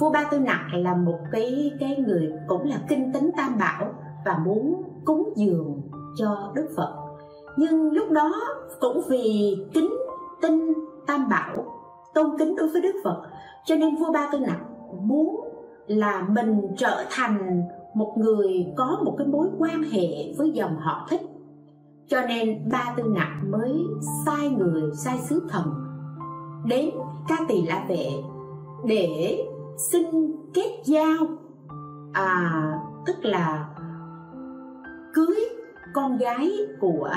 vua 0.00 0.10
ba 0.10 0.24
tư 0.30 0.38
nặc 0.38 0.60
là 0.72 0.94
một 0.94 1.18
cái 1.32 1.72
cái 1.80 1.96
người 2.06 2.32
cũng 2.48 2.68
là 2.68 2.76
kinh 2.88 3.12
tính 3.12 3.30
tam 3.36 3.58
bảo 3.58 3.94
và 4.26 4.38
muốn 4.44 4.82
cúng 5.04 5.32
dường 5.36 5.82
cho 6.16 6.52
đức 6.54 6.68
phật. 6.76 6.94
Nhưng 7.56 7.92
lúc 7.92 8.10
đó 8.10 8.32
cũng 8.80 9.02
vì 9.08 9.56
kính 9.74 9.94
tinh 10.42 10.72
tam 11.06 11.28
bảo, 11.28 11.54
tôn 12.14 12.38
kính 12.38 12.56
đối 12.56 12.68
với 12.68 12.80
đức 12.80 12.94
phật, 13.04 13.22
cho 13.64 13.76
nên 13.76 13.96
vua 13.96 14.12
ba 14.12 14.28
tư 14.32 14.38
nặng 14.38 14.64
muốn 15.00 15.40
là 15.86 16.26
mình 16.28 16.60
trở 16.76 17.04
thành 17.10 17.62
một 17.94 18.14
người 18.16 18.66
có 18.76 18.98
một 19.04 19.14
cái 19.18 19.26
mối 19.26 19.46
quan 19.58 19.82
hệ 19.82 20.34
với 20.38 20.50
dòng 20.50 20.76
họ 20.76 21.06
thích. 21.10 21.20
Cho 22.08 22.20
nên 22.28 22.68
ba 22.72 22.94
tư 22.96 23.02
nặc 23.06 23.28
mới 23.50 23.82
sai 24.26 24.48
người, 24.48 24.82
sai 24.94 25.18
sứ 25.18 25.42
thần 25.50 25.64
đến 26.66 26.90
ca 27.28 27.36
tỳ 27.48 27.62
la 27.62 27.84
vệ 27.88 28.10
để 28.84 29.38
xin 29.90 30.06
kết 30.54 30.82
giao 30.84 31.26
à 32.12 32.78
tức 33.06 33.16
là 33.22 33.68
cưới 35.14 35.36
con 35.94 36.18
gái 36.18 36.52
của 36.80 37.10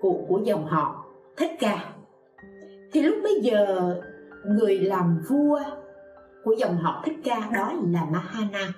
của 0.00 0.24
của 0.28 0.40
dòng 0.44 0.66
họ 0.66 1.04
thích 1.36 1.50
ca. 1.60 1.92
Thì 2.92 3.02
lúc 3.02 3.14
bấy 3.22 3.40
giờ 3.42 3.94
người 4.46 4.78
làm 4.78 5.22
vua 5.28 5.60
của 6.44 6.54
dòng 6.58 6.76
họ 6.76 7.02
thích 7.04 7.16
ca 7.24 7.50
đó 7.52 7.72
là 7.92 8.04
mahana. 8.04 8.68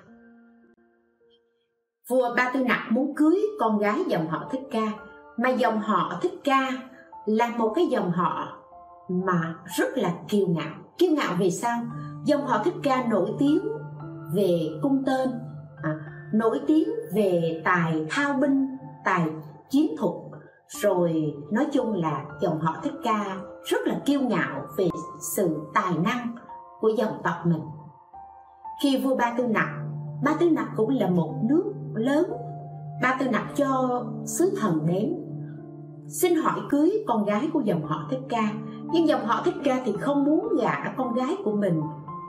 Vua 2.09 2.35
ba 2.37 2.51
tư 2.55 2.65
nặc 2.65 2.81
muốn 2.91 3.15
cưới 3.17 3.41
con 3.61 3.79
gái 3.79 3.99
dòng 4.09 4.29
họ 4.29 4.49
thích 4.53 4.63
ca 4.71 4.93
mà 5.39 5.49
dòng 5.49 5.81
họ 5.81 6.19
thích 6.23 6.35
ca 6.45 6.73
là 7.27 7.49
một 7.57 7.73
cái 7.77 7.87
dòng 7.87 8.11
họ 8.11 8.59
mà 9.09 9.55
rất 9.79 9.99
là 9.99 10.15
kiêu 10.29 10.47
ngạo. 10.49 10.75
Kiêu 10.99 11.11
ngạo 11.13 11.35
vì 11.39 11.51
sao? 11.51 11.79
Dòng 12.25 12.47
họ 12.47 12.63
thích 12.65 12.75
ca 12.83 13.07
nổi 13.11 13.31
tiếng 13.39 13.61
về 14.35 14.69
cung 14.83 15.03
tên 15.07 15.29
à, 15.83 15.91
nổi 16.33 16.61
tiếng 16.67 16.89
về 17.15 17.63
tài 17.65 18.07
thao 18.11 18.33
binh 18.33 18.66
tài, 19.07 19.27
chiến 19.71 19.95
thuật, 19.99 20.15
rồi 20.69 21.35
nói 21.51 21.67
chung 21.73 21.95
là 21.95 22.25
dòng 22.41 22.61
họ 22.61 22.77
thích 22.83 22.95
ca 23.05 23.37
rất 23.65 23.79
là 23.87 24.01
kiêu 24.05 24.21
ngạo 24.21 24.67
về 24.77 24.89
sự 25.37 25.57
tài 25.75 25.99
năng 25.99 26.37
của 26.81 26.89
dòng 26.89 27.21
tộc 27.25 27.35
mình. 27.45 27.63
Khi 28.83 29.01
vua 29.05 29.17
ba 29.17 29.35
tư 29.39 29.47
nặc, 29.47 29.69
ba 30.25 30.35
tư 30.41 30.51
nặc 30.51 30.69
cũng 30.77 30.91
là 30.91 31.11
một 31.11 31.35
nước 31.43 31.73
lớn. 31.95 32.33
Ba 33.03 33.17
tư 33.21 33.29
nặc 33.29 33.45
cho 33.57 34.03
sứ 34.25 34.57
thần 34.61 34.87
đến, 34.87 35.15
xin 36.09 36.35
hỏi 36.35 36.61
cưới 36.71 37.05
con 37.07 37.25
gái 37.25 37.51
của 37.53 37.61
dòng 37.61 37.85
họ 37.85 38.07
thích 38.11 38.23
ca. 38.29 38.53
Nhưng 38.93 39.09
dòng 39.09 39.25
họ 39.25 39.43
thích 39.45 39.55
ca 39.65 39.83
thì 39.85 39.93
không 40.01 40.25
muốn 40.25 40.49
gả 40.61 40.95
con 40.97 41.15
gái 41.15 41.37
của 41.45 41.53
mình 41.53 41.83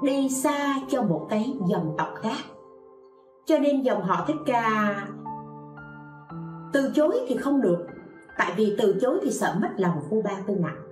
đi 0.03 0.29
xa 0.29 0.75
cho 0.89 1.03
một 1.03 1.27
cái 1.29 1.53
dòng 1.67 1.95
tộc 1.97 2.09
khác. 2.15 2.37
Cho 3.45 3.59
nên 3.59 3.81
dòng 3.81 4.03
họ 4.03 4.23
thích 4.27 4.37
ca 4.45 4.95
từ 6.73 6.91
chối 6.95 7.19
thì 7.27 7.37
không 7.37 7.61
được. 7.61 7.87
Tại 8.37 8.53
vì 8.57 8.75
từ 8.77 8.95
chối 9.01 9.19
thì 9.23 9.31
sợ 9.31 9.55
mất 9.61 9.69
lòng 9.77 9.99
vua 10.09 10.21
ba 10.21 10.35
tư 10.47 10.55
nặng 10.59 10.87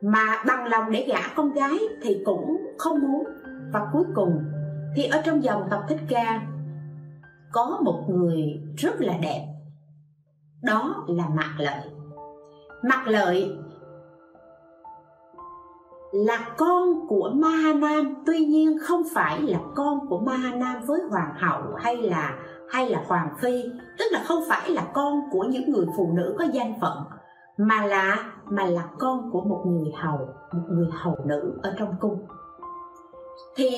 mà 0.00 0.42
bằng 0.46 0.68
lòng 0.68 0.90
để 0.90 1.06
gả 1.08 1.20
con 1.36 1.52
gái 1.52 1.78
thì 2.02 2.22
cũng 2.24 2.56
không 2.78 3.00
muốn. 3.00 3.24
Và 3.72 3.86
cuối 3.92 4.04
cùng 4.14 4.44
thì 4.96 5.04
ở 5.04 5.22
trong 5.24 5.44
dòng 5.44 5.68
tộc 5.70 5.84
thích 5.88 6.00
ca 6.08 6.42
có 7.52 7.80
một 7.82 8.04
người 8.08 8.62
rất 8.76 9.00
là 9.00 9.18
đẹp. 9.22 9.46
Đó 10.62 11.04
là 11.08 11.28
mạc 11.28 11.54
lợi. 11.58 11.90
Mạc 12.82 13.08
lợi 13.08 13.58
là 16.12 16.54
con 16.56 17.08
của 17.08 17.30
Mahanam 17.34 18.14
tuy 18.26 18.38
nhiên 18.38 18.78
không 18.82 19.02
phải 19.14 19.42
là 19.42 19.58
con 19.74 20.08
của 20.08 20.18
Mahanam 20.18 20.82
với 20.86 21.00
hoàng 21.10 21.34
hậu 21.36 21.62
hay 21.76 21.96
là 21.96 22.38
hay 22.70 22.88
là 22.88 23.04
hoàng 23.06 23.28
phi, 23.40 23.64
tức 23.98 24.04
là 24.10 24.22
không 24.24 24.42
phải 24.48 24.70
là 24.70 24.82
con 24.94 25.20
của 25.30 25.42
những 25.42 25.70
người 25.70 25.86
phụ 25.96 26.12
nữ 26.14 26.36
có 26.38 26.44
danh 26.52 26.74
phận, 26.80 26.98
mà 27.56 27.86
là 27.86 28.32
mà 28.44 28.64
là 28.64 28.82
con 28.98 29.30
của 29.32 29.40
một 29.40 29.62
người 29.66 29.92
hầu, 29.96 30.18
một 30.52 30.62
người 30.68 30.88
hầu 30.92 31.16
nữ 31.24 31.58
ở 31.62 31.74
trong 31.78 31.94
cung. 32.00 32.26
Thì 33.56 33.70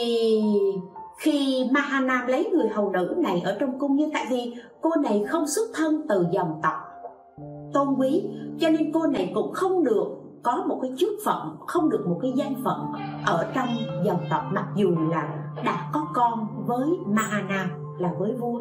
khi 1.18 1.68
Mahanam 1.72 2.26
lấy 2.26 2.50
người 2.53 2.68
hầu 2.68 2.90
nữ 2.90 3.14
này 3.18 3.42
ở 3.44 3.57
trong 3.61 3.79
cung 3.79 3.96
như 3.96 4.11
tại 4.12 4.26
vì 4.31 4.55
cô 4.81 4.90
này 5.03 5.24
không 5.29 5.46
xuất 5.46 5.70
thân 5.74 6.07
từ 6.09 6.26
dòng 6.31 6.61
tộc 6.62 6.74
tôn 7.72 7.94
quý, 7.98 8.29
cho 8.61 8.70
nên 8.70 8.92
cô 8.94 9.07
này 9.07 9.33
cũng 9.35 9.53
không 9.53 9.85
được 9.85 10.07
có 10.42 10.64
một 10.66 10.79
cái 10.83 10.92
chức 10.98 11.11
phận, 11.24 11.57
không 11.66 11.90
được 11.90 12.05
một 12.09 12.18
cái 12.22 12.33
danh 12.37 12.55
phận 12.64 12.92
ở 13.26 13.53
trong 13.55 13.68
dòng 14.05 14.20
tộc, 14.31 14.42
mặc 14.53 14.66
dù 14.76 14.90
là 15.11 15.53
đã 15.64 15.90
có 15.92 16.07
con 16.14 16.46
với 16.66 16.88
Mahanam, 17.07 17.70
là 17.98 18.12
với 18.18 18.33
vua 18.33 18.61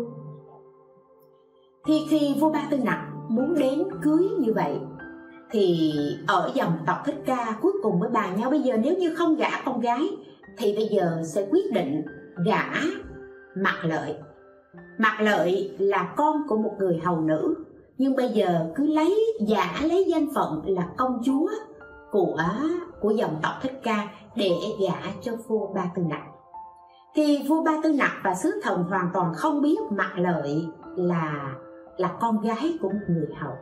thì 1.85 2.05
khi 2.09 2.35
vua 2.39 2.51
ba 2.51 2.67
tư 2.71 2.77
nặc 2.77 2.99
muốn 3.29 3.55
đến 3.59 3.83
cưới 4.01 4.29
như 4.39 4.53
vậy, 4.53 4.79
thì 5.51 5.93
ở 6.27 6.51
dòng 6.53 6.77
tộc 6.85 6.97
thích 7.05 7.21
ca 7.25 7.57
cuối 7.61 7.71
cùng 7.83 7.99
mới 7.99 8.09
bàn 8.09 8.35
nhau, 8.35 8.49
bây 8.49 8.59
giờ 8.59 8.77
nếu 8.77 8.97
như 8.97 9.15
không 9.15 9.35
gả 9.35 9.49
con 9.65 9.79
gái, 9.79 10.09
thì 10.57 10.75
bây 10.75 10.87
giờ 10.87 11.21
sẽ 11.25 11.47
quyết 11.51 11.73
định 11.73 12.05
gả 12.45 12.65
mặt 13.55 13.75
lợi. 13.83 14.17
Mặt 14.97 15.17
lợi 15.21 15.75
là 15.79 16.13
con 16.17 16.47
của 16.47 16.57
một 16.57 16.73
người 16.79 16.99
hầu 17.03 17.21
nữ, 17.21 17.55
nhưng 17.97 18.15
bây 18.15 18.29
giờ 18.29 18.71
cứ 18.75 18.87
lấy, 18.87 19.25
giả 19.47 19.79
lấy 19.81 20.05
danh 20.07 20.27
phận 20.35 20.61
là 20.65 20.87
công 20.97 21.21
chúa 21.25 21.49
của 22.11 22.43
của 23.01 23.11
dòng 23.11 23.39
tộc 23.41 23.53
thích 23.61 23.79
ca 23.83 24.07
để 24.35 24.51
gả 24.81 25.11
cho 25.21 25.31
vua 25.47 25.73
ba 25.73 25.85
tư 25.95 26.01
nặc. 26.09 26.21
Thì 27.15 27.45
vua 27.47 27.63
ba 27.63 27.71
tư 27.83 27.93
nặc 27.93 28.11
và 28.23 28.35
sứ 28.35 28.61
thần 28.63 28.83
hoàn 28.83 29.09
toàn 29.13 29.33
không 29.35 29.61
biết 29.61 29.77
mặt 29.91 30.11
lợi 30.15 30.65
là 30.95 31.55
là 31.99 32.17
con 32.19 32.41
gái 32.41 32.77
của 32.81 32.89
một 32.89 32.99
người 33.07 33.27
hầu. 33.39 33.53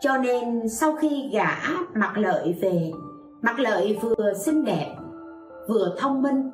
Cho 0.00 0.16
nên 0.16 0.68
sau 0.68 0.96
khi 0.96 1.30
gả 1.32 1.56
mặt 1.94 2.18
lợi 2.18 2.58
về 2.62 2.92
mặt 3.42 3.58
lợi 3.58 3.98
vừa 4.02 4.32
xinh 4.34 4.64
đẹp 4.64 4.96
vừa 5.68 5.96
thông 5.98 6.22
minh 6.22 6.50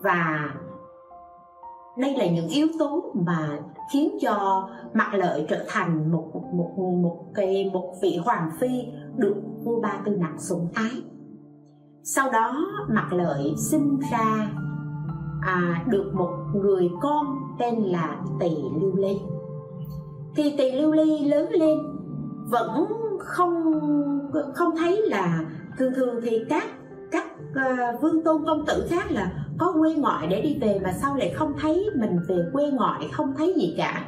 và 0.00 0.50
đây 1.98 2.16
là 2.16 2.26
những 2.26 2.48
yếu 2.48 2.66
tố 2.78 3.12
mà 3.14 3.58
khiến 3.92 4.18
cho 4.22 4.68
mặt 4.94 5.14
lợi 5.14 5.46
trở 5.48 5.64
thành 5.68 6.12
một 6.12 6.30
một 6.54 6.78
một 7.02 7.24
cái 7.34 7.70
một 7.72 7.94
vị 8.02 8.20
hoàng 8.24 8.50
phi 8.60 8.84
được 9.16 9.36
vua 9.64 9.80
ba 9.80 10.00
tư 10.04 10.16
nặc 10.16 10.32
sủng 10.38 10.68
ái. 10.74 11.02
Sau 12.02 12.30
đó 12.30 12.66
mặt 12.88 13.08
lợi 13.12 13.54
sinh 13.56 13.98
ra 14.12 14.50
à, 15.40 15.84
được 15.86 16.10
một 16.14 16.32
người 16.54 16.90
con 17.00 17.26
tên 17.58 17.74
là 17.74 18.16
tỳ 18.40 18.50
lưu 18.80 18.96
ly 18.96 19.18
thì 20.36 20.54
tỳ 20.58 20.72
lưu 20.72 20.92
ly 20.92 21.24
lớn 21.24 21.50
lên 21.52 21.78
vẫn 22.50 22.86
không 23.18 23.72
không 24.54 24.76
thấy 24.78 25.02
là 25.02 25.40
thường 25.78 25.94
thường 25.94 26.20
thì 26.22 26.38
các 26.48 26.64
các 27.10 27.24
uh, 27.50 28.02
vương 28.02 28.24
tôn 28.24 28.44
công 28.46 28.66
tử 28.66 28.86
khác 28.90 29.10
là 29.10 29.32
có 29.58 29.72
quê 29.80 29.94
ngoại 29.94 30.26
để 30.26 30.40
đi 30.40 30.58
về 30.60 30.80
mà 30.84 30.92
sau 30.92 31.16
lại 31.16 31.32
không 31.34 31.52
thấy 31.60 31.86
mình 31.94 32.18
về 32.28 32.44
quê 32.52 32.70
ngoại 32.70 33.08
không 33.12 33.34
thấy 33.36 33.54
gì 33.56 33.74
cả. 33.76 34.04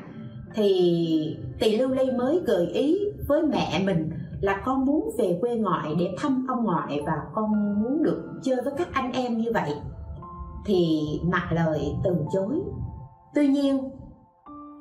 Thì 0.55 1.37
tỳ 1.61 1.79
lưu 1.79 1.89
ly 1.89 2.11
mới 2.19 2.41
gợi 2.47 2.67
ý 2.67 2.99
với 3.29 3.43
mẹ 3.43 3.83
mình 3.87 4.11
là 4.41 4.63
con 4.65 4.85
muốn 4.85 5.11
về 5.19 5.39
quê 5.41 5.57
ngoại 5.57 5.95
để 5.99 6.15
thăm 6.19 6.47
ông 6.49 6.65
ngoại 6.65 7.03
và 7.07 7.13
con 7.35 7.51
muốn 7.83 8.03
được 8.03 8.23
chơi 8.43 8.57
với 8.65 8.73
các 8.79 8.89
anh 8.93 9.13
em 9.13 9.39
như 9.39 9.51
vậy. 9.55 9.71
Thì 10.67 11.01
mặt 11.33 11.49
lời 11.51 11.81
từ 12.05 12.17
chối. 12.33 12.61
Tuy 13.35 13.49
nhiên 13.49 13.91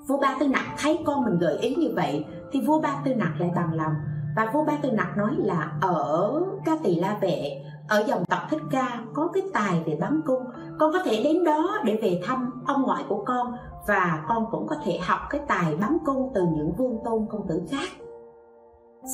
vua 0.07 0.17
ba 0.17 0.35
tư 0.39 0.47
nặc 0.47 0.65
thấy 0.77 0.99
con 1.05 1.25
mình 1.25 1.37
gợi 1.39 1.57
ý 1.57 1.75
như 1.75 1.89
vậy 1.95 2.25
thì 2.51 2.61
vua 2.61 2.81
ba 2.81 3.01
tư 3.05 3.15
nặc 3.15 3.31
lại 3.39 3.51
bằng 3.55 3.73
lòng. 3.73 3.93
Và 4.35 4.51
vua 4.53 4.65
ba 4.65 4.73
tư 4.81 4.91
nặc 4.91 5.17
nói 5.17 5.35
là 5.37 5.71
ở 5.81 6.41
ca 6.65 6.77
tỳ 6.83 6.95
la 6.95 7.17
vệ, 7.21 7.63
ở 7.87 8.03
dòng 8.07 8.25
tộc 8.25 8.39
thích 8.49 8.61
ca 8.71 9.03
có 9.13 9.27
cái 9.33 9.43
tài 9.53 9.83
về 9.85 9.97
bắn 10.01 10.21
cung. 10.25 10.43
Con 10.79 10.93
có 10.93 10.99
thể 11.05 11.21
đến 11.23 11.43
đó 11.43 11.77
để 11.85 11.99
về 12.01 12.21
thăm 12.25 12.63
ông 12.67 12.81
ngoại 12.81 13.03
của 13.09 13.23
con 13.25 13.53
và 13.87 14.25
con 14.27 14.45
cũng 14.51 14.67
có 14.67 14.75
thể 14.83 14.99
học 15.01 15.19
cái 15.29 15.41
tài 15.47 15.75
bắn 15.75 15.97
cung 16.05 16.31
từ 16.35 16.41
những 16.55 16.73
vương 16.77 16.97
tôn 17.05 17.25
công 17.29 17.47
tử 17.47 17.61
khác. 17.71 17.89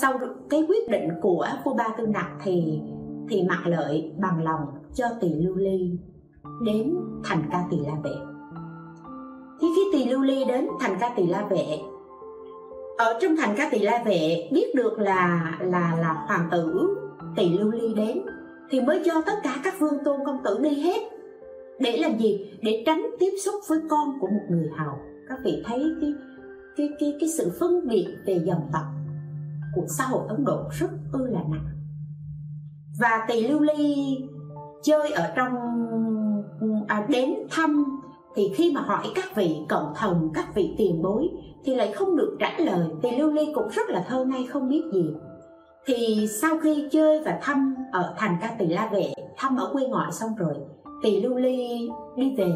Sau 0.01 0.19
cái 0.49 0.65
quyết 0.67 0.89
định 0.89 1.09
của 1.21 1.47
vua 1.65 1.73
ba 1.73 1.87
tư 1.97 2.07
nặc 2.07 2.27
thì 2.43 2.81
thì 3.29 3.43
mặt 3.43 3.61
lợi 3.65 4.15
bằng 4.17 4.43
lòng 4.43 4.61
cho 4.93 5.05
tỳ 5.21 5.29
lưu 5.29 5.55
ly 5.55 5.99
đến 6.65 6.95
thành 7.23 7.43
ca 7.51 7.63
tỳ 7.69 7.77
la 7.77 7.93
vệ 8.03 8.26
thì 9.61 9.67
khi 9.75 9.81
tỳ 9.93 10.09
lưu 10.09 10.21
ly 10.21 10.45
đến 10.45 10.67
thành 10.79 10.97
ca 10.99 11.09
tỳ 11.15 11.27
la 11.27 11.47
vệ 11.49 11.79
ở 12.97 13.19
trong 13.21 13.35
thành 13.35 13.55
ca 13.57 13.69
tỳ 13.71 13.79
la 13.79 14.03
vệ 14.05 14.49
biết 14.51 14.75
được 14.75 14.99
là 14.99 15.51
là 15.59 15.97
là 16.01 16.25
hoàng 16.27 16.49
tử 16.51 16.95
tỳ 17.35 17.49
lưu 17.49 17.71
ly 17.71 17.93
đến 17.93 18.21
thì 18.69 18.81
mới 18.81 19.01
cho 19.05 19.21
tất 19.25 19.33
cả 19.43 19.55
các 19.63 19.79
vương 19.79 20.03
tôn 20.05 20.19
công 20.25 20.43
tử 20.43 20.59
đi 20.63 20.81
hết. 20.81 21.01
Để 21.79 21.97
làm 21.97 22.17
gì? 22.17 22.51
Để 22.61 22.83
tránh 22.85 23.05
tiếp 23.19 23.31
xúc 23.45 23.55
với 23.67 23.79
con 23.89 24.19
của 24.19 24.27
một 24.27 24.45
người 24.49 24.69
hầu. 24.77 24.93
Các 25.29 25.37
vị 25.43 25.63
thấy 25.65 25.83
cái 26.01 26.13
cái 26.77 26.89
cái 26.99 27.13
cái 27.19 27.29
sự 27.29 27.51
phân 27.59 27.87
biệt 27.87 28.07
về 28.25 28.39
dòng 28.45 28.69
tộc 28.73 28.83
của 29.75 29.85
xã 29.97 30.03
hội 30.03 30.23
ấn 30.27 30.45
độ 30.45 30.63
rất 30.79 30.89
ư 31.11 31.27
là 31.27 31.39
nặng. 31.51 31.67
Và 32.99 33.25
tỳ 33.27 33.47
lưu 33.47 33.59
ly 33.59 34.17
chơi 34.83 35.11
ở 35.11 35.33
trong 35.35 35.53
à, 36.87 37.05
đến 37.09 37.33
thăm 37.49 37.96
thì 38.37 38.51
khi 38.55 38.71
mà 38.75 38.81
hỏi 38.81 39.05
các 39.15 39.35
vị 39.35 39.55
cộng 39.69 39.93
thần, 39.95 40.29
các 40.33 40.55
vị 40.55 40.75
tiền 40.77 41.01
bối, 41.01 41.29
thì 41.63 41.75
lại 41.75 41.91
không 41.91 42.15
được 42.15 42.37
trả 42.39 42.51
lời 42.57 42.87
thì 43.03 43.17
lưu 43.17 43.31
ly 43.31 43.47
cũng 43.55 43.69
rất 43.69 43.89
là 43.89 44.05
thơ 44.07 44.25
ngây, 44.25 44.45
không 44.45 44.69
biết 44.69 44.83
gì. 44.93 45.13
Thì 45.85 46.27
sau 46.41 46.57
khi 46.59 46.87
chơi 46.91 47.21
và 47.25 47.39
thăm 47.41 47.75
ở 47.91 48.13
thành 48.17 48.37
ca 48.41 48.55
tỳ 48.59 48.65
la 48.65 48.89
vệ, 48.93 49.13
thăm 49.37 49.57
ở 49.57 49.69
quê 49.73 49.87
ngoại 49.87 50.11
xong 50.11 50.29
rồi, 50.37 50.53
thì 51.03 51.21
lưu 51.21 51.35
ly 51.35 51.89
đi 52.15 52.35
về. 52.37 52.53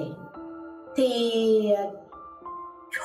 Thì, 0.95 1.31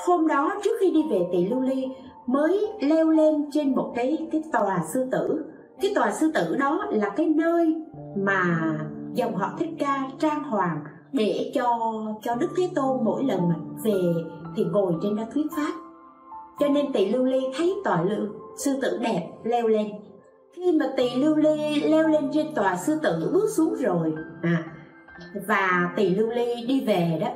hôm 0.06 0.28
đó 0.28 0.54
trước 0.64 0.76
khi 0.80 0.90
đi 0.90 1.02
về 1.10 1.20
tỷ 1.32 1.48
lưu 1.48 1.60
ly 1.60 1.86
mới 2.26 2.66
leo 2.80 3.10
lên 3.10 3.50
trên 3.52 3.74
một 3.74 3.92
cái 3.96 4.28
cái 4.32 4.42
tòa 4.52 4.84
sư 4.94 5.08
tử. 5.12 5.44
Cái 5.80 5.92
tòa 5.94 6.12
sư 6.12 6.30
tử 6.34 6.56
đó 6.58 6.86
là 6.90 7.08
cái 7.08 7.26
nơi 7.26 7.74
mà 8.16 8.72
dòng 9.14 9.34
họ 9.34 9.50
thích 9.58 9.70
ca 9.78 10.10
trang 10.18 10.42
hoàng 10.42 10.84
để 11.16 11.50
cho 11.54 11.78
cho 12.22 12.34
đức 12.34 12.48
thế 12.56 12.70
tôn 12.74 13.04
mỗi 13.04 13.24
lần 13.24 13.48
mà 13.48 13.54
về 13.84 14.00
thì 14.56 14.64
ngồi 14.64 14.92
trên 15.02 15.16
đó 15.16 15.22
thuyết 15.34 15.46
pháp. 15.56 15.72
Cho 16.60 16.68
nên 16.68 16.92
tỳ 16.92 17.06
lưu 17.06 17.24
ly 17.24 17.40
thấy 17.56 17.74
tòa 17.84 18.02
lưu 18.02 18.26
sư 18.58 18.78
tử 18.82 18.98
đẹp 19.02 19.28
leo 19.44 19.68
lên. 19.68 19.86
Khi 20.52 20.72
mà 20.72 20.86
tỳ 20.96 21.10
lưu 21.14 21.36
ly 21.36 21.80
leo 21.80 22.08
lên 22.08 22.30
trên 22.32 22.54
tòa 22.54 22.76
sư 22.76 22.98
tử 23.02 23.30
bước 23.32 23.48
xuống 23.56 23.74
rồi 23.74 24.12
à, 24.42 24.64
và 25.48 25.92
tỳ 25.96 26.08
lưu 26.08 26.28
ly 26.28 26.66
đi 26.68 26.80
về 26.80 27.18
đó 27.20 27.28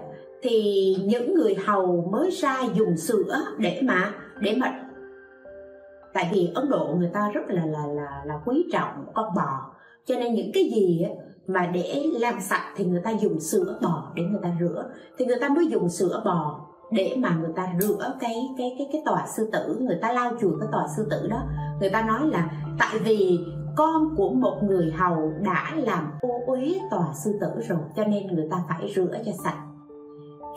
thì 0.43 0.97
những 1.05 1.35
người 1.35 1.55
hầu 1.55 2.09
mới 2.13 2.31
ra 2.31 2.59
dùng 2.75 2.97
sữa 2.97 3.37
để 3.59 3.81
mà 3.83 4.15
để 4.41 4.57
mà. 4.61 4.81
Tại 6.13 6.31
vì 6.33 6.51
ấn 6.55 6.69
độ 6.69 6.95
người 6.99 7.11
ta 7.13 7.31
rất 7.35 7.41
là 7.49 7.67
là 7.67 7.87
là 7.87 8.23
là 8.25 8.35
quý 8.45 8.65
trọng 8.73 9.05
con 9.15 9.35
bò. 9.37 9.75
Cho 10.07 10.15
nên 10.17 10.35
những 10.35 10.51
cái 10.55 10.65
gì 10.65 11.07
mà 11.53 11.67
để 11.67 12.07
làm 12.21 12.41
sạch 12.41 12.73
thì 12.77 12.85
người 12.85 13.01
ta 13.05 13.11
dùng 13.11 13.41
sữa 13.41 13.79
bò 13.83 14.13
để 14.15 14.23
người 14.23 14.41
ta 14.43 14.53
rửa. 14.61 14.85
Thì 15.19 15.27
người 15.27 15.39
ta 15.41 15.49
mới 15.49 15.67
dùng 15.67 15.89
sữa 15.89 16.23
bò 16.25 16.61
để 16.91 17.17
mà 17.19 17.37
người 17.41 17.53
ta 17.57 17.73
rửa 17.81 18.15
cái 18.21 18.37
cái 18.59 18.75
cái 18.79 18.89
cái 18.93 19.03
tòa 19.05 19.27
sư 19.37 19.51
tử. 19.53 19.79
Người 19.81 19.99
ta 20.03 20.13
lau 20.13 20.33
chùi 20.41 20.53
cái 20.61 20.69
tòa 20.73 20.87
sư 20.97 21.07
tử 21.11 21.29
đó. 21.29 21.43
Người 21.81 21.91
ta 21.91 22.03
nói 22.03 22.21
là 22.27 22.51
tại 22.79 22.99
vì 23.05 23.39
con 23.77 24.17
của 24.17 24.31
một 24.31 24.59
người 24.63 24.91
hầu 24.91 25.33
đã 25.41 25.73
làm 25.77 26.11
ô 26.21 26.41
uế 26.47 26.79
tòa 26.91 27.07
sư 27.25 27.39
tử 27.41 27.49
rồi, 27.69 27.79
cho 27.97 28.05
nên 28.05 28.27
người 28.27 28.49
ta 28.51 28.57
phải 28.69 28.93
rửa 28.95 29.19
cho 29.27 29.33
sạch. 29.45 29.59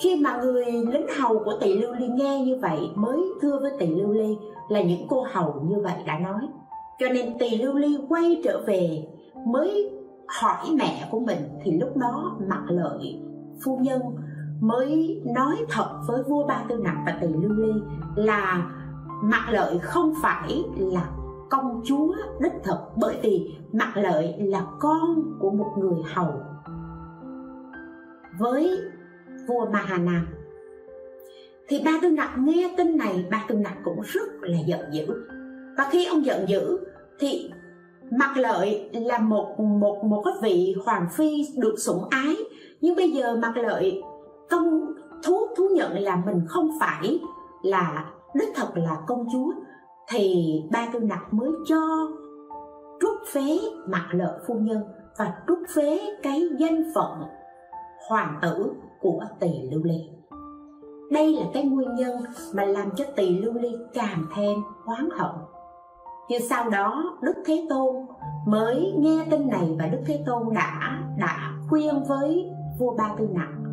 Khi 0.04 0.16
mà 0.16 0.38
người 0.42 0.66
lính 0.66 1.08
hầu 1.22 1.40
của 1.40 1.54
tỷ 1.62 1.80
lưu 1.80 1.94
ly 1.94 2.08
nghe 2.08 2.42
như 2.46 2.60
vậy, 2.62 2.80
mới 2.96 3.18
thưa 3.42 3.60
với 3.60 3.72
tỷ 3.80 3.88
lưu 3.88 4.12
ly 4.12 4.38
là 4.70 4.82
những 4.82 5.08
cô 5.10 5.26
hầu 5.32 5.62
như 5.64 5.76
vậy 5.84 5.94
đã 6.08 6.20
nói. 6.20 6.42
Cho 7.00 7.10
nên 7.10 7.38
tỷ 7.38 7.58
lưu 7.58 7.74
ly 7.74 7.98
quay 8.10 8.42
trở 8.44 8.64
về, 8.68 9.08
mới 9.48 9.90
hỏi 10.28 10.66
mẹ 10.78 11.08
của 11.12 11.20
mình 11.20 11.40
thì 11.64 11.72
lúc 11.80 11.98
đó 11.98 12.38
mặt 12.50 12.64
lợi 12.68 13.22
phu 13.66 13.78
nhân 13.78 14.02
mới 14.62 15.22
nói 15.26 15.56
thật 15.70 16.00
với 16.08 16.24
vua 16.24 16.48
ba 16.48 16.64
tư 16.70 16.78
nặc 16.84 16.96
và 17.06 17.18
tỷ 17.22 17.28
lưu 17.28 17.52
ly 17.52 17.74
là 18.16 18.72
mặt 19.24 19.46
lợi 19.50 19.80
không 19.80 20.14
phải 20.22 20.64
là 20.76 21.10
công 21.50 21.82
chúa 21.86 22.16
đích 22.40 22.54
thực, 22.64 22.78
bởi 22.96 23.20
vì 23.24 23.58
mặt 23.74 23.92
lợi 23.96 24.36
là 24.40 24.66
con 24.80 25.38
của 25.40 25.52
một 25.52 25.74
người 25.78 26.04
hầu. 26.14 26.42
Với 28.40 28.78
vua 29.48 29.66
Mahanam 29.70 30.28
thì 31.68 31.82
ba 31.86 31.92
tư 32.02 32.10
nặc 32.10 32.38
nghe 32.38 32.74
tin 32.78 32.98
này, 32.98 33.26
ba 33.32 33.46
tư 33.48 33.56
nặc 33.56 33.78
cũng 33.84 34.02
rất 34.02 34.30
là 34.42 34.58
giận 34.66 34.80
dữ. 34.92 35.06
Và 35.78 35.90
khi 35.92 36.06
ông 36.06 36.26
giận 36.26 36.50
dữ 36.50 36.80
thì 37.20 37.52
mặt 38.12 38.38
lợi 38.38 38.90
là 38.94 39.20
một 39.20 39.60
một 39.60 40.04
một 40.04 40.22
cái 40.26 40.34
vị 40.42 40.76
hoàng 40.86 41.08
phi 41.12 41.48
được 41.58 41.76
sủng 41.78 42.04
ái. 42.10 42.36
Nhưng 42.82 42.96
bây 42.96 43.12
giờ 43.12 43.36
mặt 43.36 43.54
lợi 43.56 44.02
công 44.50 44.94
thú 45.24 45.48
thú 45.58 45.68
nhận 45.76 46.00
là 46.00 46.16
mình 46.26 46.42
không 46.48 46.70
phải 46.80 47.20
là 47.64 48.12
đích 48.34 48.50
thật 48.56 48.68
là 48.76 48.98
công 49.08 49.26
chúa. 49.34 49.52
Thì 50.10 50.56
ba 50.72 50.88
tư 50.94 51.00
nặc 51.00 51.34
mới 51.34 51.50
cho 51.68 52.08
trút 53.02 53.28
phế 53.34 53.60
mặt 53.88 54.08
lợi 54.12 54.40
phu 54.48 54.56
nhân 54.56 54.84
và 55.18 55.34
trút 55.48 55.58
phế 55.76 56.00
cái 56.24 56.42
danh 56.60 56.84
phận 56.96 57.24
hoàng 58.10 58.40
tử 58.42 58.72
của 59.02 59.22
tỳ 59.40 59.50
lưu 59.72 59.84
ly. 59.84 60.10
Đây 61.12 61.34
là 61.34 61.46
cái 61.54 61.64
nguyên 61.64 61.96
nhân 61.96 62.22
mà 62.54 62.66
làm 62.66 62.90
cho 62.96 63.06
tỳ 63.16 63.40
lưu 63.40 63.54
ly 63.54 63.70
càng 63.94 64.26
thêm 64.36 64.60
oán 64.86 65.10
hận 65.12 65.32
nhưng 66.30 66.42
sau 66.50 66.70
đó, 66.70 67.18
đức 67.22 67.34
thế 67.46 67.66
tôn 67.70 67.96
mới 68.48 68.94
nghe 68.98 69.26
tin 69.30 69.48
này 69.48 69.76
và 69.80 69.88
đức 69.88 70.00
thế 70.06 70.24
tôn 70.26 70.54
đã 70.54 71.00
đã 71.18 71.52
khuyên 71.70 72.04
với 72.08 72.46
vua 72.80 72.96
ba 72.98 73.16
tư 73.18 73.28
nặng 73.32 73.64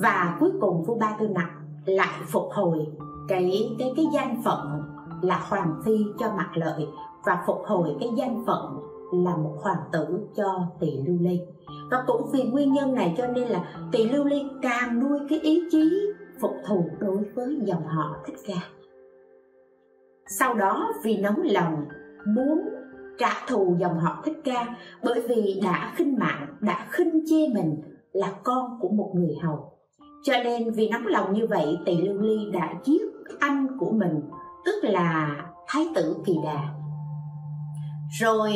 và 0.00 0.36
cuối 0.40 0.50
cùng 0.60 0.84
vua 0.84 0.94
ba 0.94 1.16
tư 1.20 1.28
nặng 1.28 1.62
lại 1.86 2.20
phục 2.26 2.48
hồi 2.52 2.86
cái 3.28 3.76
cái 3.78 3.92
cái 3.96 4.06
danh 4.14 4.42
phận 4.44 4.82
là 5.22 5.40
hoàng 5.48 5.80
phi 5.84 5.98
cho 6.18 6.26
mặt 6.36 6.50
lợi 6.54 6.86
và 7.24 7.42
phục 7.46 7.62
hồi 7.66 7.96
cái 8.00 8.10
danh 8.16 8.44
phận 8.46 8.78
là 9.12 9.36
một 9.36 9.54
hoàng 9.62 9.82
tử 9.92 10.28
cho 10.36 10.66
tỳ 10.80 10.90
lưu 11.06 11.16
ly. 11.20 11.40
Và 11.90 12.04
cũng 12.06 12.30
vì 12.32 12.42
nguyên 12.42 12.72
nhân 12.72 12.94
này 12.94 13.14
cho 13.18 13.26
nên 13.26 13.48
là 13.48 13.64
tỳ 13.92 14.08
lưu 14.08 14.24
ly 14.24 14.42
càng 14.62 15.00
nuôi 15.00 15.18
cái 15.28 15.40
ý 15.40 15.62
chí 15.70 16.12
phục 16.40 16.54
thù 16.66 16.84
đối 16.98 17.18
với 17.34 17.58
dòng 17.64 17.86
họ 17.86 18.16
thích 18.26 18.36
ca 18.46 18.81
sau 20.38 20.54
đó 20.54 20.92
vì 21.02 21.16
nóng 21.16 21.42
lòng, 21.42 21.84
muốn 22.26 22.68
trả 23.18 23.46
thù 23.48 23.76
dòng 23.78 23.98
họ 23.98 24.22
thích 24.24 24.36
ca, 24.44 24.66
bởi 25.02 25.22
vì 25.28 25.60
đã 25.64 25.92
khinh 25.96 26.18
mạng, 26.18 26.46
đã 26.60 26.86
khinh 26.90 27.20
chê 27.26 27.48
mình 27.54 27.82
là 28.12 28.32
con 28.42 28.78
của 28.80 28.88
một 28.88 29.12
người 29.14 29.36
hầu. 29.42 29.72
Cho 30.24 30.32
nên 30.44 30.72
vì 30.72 30.88
nóng 30.88 31.06
lòng 31.06 31.32
như 31.32 31.46
vậy, 31.46 31.78
tỳ 31.86 31.96
lưu 31.96 32.18
ly 32.18 32.50
đã 32.52 32.74
giết 32.84 33.02
anh 33.40 33.66
của 33.78 33.92
mình, 33.92 34.20
tức 34.64 34.74
là 34.82 35.36
thái 35.68 35.88
tử 35.94 36.16
kỳ 36.26 36.32
đà. 36.44 36.68
Rồi 38.20 38.52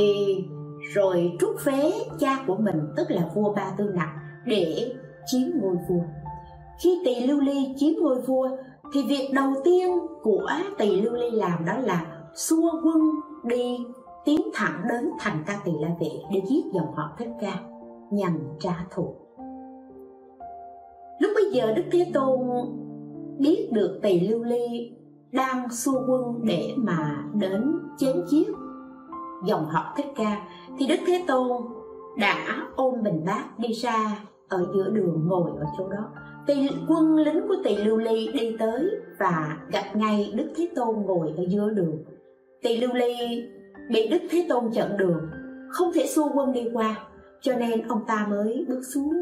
rồi 0.95 1.33
trút 1.41 1.61
phế 1.61 1.93
cha 2.19 2.39
của 2.47 2.57
mình, 2.57 2.81
tức 2.97 3.11
là 3.11 3.23
vua 3.35 3.55
ba 3.55 3.71
tư 3.77 3.91
nặc, 3.95 4.09
để 4.45 4.95
chiếm 5.27 5.49
ngôi 5.61 5.77
vua. 5.89 6.03
Khi 6.83 7.03
tỳ 7.05 7.27
lưu 7.27 7.41
ly 7.41 7.75
chiếm 7.77 7.93
ngôi 8.03 8.21
vua 8.21 8.49
thì 8.93 9.07
việc 9.09 9.31
đầu 9.35 9.53
tiên 9.65 9.99
của 10.23 10.51
tỳ 10.79 11.01
lưu 11.01 11.13
ly 11.13 11.31
làm 11.31 11.65
đó 11.65 11.79
là 11.79 12.07
xua 12.35 12.71
quân 12.85 13.11
đi 13.45 13.79
tiến 14.25 14.41
thẳng 14.55 14.83
đến 14.89 15.11
thành 15.19 15.43
ca 15.47 15.61
tỳ 15.65 15.73
la 15.81 15.89
vệ 16.01 16.11
để 16.33 16.43
giết 16.49 16.65
dòng 16.75 16.95
họ 16.95 17.11
thích 17.19 17.31
ca, 17.41 17.61
nhằm 18.11 18.39
trả 18.61 18.87
thù. 18.91 19.15
Lúc 21.21 21.31
bây 21.35 21.51
giờ 21.53 21.73
đức 21.73 21.83
thế 21.93 22.11
tôn 22.15 22.41
biết 23.39 23.69
được 23.73 23.99
tỳ 24.03 24.21
lưu 24.21 24.45
ly 24.45 24.93
đang 25.33 25.71
xua 25.71 26.01
quân 26.09 26.45
để 26.45 26.75
mà 26.77 27.25
đến 27.35 27.75
chém 27.99 28.17
giết 28.27 28.49
dòng 29.45 29.65
họ 29.65 29.95
thích 29.97 30.13
ca, 30.17 30.49
thì 30.79 30.87
đức 30.87 30.99
thế 31.07 31.25
tôn 31.27 31.63
đã 32.19 32.67
ôm 32.77 33.03
bình 33.03 33.25
bát 33.27 33.59
đi 33.59 33.73
ra 33.73 34.19
ở 34.49 34.67
giữa 34.75 34.91
đường 34.91 35.27
ngồi 35.29 35.51
ở 35.59 35.65
chỗ 35.79 35.89
đó 35.89 36.05
tỳ 36.47 36.69
quân 36.89 37.17
lính 37.17 37.49
của 37.49 37.57
tỳ 37.65 37.77
lưu 37.77 37.97
ly 37.97 38.29
đi 38.33 38.57
tới 38.59 38.91
và 39.19 39.59
gặp 39.73 39.85
ngay 39.95 40.33
đức 40.35 40.47
thế 40.57 40.69
tôn 40.77 40.97
ngồi 41.07 41.33
ở 41.37 41.45
giữa 41.49 41.71
đường. 41.71 42.05
Tỳ 42.63 42.77
lưu 42.77 42.95
ly 42.95 43.43
bị 43.91 44.09
đức 44.09 44.19
thế 44.31 44.47
tôn 44.49 44.65
chặn 44.73 44.97
đường, 44.97 45.21
không 45.71 45.93
thể 45.95 46.07
xua 46.07 46.29
quân 46.35 46.53
đi 46.53 46.69
qua, 46.73 46.99
cho 47.41 47.55
nên 47.55 47.89
ông 47.89 48.05
ta 48.07 48.27
mới 48.31 48.65
bước 48.69 48.81
xuống. 48.95 49.13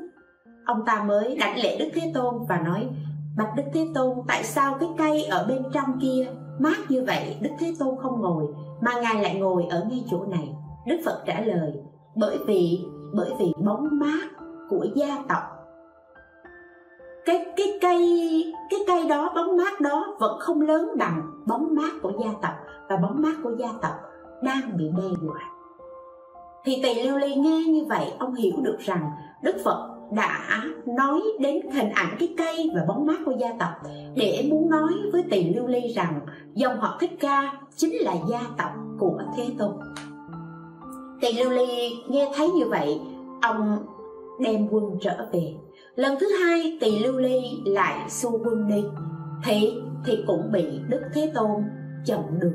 Ông 0.67 0.83
ta 0.87 1.05
mới 1.09 1.37
đảnh 1.37 1.59
lễ 1.63 1.79
đức 1.79 1.89
thế 1.95 2.13
tôn 2.15 2.35
và 2.49 2.61
nói, 2.61 2.89
bạch 3.37 3.53
đức 3.57 3.63
thế 3.75 3.87
tôn, 3.95 4.19
tại 4.29 4.45
sao 4.45 4.77
cái 4.81 4.89
cây 4.99 5.25
ở 5.25 5.47
bên 5.49 5.63
trong 5.73 5.99
kia 6.01 6.27
mát 6.59 6.77
như 6.89 7.05
vậy? 7.07 7.37
Đức 7.41 7.51
thế 7.59 7.75
tôn 7.79 7.97
không 8.03 8.21
ngồi, 8.21 8.45
mà 8.81 9.01
ngài 9.01 9.23
lại 9.23 9.35
ngồi 9.41 9.65
ở 9.71 9.87
ngay 9.91 10.05
chỗ 10.11 10.25
này. 10.25 10.49
Đức 10.87 10.97
phật 11.05 11.23
trả 11.27 11.41
lời, 11.41 11.73
bởi 12.17 12.39
vì 12.47 12.81
bởi 13.15 13.31
vì 13.39 13.53
bóng 13.65 13.89
mát 13.93 14.29
của 14.71 14.87
gia 14.95 15.19
tộc 15.29 15.43
cái 17.25 17.45
cái 17.57 17.79
cây 17.81 18.53
cái 18.71 18.81
cây 18.87 19.09
đó, 19.09 19.33
bóng 19.35 19.57
mát 19.57 19.81
đó 19.81 20.17
vẫn 20.21 20.39
không 20.41 20.61
lớn 20.61 20.91
bằng 20.99 21.23
bóng 21.47 21.75
mát 21.75 21.91
của 22.03 22.13
gia 22.25 22.33
tộc. 22.43 22.53
Và 22.89 22.97
bóng 22.97 23.23
mát 23.23 23.35
của 23.43 23.53
gia 23.59 23.69
tộc 23.83 23.93
đang 24.43 24.77
bị 24.77 24.85
đe 24.97 25.09
dọa. 25.23 25.41
Thì 26.65 26.81
tỳ 26.83 27.03
lưu 27.03 27.19
ly 27.19 27.35
nghe 27.35 27.63
như 27.69 27.85
vậy, 27.89 28.13
ông 28.19 28.35
hiểu 28.35 28.53
được 28.63 28.77
rằng 28.79 29.11
đức 29.43 29.57
phật 29.65 29.91
đã 30.13 30.63
nói 30.87 31.23
đến 31.41 31.71
hình 31.73 31.91
ảnh 31.91 32.17
cái 32.19 32.35
cây 32.39 32.71
và 32.75 32.85
bóng 32.89 33.07
mát 33.07 33.19
của 33.27 33.33
gia 33.39 33.49
tộc 33.59 33.71
để 34.15 34.47
muốn 34.51 34.71
nói 34.71 34.93
với 35.13 35.25
tỳ 35.31 35.55
lưu 35.55 35.67
ly 35.67 35.81
rằng 35.89 36.21
dòng 36.55 36.81
họ 36.81 36.97
thích 37.01 37.17
ca 37.21 37.53
chính 37.77 37.93
là 37.93 38.15
gia 38.29 38.41
tộc 38.59 38.71
của 38.99 39.19
thế 39.37 39.45
tôn. 39.59 39.73
Tỳ 41.21 41.33
lưu 41.33 41.51
ly 41.51 41.93
nghe 42.09 42.33
thấy 42.37 42.51
như 42.51 42.65
vậy, 42.69 43.01
ông 43.43 43.79
đem 44.41 44.69
quân 44.71 44.85
trở 45.01 45.27
về 45.33 45.55
lần 45.97 46.15
thứ 46.21 46.27
hai 46.41 46.79
tỳ 46.81 46.99
lưu 46.99 47.19
ly 47.19 47.41
lại 47.67 48.11
xua 48.11 48.39
quân 48.45 48.69
đi. 48.69 48.85
Thì 49.45 49.75
thì 50.07 50.25
cũng 50.27 50.53
bị 50.53 50.65
đức 50.89 51.01
thế 51.15 51.33
tôn 51.35 51.63
chặn 52.07 52.41
đường. 52.41 52.55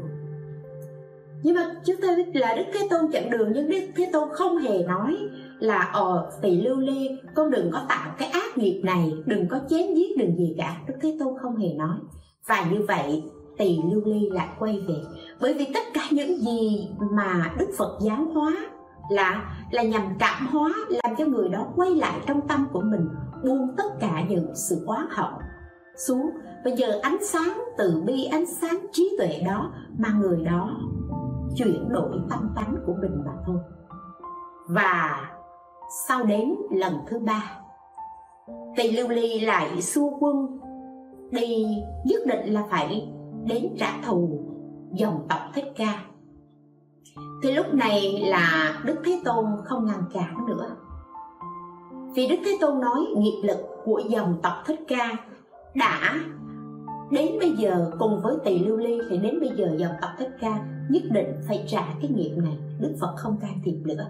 Nhưng 1.44 1.56
mà 1.56 1.76
chúng 1.86 1.96
ta 2.02 2.08
biết 2.18 2.36
là 2.40 2.56
đức 2.56 2.64
thế 2.74 2.88
tôn 2.90 3.12
chặn 3.12 3.30
đường, 3.30 3.52
nhưng 3.54 3.70
đức 3.70 3.82
thế 3.96 4.10
tôn 4.14 4.30
không 4.32 4.58
hề 4.58 4.84
nói 4.84 5.18
là 5.60 5.80
ờ 5.94 6.32
tỳ 6.42 6.62
lưu 6.62 6.78
ly, 6.78 7.10
con 7.36 7.52
đừng 7.52 7.72
có 7.72 7.82
tạo 7.90 8.16
cái 8.18 8.28
ác 8.28 8.58
nghiệp 8.58 8.82
này, 8.84 9.14
đừng 9.26 9.48
có 9.48 9.60
chém 9.70 9.96
giết 9.96 10.18
đừng 10.18 10.38
gì 10.38 10.56
cả. 10.58 10.82
Đức 10.88 10.94
thế 11.02 11.18
tôn 11.20 11.34
không 11.42 11.56
hề 11.56 11.74
nói. 11.74 11.98
Và 12.48 12.66
như 12.72 12.86
vậy 12.88 13.24
tỳ 13.58 13.80
lưu 13.92 14.02
ly 14.06 14.30
lại 14.30 14.48
quay 14.60 14.80
về. 14.88 14.96
Bởi 15.42 15.54
vì 15.54 15.66
tất 15.74 15.84
cả 15.94 16.02
những 16.12 16.38
gì 16.38 16.88
mà 17.12 17.56
đức 17.60 17.68
phật 17.78 18.00
giáo 18.02 18.28
hóa 18.34 18.54
là 19.10 19.44
là 19.72 19.84
nhằm 19.84 20.04
cảm 20.20 20.48
hóa, 20.48 20.70
làm 20.90 21.16
cho 21.16 21.26
người 21.26 21.50
đó 21.50 21.68
quay 21.76 21.96
lại 21.96 22.20
trong 22.26 22.48
tâm 22.48 22.68
của 22.72 22.82
mình, 22.82 23.10
buông 23.44 23.76
tất 23.78 24.00
cả 24.00 24.24
những 24.30 24.56
sự 24.56 24.84
oán 24.86 25.06
hận 25.10 25.34
xuống 26.08 26.30
bây 26.64 26.74
giờ 26.74 27.00
ánh 27.02 27.18
sáng 27.26 27.64
từ 27.78 28.04
bi, 28.06 28.26
ánh 28.26 28.46
sáng 28.46 28.86
trí 28.92 29.16
tuệ 29.18 29.42
đó 29.46 29.72
mà 29.98 30.10
người 30.10 30.44
đó 30.44 30.78
chuyển 31.56 31.90
đổi 31.90 32.20
tâm 32.30 32.50
tánh 32.56 32.76
của 32.86 32.94
mình 33.02 33.24
mà 33.26 33.32
thôi. 33.46 33.58
Và 34.68 35.30
sau 36.08 36.24
đến 36.24 36.56
lần 36.72 36.94
thứ 37.08 37.20
ba 37.20 37.60
tỳ 38.76 38.92
lưu 38.92 39.08
ly 39.08 39.40
lại 39.40 39.82
xua 39.82 40.10
quân 40.20 40.60
đi, 41.32 41.66
nhất 42.06 42.22
định 42.28 42.54
là 42.54 42.64
phải 42.70 43.12
đến 43.46 43.76
trả 43.80 44.02
thù 44.06 44.40
dòng 44.94 45.26
tộc 45.30 45.40
thích 45.54 45.74
ca 45.76 46.04
thì 47.44 47.52
lúc 47.52 47.74
này 47.74 48.24
là 48.28 48.80
đức 48.86 48.96
thế 49.06 49.22
tôn 49.26 49.46
không 49.66 49.86
ngăn 49.86 50.04
cản 50.14 50.46
nữa. 50.48 50.76
Vì 52.16 52.28
đức 52.28 52.36
thế 52.46 52.58
tôn 52.62 52.80
nói 52.80 53.06
nghiệp 53.18 53.42
lực 53.44 53.58
của 53.84 54.02
dòng 54.10 54.40
tộc 54.44 54.54
thích 54.66 54.80
ca 54.88 55.18
đã 55.76 56.20
đến 57.12 57.32
bây 57.40 57.52
giờ 57.52 57.92
cùng 58.00 58.22
với 58.24 58.36
tỳ 58.46 58.60
lưu 58.60 58.78
ly 58.78 59.00
thì 59.10 59.18
đến 59.18 59.40
bây 59.40 59.50
giờ 59.56 59.76
dòng 59.78 59.94
tộc 60.02 60.12
thích 60.20 60.30
ca 60.42 60.60
nhất 60.90 61.04
định 61.12 61.34
phải 61.48 61.64
trả 61.68 61.82
cái 62.02 62.12
nghiệp 62.16 62.32
này. 62.38 62.58
Đức 62.80 62.96
phật 63.02 63.14
không 63.18 63.38
can 63.42 63.60
thiệp 63.64 63.78
nữa. 63.86 64.06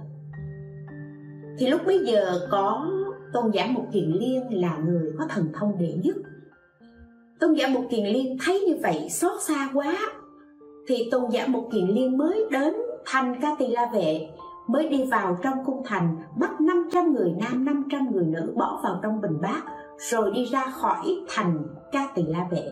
Thì 1.60 1.68
lúc 1.68 1.82
bây 1.86 2.00
giờ 2.00 2.48
có 2.52 2.88
tôn 3.34 3.52
giả 3.52 3.66
một 3.66 3.86
kiền 3.94 4.12
liên 4.12 4.62
là 4.62 4.78
người 4.78 5.12
có 5.20 5.26
thần 5.30 5.48
thông 5.54 5.78
đệ 5.78 5.94
nhất. 6.04 6.16
Tôn 7.40 7.54
giả 7.54 7.68
một 7.68 7.82
kiền 7.90 8.06
liên 8.06 8.38
thấy 8.46 8.60
như 8.60 8.76
vậy, 8.84 9.08
xót 9.10 9.42
xa 9.42 9.70
quá. 9.74 9.98
Thì 10.88 11.10
tôn 11.12 11.32
giả 11.32 11.48
một 11.48 11.70
kiền 11.72 11.88
liên 11.88 12.18
mới 12.18 12.46
đến 12.52 12.74
thành 13.06 13.42
ca 13.42 13.56
tỳ 13.60 13.68
la 13.68 13.90
vệ 13.94 14.30
mới 14.68 14.90
đi 14.90 15.06
vào 15.06 15.38
trong 15.42 15.66
cung 15.66 15.82
thành, 15.86 16.18
bắt 16.36 16.62
500 16.62 17.14
người 17.14 17.34
nam 17.40 17.66
500 17.66 18.12
người 18.12 18.26
nữ 18.26 18.54
bỏ 18.58 18.80
vào 18.84 19.00
trong 19.04 19.22
bình 19.22 19.42
bát, 19.42 19.62
rồi 19.98 20.32
đi 20.32 20.46
ra 20.46 20.66
khỏi 20.66 21.16
thành 21.30 21.68
ca 21.92 22.08
tỳ 22.16 22.24
la 22.24 22.48
vệ 22.52 22.72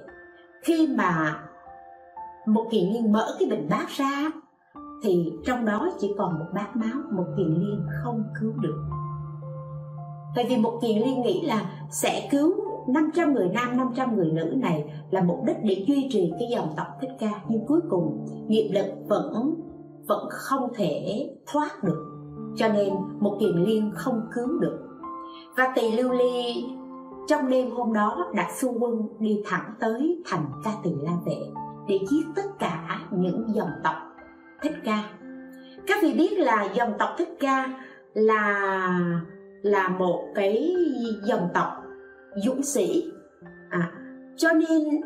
khi 0.68 0.88
mà 0.98 1.40
một 2.48 2.66
kiền 2.72 2.84
liên 2.94 3.12
mở 3.12 3.36
cái 3.40 3.50
bình 3.50 3.68
bát 3.70 3.88
ra, 3.90 4.32
thì 5.04 5.32
trong 5.46 5.66
đó 5.66 5.90
chỉ 6.00 6.14
còn 6.18 6.40
một 6.40 6.46
bát 6.54 6.76
máu, 6.76 7.02
một 7.12 7.26
kiền 7.38 7.48
liên 7.48 7.86
không 8.04 8.24
cứu 8.40 8.54
được. 8.62 8.84
Tại 10.36 10.46
vì 10.50 10.58
một 10.58 10.80
kiền 10.82 10.98
liên 10.98 11.22
nghĩ 11.22 11.42
là 11.42 11.72
sẽ 11.92 12.28
cứu 12.32 12.54
500 12.88 13.34
người 13.34 13.50
nam 13.50 13.78
500 13.78 14.16
người 14.16 14.32
nữ 14.32 14.54
này 14.56 14.94
là 15.12 15.22
mục 15.22 15.40
đích 15.48 15.58
để 15.64 15.86
duy 15.88 16.08
trì 16.12 16.34
cái 16.40 16.48
dòng 16.52 16.74
tộc 16.78 16.88
thích 17.02 17.12
ca. 17.20 17.32
Nhưng 17.48 17.66
cuối 17.68 17.80
cùng, 17.90 18.26
nghiệp 18.48 18.72
lực 18.74 18.86
vẫn 19.08 19.54
vẫn 20.08 20.28
không 20.30 20.74
thể 20.76 21.26
thoát 21.46 21.84
được. 21.84 22.06
Cho 22.56 22.68
nên 22.68 22.94
một 23.20 23.38
kiền 23.40 23.64
liên 23.64 23.92
không 23.96 24.22
cứu 24.36 24.60
được. 24.60 24.80
Và 25.58 25.74
tỳ 25.76 25.92
lưu 25.92 26.12
ly 26.12 26.66
trong 27.28 27.50
đêm 27.50 27.72
hôm 27.72 27.94
đó 27.94 28.32
đã 28.36 28.48
xu 28.56 28.80
quân 28.80 29.08
đi 29.20 29.42
thẳng 29.46 29.74
tới 29.80 30.22
thành 30.26 30.46
ca 30.64 30.72
tỳ 30.84 30.90
la 31.02 31.14
vệ 31.26 31.38
để 31.88 32.00
giết 32.10 32.26
tất 32.36 32.60
cả 32.60 33.00
những 33.12 33.46
dòng 33.56 33.72
tộc 33.84 33.96
thích 34.62 34.76
ca. 34.84 35.04
Các 35.88 36.04
vị 36.04 36.14
biết 36.14 36.40
là 36.40 36.70
dòng 36.74 36.94
tộc 37.00 37.10
thích 37.18 37.38
ca 37.40 37.84
là 38.14 38.70
là 39.62 39.90
một 39.90 40.24
cái 40.36 40.76
dòng 41.24 41.50
tộc 41.54 41.68
dũng 42.46 42.64
sĩ. 42.64 43.12
À, 43.70 43.92
cho 44.38 44.50
nên 44.54 45.02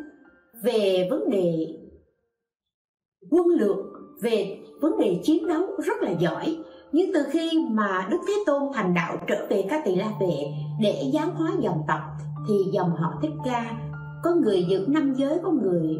về 0.62 1.08
vấn 1.10 1.30
đề 1.30 1.78
quân 3.30 3.46
lược 3.48 3.76
về 4.22 4.58
vấn 4.80 4.98
đề 4.98 5.20
chiến 5.24 5.48
đấu 5.48 5.62
rất 5.78 6.02
là 6.02 6.10
giỏi, 6.10 6.58
nhưng 6.92 7.10
từ 7.14 7.22
khi 7.30 7.50
mà 7.70 8.08
đức 8.10 8.18
thế 8.28 8.34
tôn 8.46 8.62
thành 8.74 8.94
đạo 8.94 9.16
trở 9.26 9.46
về 9.50 9.64
các 9.70 9.82
tỳ 9.84 9.94
la 9.94 10.08
vệ 10.20 10.46
để 10.80 11.10
giáo 11.12 11.26
hóa 11.34 11.50
dòng 11.60 11.82
tộc, 11.88 12.00
thì 12.48 12.54
dòng 12.72 12.96
họ 12.96 13.14
thích 13.22 13.32
ca 13.44 13.64
có 14.22 14.34
người 14.34 14.64
giữ 14.68 14.84
năm 14.88 15.14
giới, 15.14 15.38
có 15.42 15.50
người, 15.50 15.98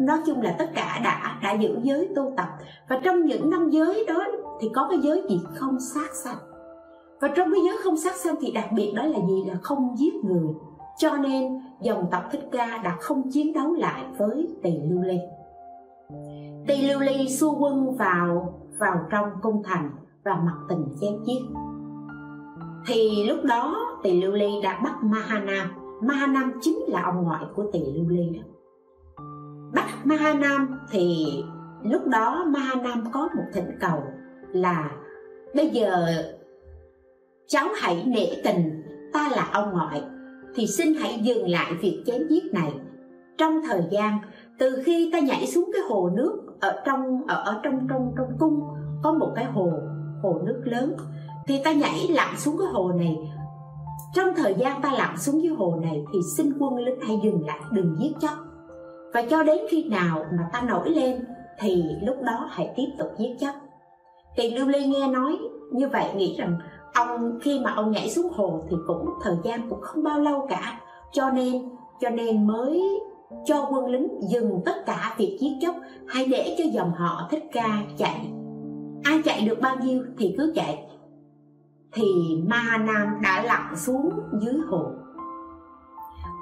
nói 0.00 0.18
chung 0.26 0.42
là 0.42 0.54
tất 0.58 0.70
cả 0.74 1.00
đã 1.04 1.38
đã 1.42 1.52
giữ 1.52 1.78
giới 1.82 2.08
tu 2.16 2.32
tập. 2.36 2.48
Và 2.88 3.00
trong 3.04 3.26
những 3.26 3.50
năm 3.50 3.70
giới 3.70 4.04
đó 4.08 4.26
thì 4.60 4.68
có 4.74 4.86
cái 4.90 4.98
giới 5.02 5.22
gì 5.28 5.40
không 5.54 5.80
sát 5.80 6.14
sanh. 6.24 6.36
Và 7.20 7.28
trong 7.28 7.52
cái 7.52 7.60
giới 7.66 7.76
không 7.84 7.96
sát 7.96 8.16
sanh 8.16 8.34
thì 8.40 8.52
đặc 8.52 8.66
biệt 8.72 8.92
đó 8.96 9.02
là 9.02 9.18
gì? 9.28 9.44
Là 9.46 9.54
không 9.62 9.94
giết 9.98 10.14
người. 10.14 10.48
Cho 10.98 11.16
nên 11.16 11.60
dòng 11.82 12.06
tộc 12.10 12.22
thích 12.32 12.48
ca 12.52 12.80
đã 12.84 12.96
không 13.00 13.30
chiến 13.30 13.52
đấu 13.52 13.74
lại 13.74 14.04
với 14.18 14.48
tỳ 14.62 14.70
lưu 14.90 15.02
ly 15.02 15.18
Tây 16.66 16.82
lưu 16.82 17.00
ly 17.00 17.28
xua 17.28 17.54
quân 17.58 17.96
vào 17.96 18.58
vào 18.80 19.06
trong 19.10 19.30
cung 19.42 19.62
thành 19.64 19.90
và 20.24 20.34
mặc 20.34 20.56
tình 20.68 20.84
chém 21.00 21.12
giết. 21.24 21.42
Thì 22.86 23.24
lúc 23.28 23.38
đó, 23.44 23.76
tỳ 24.02 24.22
lưu 24.22 24.32
ly 24.32 24.60
đã 24.62 24.80
bắt 24.84 25.02
mahanam. 25.02 25.68
Mahanam 26.02 26.52
chính 26.60 26.78
là 26.88 27.02
ông 27.02 27.24
ngoại 27.24 27.44
của 27.54 27.64
tỳ 27.72 27.80
lưu 27.94 28.08
ly 28.08 28.30
đó. 28.36 28.42
Bắt 29.74 29.88
mahanam 30.04 30.78
thì 30.90 31.26
lúc 31.82 32.06
đó 32.06 32.44
mahanam 32.48 33.04
có 33.12 33.28
một 33.36 33.44
thỉnh 33.52 33.70
cầu 33.80 34.02
là 34.52 34.90
bây 35.54 35.70
giờ 35.70 36.06
cháu 37.46 37.68
hãy 37.76 38.04
nể 38.06 38.26
tình, 38.44 38.82
ta 39.12 39.28
là 39.36 39.48
ông 39.52 39.72
ngoại, 39.72 40.02
thì 40.54 40.66
xin 40.66 40.94
hãy 40.94 41.20
dừng 41.22 41.48
lại 41.48 41.74
việc 41.80 42.02
chém 42.06 42.28
giết 42.28 42.44
này. 42.52 42.72
Trong 43.38 43.60
thời 43.68 43.82
gian 43.90 44.18
từ 44.62 44.82
khi 44.84 45.10
ta 45.12 45.18
nhảy 45.18 45.46
xuống 45.46 45.70
cái 45.72 45.82
hồ 45.88 46.10
nước 46.14 46.42
ở 46.60 46.82
trong 46.86 47.26
ở, 47.28 47.42
ở 47.44 47.60
trong 47.62 47.86
trong 47.90 48.12
trong 48.16 48.26
cung 48.38 48.60
có 49.02 49.12
một 49.12 49.32
cái 49.34 49.44
hồ 49.44 49.72
hồ 50.22 50.40
nước 50.44 50.62
lớn 50.64 50.94
thì 51.46 51.62
ta 51.64 51.72
nhảy 51.72 52.06
lặn 52.08 52.36
xuống 52.36 52.58
cái 52.58 52.66
hồ 52.72 52.92
này. 52.92 53.16
Trong 54.14 54.28
thời 54.36 54.54
gian 54.54 54.82
ta 54.82 54.92
lặn 54.92 55.18
xuống 55.18 55.42
dưới 55.42 55.54
hồ 55.54 55.78
này 55.82 56.04
thì 56.12 56.18
xin 56.36 56.52
quân 56.58 56.76
lính 56.76 57.00
hãy 57.00 57.20
dừng 57.22 57.46
lại 57.46 57.60
đừng 57.70 57.96
giết 58.00 58.12
chóc. 58.20 58.38
Và 59.14 59.22
cho 59.22 59.42
đến 59.42 59.58
khi 59.70 59.88
nào 59.88 60.24
mà 60.38 60.48
ta 60.52 60.60
nổi 60.60 60.90
lên 60.90 61.24
thì 61.58 61.84
lúc 62.02 62.16
đó 62.22 62.48
hãy 62.50 62.72
tiếp 62.76 62.88
tục 62.98 63.08
giết 63.18 63.36
chóc. 63.40 63.54
Thì 64.36 64.50
lưu 64.50 64.68
ly 64.68 64.86
nghe 64.86 65.08
nói 65.08 65.38
như 65.72 65.88
vậy 65.88 66.04
nghĩ 66.14 66.36
rằng 66.38 66.58
ông 66.94 67.38
khi 67.42 67.60
mà 67.60 67.72
ông 67.76 67.90
nhảy 67.90 68.10
xuống 68.10 68.32
hồ 68.32 68.60
thì 68.70 68.76
cũng 68.86 69.08
thời 69.22 69.36
gian 69.44 69.70
cũng 69.70 69.80
không 69.80 70.04
bao 70.04 70.18
lâu 70.18 70.46
cả. 70.48 70.80
Cho 71.12 71.30
nên 71.30 71.68
cho 72.00 72.10
nên 72.10 72.46
mới 72.46 73.00
cho 73.44 73.68
quân 73.70 73.86
lính 73.86 74.08
dừng 74.30 74.60
tất 74.64 74.86
cả 74.86 75.14
việc 75.18 75.38
giết 75.40 75.52
chóc, 75.60 75.74
hãy 76.06 76.26
để 76.26 76.56
cho 76.58 76.64
dòng 76.72 76.92
họ 76.92 77.28
thích 77.30 77.44
ca 77.52 77.82
chạy. 77.98 78.32
Ai 79.02 79.22
chạy 79.24 79.40
được 79.48 79.60
bao 79.60 79.76
nhiêu 79.76 80.02
thì 80.18 80.34
cứ 80.38 80.52
chạy. 80.54 80.84
Thì 81.92 82.04
ma 82.46 82.78
nam 82.78 83.08
đã 83.22 83.42
lặn 83.42 83.76
xuống 83.76 84.10
dưới 84.40 84.54
hồ. 84.68 84.90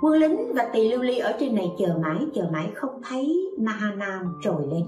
Quân 0.02 0.14
lính 0.14 0.54
và 0.54 0.70
tỳ 0.72 0.90
lưu 0.90 1.02
ly 1.02 1.18
ở 1.18 1.32
trên 1.40 1.54
này 1.54 1.70
chờ 1.78 1.98
mãi 2.02 2.26
chờ 2.34 2.42
mãi 2.52 2.70
không 2.74 3.02
thấy 3.08 3.50
ma 3.58 3.92
nam 3.96 4.34
trồi 4.42 4.62
lên. 4.70 4.84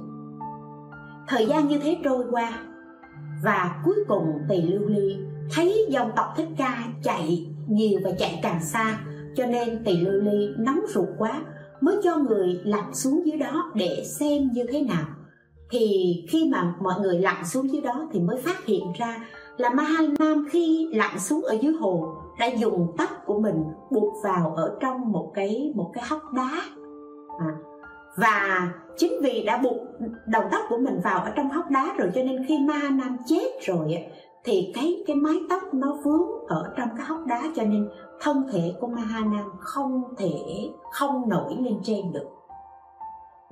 Thời 1.28 1.46
gian 1.46 1.68
như 1.68 1.78
thế 1.78 1.96
trôi 2.04 2.24
qua, 2.30 2.52
và 3.44 3.82
cuối 3.84 3.96
cùng 4.08 4.26
tỳ 4.48 4.62
lưu 4.62 4.88
ly 4.88 5.16
thấy 5.54 5.86
dòng 5.90 6.10
tộc 6.16 6.26
thích 6.36 6.48
ca 6.56 6.84
chạy 7.02 7.46
nhiều 7.68 8.00
và 8.04 8.10
chạy 8.18 8.40
càng 8.42 8.62
xa, 8.62 8.98
cho 9.36 9.46
nên 9.46 9.84
tỳ 9.84 9.96
lưu 9.96 10.22
ly 10.22 10.48
nóng 10.58 10.80
ruột 10.88 11.08
quá 11.18 11.42
mới 11.82 11.96
cho 12.02 12.16
người 12.16 12.60
lặn 12.64 12.94
xuống 12.94 13.26
dưới 13.26 13.38
đó 13.38 13.72
để 13.74 14.04
xem 14.20 14.50
như 14.52 14.64
thế 14.72 14.82
nào. 14.82 15.04
Thì 15.70 16.14
khi 16.30 16.48
mà 16.52 16.74
mọi 16.80 17.00
người 17.00 17.18
lặn 17.18 17.44
xuống 17.44 17.72
dưới 17.72 17.80
đó 17.80 18.08
thì 18.12 18.20
mới 18.20 18.42
phát 18.42 18.66
hiện 18.66 18.82
ra 18.98 19.16
là 19.56 19.70
Ma 19.70 19.88
Nam 20.18 20.48
khi 20.50 20.88
lặn 20.92 21.18
xuống 21.18 21.42
ở 21.42 21.56
dưới 21.62 21.72
hồ 21.72 22.14
đã 22.38 22.46
dùng 22.46 22.94
tóc 22.98 23.10
của 23.26 23.40
mình 23.40 23.64
buộc 23.90 24.24
vào 24.24 24.54
ở 24.56 24.76
trong 24.80 25.12
một 25.12 25.32
cái 25.34 25.72
một 25.74 25.90
cái 25.94 26.04
hốc 26.08 26.32
đá. 26.32 26.62
À, 27.38 27.52
và 28.16 28.68
chính 28.96 29.12
vì 29.22 29.44
đã 29.46 29.56
buộc 29.56 29.76
đầu 30.26 30.42
tóc 30.50 30.60
của 30.68 30.78
mình 30.78 31.00
vào 31.04 31.20
ở 31.20 31.32
trong 31.36 31.50
hốc 31.50 31.70
đá 31.70 31.94
rồi 31.98 32.10
cho 32.14 32.22
nên 32.22 32.44
khi 32.48 32.58
Ma 32.58 32.80
Nam 32.90 33.16
chết 33.26 33.48
rồi 33.66 34.08
thì 34.44 34.72
cái 34.74 35.02
cái 35.06 35.16
mái 35.16 35.40
tóc 35.50 35.62
nó 35.74 35.96
vướng 36.04 36.46
ở 36.48 36.72
trong 36.76 36.88
cái 36.96 37.06
hốc 37.06 37.26
đá 37.26 37.42
cho 37.56 37.62
nên 37.62 37.88
thân 38.20 38.42
thể 38.52 38.74
của 38.80 38.86
Mahanam 38.86 39.50
không 39.58 40.02
thể 40.16 40.70
không 40.92 41.28
nổi 41.28 41.56
lên 41.60 41.78
trên 41.82 42.12
được 42.12 42.28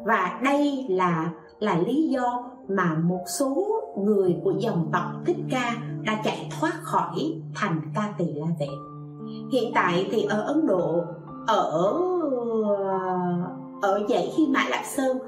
và 0.04 0.40
đây 0.42 0.86
là 0.88 1.30
là 1.58 1.78
lý 1.78 2.08
do 2.08 2.50
mà 2.68 2.94
một 3.04 3.20
số 3.38 3.66
người 3.98 4.36
của 4.44 4.52
dòng 4.58 4.88
tộc 4.92 5.02
Thích 5.26 5.36
Ca 5.50 5.74
đã 6.02 6.20
chạy 6.24 6.50
thoát 6.60 6.72
khỏi 6.82 7.42
thành 7.54 7.80
Ca 7.94 8.14
Tỳ 8.18 8.24
La 8.34 8.46
Vệ. 8.60 8.68
Hiện 9.52 9.72
tại 9.74 10.08
thì 10.10 10.22
ở 10.22 10.40
Ấn 10.42 10.66
Độ, 10.66 11.04
ở 11.46 11.92
ở 13.82 14.06
dãy 14.08 14.32
Hy 14.36 14.46
Mã 14.46 14.60
Lạp 14.68 14.84
Sơn 14.84 15.18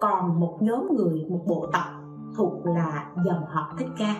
còn 0.00 0.40
một 0.40 0.58
nhóm 0.60 0.96
người, 0.96 1.26
một 1.30 1.40
bộ 1.46 1.66
tộc 1.72 1.84
thuộc 2.36 2.66
là 2.66 3.06
dòng 3.26 3.44
họ 3.48 3.74
Thích 3.78 3.88
Ca. 3.98 4.14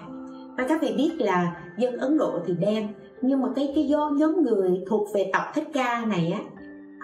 Và 0.58 0.64
các 0.68 0.82
vị 0.82 0.94
biết 0.96 1.16
là 1.18 1.56
dân 1.78 1.96
Ấn 1.96 2.18
Độ 2.18 2.40
thì 2.46 2.54
đen, 2.54 2.88
nhưng 3.22 3.42
mà 3.42 3.48
cái 3.56 3.72
cái 3.74 3.88
do 3.88 4.10
nhóm 4.16 4.42
người 4.42 4.84
thuộc 4.86 5.08
về 5.14 5.30
tộc 5.32 5.42
Thích 5.54 5.68
Ca 5.72 6.04
này 6.06 6.32
á, 6.32 6.40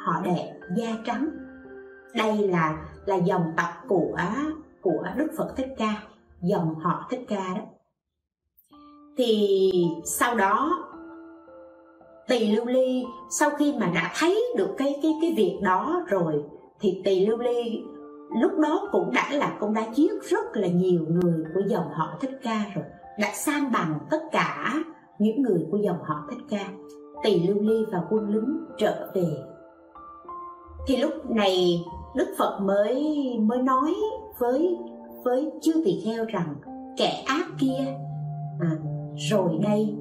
họ 0.04 0.20
đẹp 0.24 0.60
da 0.76 0.96
trắng. 1.04 1.28
Đây 2.14 2.38
là 2.38 2.78
là 3.06 3.16
dòng 3.16 3.52
tộc 3.56 3.68
của 3.88 4.18
của 4.82 5.06
Đức 5.16 5.26
Phật 5.36 5.54
Thích 5.56 5.74
Ca, 5.78 6.02
dòng 6.42 6.74
họ 6.74 7.06
Thích 7.10 7.24
Ca 7.28 7.54
đó. 7.54 7.62
Thì 9.16 9.70
sau 10.04 10.34
đó 10.34 10.84
Tỳ 12.28 12.50
Lưu 12.50 12.66
Ly 12.66 13.04
sau 13.30 13.50
khi 13.50 13.74
mà 13.80 13.90
đã 13.94 14.12
thấy 14.18 14.44
được 14.56 14.74
cái 14.78 14.98
cái 15.02 15.12
cái 15.20 15.34
việc 15.36 15.58
đó 15.62 16.04
rồi 16.08 16.44
thì 16.80 17.00
Tỳ 17.04 17.26
Lưu 17.26 17.38
Ly 17.38 17.82
lúc 18.40 18.58
đó 18.58 18.88
cũng 18.92 19.10
đã 19.14 19.28
là 19.32 19.56
cũng 19.60 19.74
đã 19.74 19.82
giết 19.94 20.12
rất 20.22 20.56
là 20.56 20.68
nhiều 20.68 21.00
người 21.08 21.44
của 21.54 21.62
dòng 21.66 21.88
họ 21.92 22.18
thích 22.20 22.38
ca 22.42 22.64
rồi 22.74 22.84
đã 23.18 23.28
san 23.34 23.72
bằng 23.72 23.98
tất 24.10 24.20
cả 24.32 24.74
những 25.18 25.42
người 25.42 25.66
của 25.70 25.76
dòng 25.76 25.98
họ 26.02 26.14
thích 26.30 26.44
ca. 26.50 26.68
Tỳ 27.22 27.48
lưu 27.48 27.60
ly 27.60 27.84
và 27.92 28.02
quân 28.10 28.28
lính 28.28 28.64
trở 28.78 29.10
về. 29.14 29.36
Thì 30.86 30.96
lúc 30.96 31.30
này 31.30 31.84
đức 32.16 32.34
phật 32.38 32.60
mới 32.60 33.18
mới 33.40 33.62
nói 33.62 33.94
với 34.38 34.78
với 35.24 35.52
chư 35.62 35.72
tỳ 35.84 36.02
kheo 36.04 36.24
rằng 36.24 36.54
kẻ 36.96 37.24
ác 37.26 37.46
kia 37.58 37.96
à, 38.60 38.70
rồi 39.16 39.58
đây. 39.62 39.94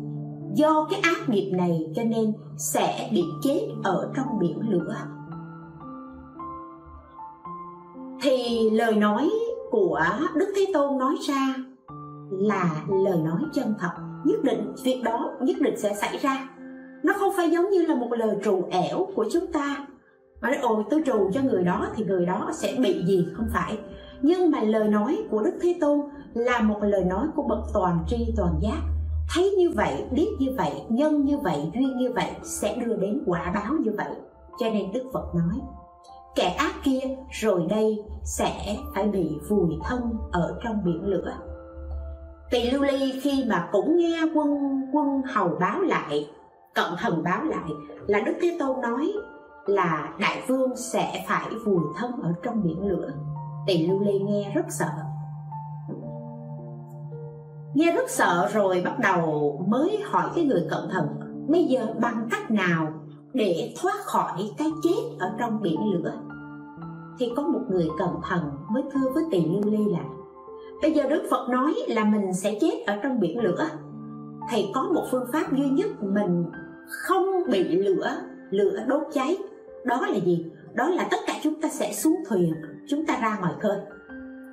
Do 0.53 0.87
cái 0.91 0.99
ác 1.03 1.29
nghiệp 1.29 1.51
này 1.51 1.91
cho 1.95 2.03
nên 2.03 2.33
sẽ 2.57 3.09
bị 3.11 3.23
chết 3.43 3.67
ở 3.83 4.11
trong 4.15 4.39
biển 4.39 4.59
lửa. 4.69 4.95
Thì 8.21 8.69
lời 8.69 8.95
nói 8.95 9.29
của 9.71 10.01
đức 10.35 10.53
thế 10.55 10.65
tôn 10.73 10.97
nói 10.97 11.15
ra 11.27 11.55
là 12.39 12.83
lời 12.89 13.17
nói 13.17 13.41
chân 13.53 13.73
thật. 13.79 13.91
Nhất 14.25 14.43
định, 14.43 14.73
việc 14.83 15.01
đó 15.05 15.31
nhất 15.41 15.55
định 15.61 15.77
sẽ 15.77 15.93
xảy 15.93 16.17
ra. 16.17 16.49
Nó 17.03 17.13
không 17.19 17.33
phải 17.37 17.49
giống 17.51 17.69
như 17.69 17.81
là 17.81 17.95
một 17.95 18.07
lời 18.11 18.37
trù 18.43 18.63
ẻo 18.71 19.07
của 19.15 19.25
chúng 19.33 19.51
ta. 19.53 19.87
Mà 20.41 20.49
nói, 20.49 20.57
ôi, 20.61 20.83
tôi 20.89 21.01
trù 21.05 21.31
cho 21.33 21.41
người 21.41 21.63
đó 21.63 21.87
thì 21.95 22.05
người 22.05 22.25
đó 22.25 22.49
sẽ 22.53 22.75
bị 22.79 23.05
gì? 23.05 23.27
Không 23.33 23.47
phải. 23.53 23.77
Nhưng 24.21 24.51
mà 24.51 24.61
lời 24.61 24.87
nói 24.87 25.17
của 25.31 25.43
đức 25.43 25.53
thế 25.61 25.75
tôn 25.81 25.99
là 26.33 26.61
một 26.61 26.79
lời 26.81 27.03
nói 27.03 27.27
của 27.35 27.43
bậc 27.43 27.59
toàn 27.73 27.99
tri, 28.07 28.33
toàn 28.37 28.53
giác. 28.61 28.81
Thấy 29.35 29.51
như 29.57 29.69
vậy, 29.75 30.03
biết 30.11 30.29
như 30.39 30.47
vậy, 30.57 30.71
nhân 30.89 31.25
như 31.25 31.37
vậy, 31.37 31.71
duyên 31.73 31.97
như 31.97 32.11
vậy 32.15 32.31
sẽ 32.43 32.75
đưa 32.85 32.95
đến 32.95 33.23
quả 33.25 33.51
báo 33.55 33.73
như 33.79 33.91
vậy. 33.97 34.11
Cho 34.59 34.69
nên 34.69 34.91
đức 34.93 35.03
phật 35.13 35.35
nói, 35.35 35.61
kẻ 36.35 36.49
ác 36.49 36.73
kia 36.83 36.99
rồi 37.31 37.65
đây 37.69 38.03
sẽ 38.23 38.77
phải 38.95 39.07
bị 39.07 39.31
vùi 39.49 39.75
thân 39.83 40.01
ở 40.31 40.57
trong 40.63 40.83
biển 40.85 41.03
lửa 41.03 41.33
tỳ 42.53 42.71
lưu 42.71 42.83
ly 42.83 43.19
khi 43.21 43.45
mà 43.49 43.69
cũng 43.71 43.97
nghe 43.97 44.21
quân 44.33 44.81
quân 44.93 45.21
hầu 45.33 45.57
báo 45.59 45.81
lại, 45.81 46.29
cận 46.73 46.85
thần 46.99 47.23
báo 47.23 47.43
lại, 47.43 47.69
là 48.07 48.19
đức 48.19 48.33
thế 48.41 48.57
tôn 48.59 48.81
nói 48.81 49.13
là 49.65 50.13
đại 50.19 50.43
vương 50.47 50.75
sẽ 50.75 51.25
phải 51.27 51.49
vùi 51.65 51.81
thân 51.97 52.11
ở 52.21 52.33
trong 52.43 52.63
biển 52.63 52.87
lửa. 52.87 53.09
Tỳ 53.67 53.87
lưu 53.87 53.99
ly 53.99 54.19
nghe 54.19 54.51
rất 54.55 54.65
sợ. 54.69 54.89
Nghe 57.73 57.91
rất 57.91 58.09
sợ 58.09 58.49
rồi 58.53 58.81
bắt 58.85 58.99
đầu 58.99 59.59
mới 59.67 59.99
hỏi 60.05 60.29
cái 60.35 60.45
người 60.45 60.67
cận 60.69 60.81
thần, 60.91 61.07
bây 61.47 61.63
giờ 61.63 61.87
bằng 62.01 62.27
cách 62.31 62.51
nào 62.51 62.87
để 63.33 63.73
thoát 63.81 63.95
khỏi 64.05 64.51
cái 64.57 64.71
chết 64.83 65.17
ở 65.19 65.31
trong 65.39 65.61
biển 65.61 65.79
lửa? 65.93 66.13
Thì 67.19 67.31
có 67.35 67.43
một 67.43 67.61
người 67.69 67.89
cẩn 67.99 68.09
thận 68.29 68.51
mới 68.69 68.83
thưa 68.93 69.09
với 69.13 69.23
tỳ 69.31 69.45
lưu 69.45 69.71
ly 69.71 69.85
là 69.85 70.03
bây 70.83 70.91
giờ 70.91 71.03
đức 71.09 71.23
phật 71.29 71.49
nói 71.49 71.73
là 71.87 72.03
mình 72.03 72.33
sẽ 72.33 72.57
chết 72.61 72.83
ở 72.87 72.97
trong 73.03 73.19
biển 73.19 73.39
lửa. 73.39 73.69
Thì 74.51 74.65
có 74.73 74.89
một 74.93 75.05
phương 75.11 75.25
pháp 75.33 75.53
duy 75.53 75.69
nhất 75.69 75.87
mình 76.01 76.45
không 76.87 77.25
bị 77.51 77.63
lửa 77.63 78.11
lửa 78.49 78.79
đốt 78.87 79.03
cháy. 79.13 79.37
Đó 79.85 80.01
là 80.07 80.19
gì? 80.25 80.45
Đó 80.73 80.89
là 80.89 81.07
tất 81.11 81.17
cả 81.27 81.33
chúng 81.43 81.61
ta 81.61 81.69
sẽ 81.69 81.93
xuống 81.93 82.15
thuyền, 82.29 82.53
chúng 82.87 83.05
ta 83.05 83.17
ra 83.21 83.37
ngoài 83.39 83.53
khơi. 83.61 83.77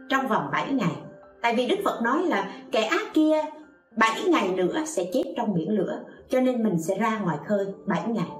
Trong 0.08 0.28
vòng 0.28 0.48
7 0.52 0.72
ngày, 0.72 0.96
tại 1.42 1.54
vì 1.56 1.66
đức 1.66 1.76
phật 1.84 2.02
nói 2.02 2.22
là 2.22 2.52
kẻ 2.72 2.82
ác 2.82 3.14
kia 3.14 3.36
7 3.96 4.22
ngày 4.28 4.54
nữa 4.56 4.82
sẽ 4.86 5.04
chết 5.12 5.22
trong 5.36 5.54
biển 5.54 5.70
lửa, 5.70 6.00
cho 6.28 6.40
nên 6.40 6.62
mình 6.62 6.78
sẽ 6.78 6.98
ra 6.98 7.18
ngoài 7.18 7.38
khơi 7.46 7.66
7 7.86 8.02
ngày. 8.08 8.30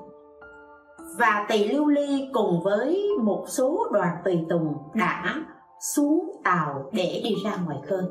Và 1.18 1.47
tỳ 1.49 1.68
lưu 1.68 1.86
ly 1.86 2.28
cùng 2.32 2.62
với 2.64 3.09
một 3.22 3.45
số 3.49 3.88
đoàn 3.93 4.16
tùy 4.24 4.38
tùng 4.49 4.74
đã 4.95 5.34
xuống 5.80 6.32
tàu 6.44 6.90
để 6.92 7.20
đi 7.24 7.34
ra 7.44 7.56
ngoài 7.64 7.78
khơi. 7.86 8.02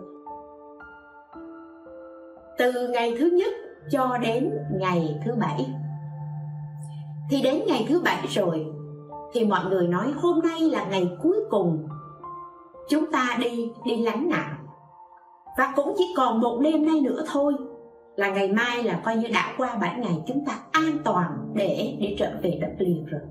Từ 2.57 2.87
ngày 2.87 3.15
thứ 3.19 3.29
nhất 3.33 3.53
cho 3.91 4.17
đến 4.21 4.51
ngày 4.79 5.19
thứ 5.25 5.35
bảy. 5.39 5.69
Thì 7.29 7.41
đến 7.41 7.61
ngày 7.67 7.85
thứ 7.89 8.01
bảy 8.01 8.27
rồi, 8.27 8.65
thì 9.33 9.45
mọi 9.45 9.65
người 9.65 9.87
nói 9.87 10.13
hôm 10.17 10.39
nay 10.39 10.61
là 10.61 10.85
ngày 10.85 11.17
cuối 11.23 11.37
cùng 11.49 11.87
chúng 12.89 13.11
ta 13.11 13.37
đi 13.41 13.71
đi 13.85 13.97
lánh 13.97 14.29
nạn. 14.29 14.65
Và 15.57 15.73
cũng 15.75 15.93
chỉ 15.97 16.13
còn 16.17 16.41
một 16.41 16.59
đêm 16.61 16.85
nay 16.85 17.01
nữa 17.01 17.23
thôi, 17.31 17.53
là 18.15 18.29
ngày 18.29 18.47
mai 18.53 18.83
là 18.83 19.01
coi 19.05 19.15
như 19.15 19.27
đã 19.33 19.53
qua 19.57 19.77
7 19.81 19.99
ngày 19.99 20.23
chúng 20.27 20.45
ta 20.45 20.59
an 20.71 20.97
toàn 21.03 21.51
để 21.53 21.97
để 22.01 22.15
trở 22.19 22.31
về 22.41 22.57
đất 22.61 22.71
liền 22.79 23.05
rồi. 23.05 23.21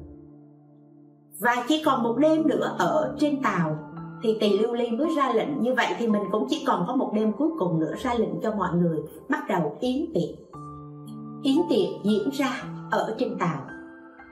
Và 1.41 1.65
chỉ 1.69 1.83
còn 1.87 2.03
một 2.03 2.17
đêm 2.19 2.49
nữa 2.49 2.77
ở 2.79 3.17
trên 3.19 3.43
tàu 3.43 3.88
thì 4.23 4.37
tỳ 4.41 4.59
lưu 4.59 4.75
ly 4.75 4.91
mới 4.91 5.09
ra 5.17 5.33
lệnh 5.33 5.63
như 5.63 5.75
vậy 5.75 5.87
thì 5.99 6.09
mình 6.09 6.23
cũng 6.33 6.47
chỉ 6.51 6.65
còn 6.67 6.85
có 6.87 6.97
một 6.97 7.13
đêm 7.15 7.33
cuối 7.33 7.49
cùng 7.59 7.81
nữa 7.81 7.95
ra 8.03 8.15
lệnh 8.15 8.41
cho 8.43 8.55
mọi 8.55 8.77
người 8.77 8.99
bắt 9.29 9.49
đầu 9.49 9.77
yến 9.81 10.07
tiệc. 10.15 10.61
Yến 11.43 11.57
tiệc 11.69 12.05
diễn 12.05 12.31
ra 12.33 12.63
ở 12.91 13.15
trên 13.19 13.39
tàu. 13.39 13.61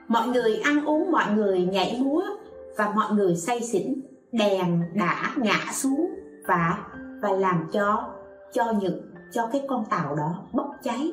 Mọi 0.07 0.27
người 0.27 0.55
ăn 0.63 0.85
uống, 0.85 1.11
mọi 1.11 1.33
người 1.35 1.65
nhảy 1.65 1.99
múa 2.01 2.21
và 2.77 2.93
mọi 2.95 3.13
người 3.13 3.35
say 3.35 3.61
xỉn, 3.61 4.01
đèn 4.31 4.81
đã 4.95 5.33
ngã 5.37 5.71
xuống 5.71 6.09
và 6.47 6.77
và 7.21 7.31
làm 7.31 7.67
cho 7.71 8.13
cho 8.53 8.73
những, 8.81 9.01
cho 9.31 9.49
cái 9.51 9.65
con 9.67 9.85
tàu 9.89 10.15
đó 10.15 10.43
bốc 10.53 10.71
cháy. 10.83 11.11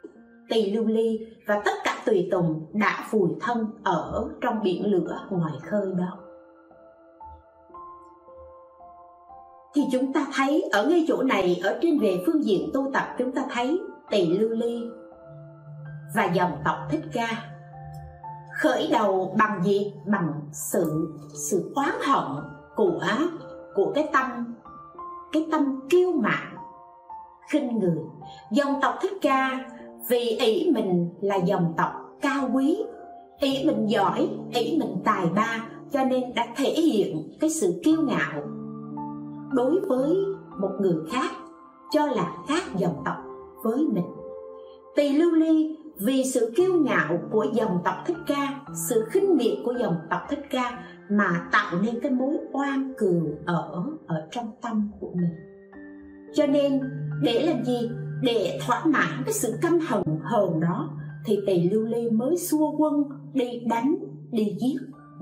Tỳ 0.48 0.70
lưu 0.70 0.86
ly 0.86 1.18
và 1.46 1.62
tất 1.64 1.74
cả 1.84 2.02
tùy 2.06 2.28
tùng 2.30 2.66
đã 2.72 3.06
vùi 3.10 3.28
thân 3.40 3.66
ở 3.84 4.28
trong 4.40 4.62
biển 4.62 4.86
lửa 4.92 5.26
ngoài 5.30 5.54
khơi 5.62 5.86
đó. 5.98 6.23
Thì 9.74 9.82
chúng 9.92 10.12
ta 10.12 10.26
thấy 10.34 10.68
ở 10.72 10.86
ngay 10.86 11.04
chỗ 11.08 11.22
này, 11.22 11.60
ở 11.64 11.78
trên 11.82 11.98
về 11.98 12.22
phương 12.26 12.44
diện 12.44 12.70
tu 12.74 12.90
tập, 12.94 13.14
chúng 13.18 13.32
ta 13.32 13.42
thấy 13.50 13.80
tỳ 14.10 14.26
lưu 14.26 14.50
ly 14.50 14.82
và 16.14 16.24
dòng 16.24 16.52
tộc 16.64 16.76
thích 16.90 17.04
ca. 17.12 17.28
Khởi 18.60 18.88
đầu 18.92 19.34
bằng 19.38 19.62
gì? 19.64 19.92
Bằng 20.06 20.32
sự 20.52 21.08
sự 21.50 21.72
oán 21.74 21.94
hận 22.06 22.44
của 22.76 23.00
của 23.74 23.92
cái 23.94 24.08
tâm 24.12 24.54
cái 25.32 25.46
tâm 25.50 25.80
kiêu 25.90 26.12
mạn, 26.12 26.56
khinh 27.50 27.78
người. 27.78 27.98
Dòng 28.50 28.80
tộc 28.82 28.94
thích 29.02 29.18
ca, 29.22 29.50
vì 30.08 30.18
ý 30.18 30.70
mình 30.74 31.14
là 31.20 31.36
dòng 31.36 31.74
tộc 31.76 31.92
cao 32.20 32.50
quý, 32.54 32.84
ý 33.38 33.64
mình 33.64 33.86
giỏi, 33.86 34.28
ý 34.54 34.76
mình 34.80 34.96
tài 35.04 35.26
ba, 35.26 35.68
cho 35.92 36.04
nên 36.04 36.34
đã 36.34 36.46
thể 36.56 36.70
hiện 36.70 37.28
cái 37.40 37.50
sự 37.50 37.80
kiêu 37.84 37.96
ngạo 38.02 38.42
đối 39.54 39.80
với 39.80 40.16
một 40.60 40.70
người 40.80 40.96
khác, 41.10 41.30
cho 41.92 42.06
là 42.06 42.32
khác 42.48 42.62
dòng 42.76 43.02
tộc 43.04 43.16
với 43.64 43.86
mình. 43.92 44.04
Tỳ 44.96 45.08
lưu 45.08 45.32
ly, 45.32 45.78
vì 45.98 46.24
sự 46.24 46.52
kiêu 46.56 46.74
ngạo 46.74 47.18
của 47.30 47.46
dòng 47.52 47.78
tộc 47.84 47.94
thích 48.06 48.16
ca, 48.26 48.60
sự 48.88 49.04
khinh 49.10 49.36
miệt 49.36 49.58
của 49.64 49.74
dòng 49.80 49.96
tộc 50.10 50.20
thích 50.30 50.42
ca 50.50 50.84
mà 51.10 51.48
tạo 51.52 51.76
nên 51.82 52.00
cái 52.00 52.10
mối 52.10 52.36
oan 52.52 52.94
cừu 52.98 53.22
ở 53.46 53.84
ở 54.06 54.28
trong 54.30 54.50
tâm 54.62 54.90
của 55.00 55.10
mình. 55.14 55.30
Cho 56.34 56.46
nên, 56.46 56.80
để 57.22 57.42
làm 57.46 57.64
gì? 57.64 57.90
Để 58.22 58.58
thỏa 58.66 58.84
mãn 58.84 59.22
cái 59.24 59.32
sự 59.32 59.54
căm 59.62 59.78
hận 59.88 60.02
hờn 60.22 60.60
đó, 60.60 60.90
thì 61.26 61.40
tỳ 61.46 61.70
lưu 61.70 61.82
ly 61.82 62.10
mới 62.10 62.36
xua 62.36 62.76
quân 62.76 63.04
đi 63.32 63.60
đánh, 63.66 63.96
đi 64.30 64.56
giết 64.60 64.76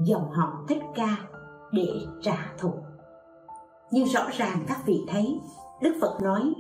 dòng 0.06 0.30
họ 0.30 0.64
thích 0.68 0.82
ca 0.94 1.16
để 1.72 1.88
trả 2.22 2.52
thù 2.58 2.72
như 3.92 4.04
rõ 4.04 4.20
ràng 4.32 4.58
các 4.68 4.78
vị 4.86 5.04
thấy, 5.08 5.40
đức 5.80 5.94
phật 6.00 6.22
nói, 6.22 6.54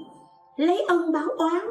lấy 0.56 0.84
ân 0.88 1.12
báo 1.12 1.28
oán 1.38 1.66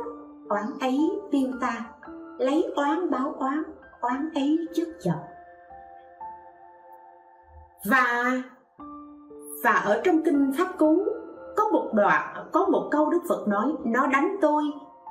oán 0.50 0.66
ấy 0.80 1.12
tiêu 1.32 1.50
ta. 1.62 1.90
Lấy 2.38 2.74
oán 2.76 3.12
báo 3.12 3.34
oán 3.40 3.64
oán 4.02 4.30
ấy 4.36 4.58
chất 4.74 4.88
chồng 5.04 5.22
và 7.90 8.32
và 9.64 9.72
ở 9.72 10.02
trong 10.04 10.22
kinh 10.26 10.52
pháp 10.58 10.78
cú, 10.78 11.06
có 11.58 11.70
một 11.72 11.90
đoạn, 11.94 12.48
có 12.52 12.66
một 12.66 12.88
câu 12.92 13.10
đức 13.10 13.20
phật 13.30 13.48
nói, 13.48 13.74
nó 13.86 14.08
đánh 14.08 14.36
tôi, 14.42 14.64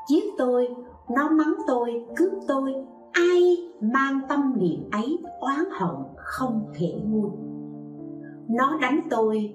giết 0.08 0.24
tôi, 0.38 0.68
nó 1.10 1.28
mắng 1.28 1.54
tôi, 1.66 2.06
cướp 2.16 2.32
tôi. 2.48 2.74
Ai 3.12 3.56
mang 3.80 4.20
tâm 4.28 4.52
niệm 4.56 4.90
ấy 4.92 5.18
oán 5.40 5.64
hận 5.70 5.96
không 6.16 6.72
thể 6.74 7.00
nguôi. 7.04 7.30
Nó 8.48 8.78
đánh 8.80 9.00
tôi 9.10 9.54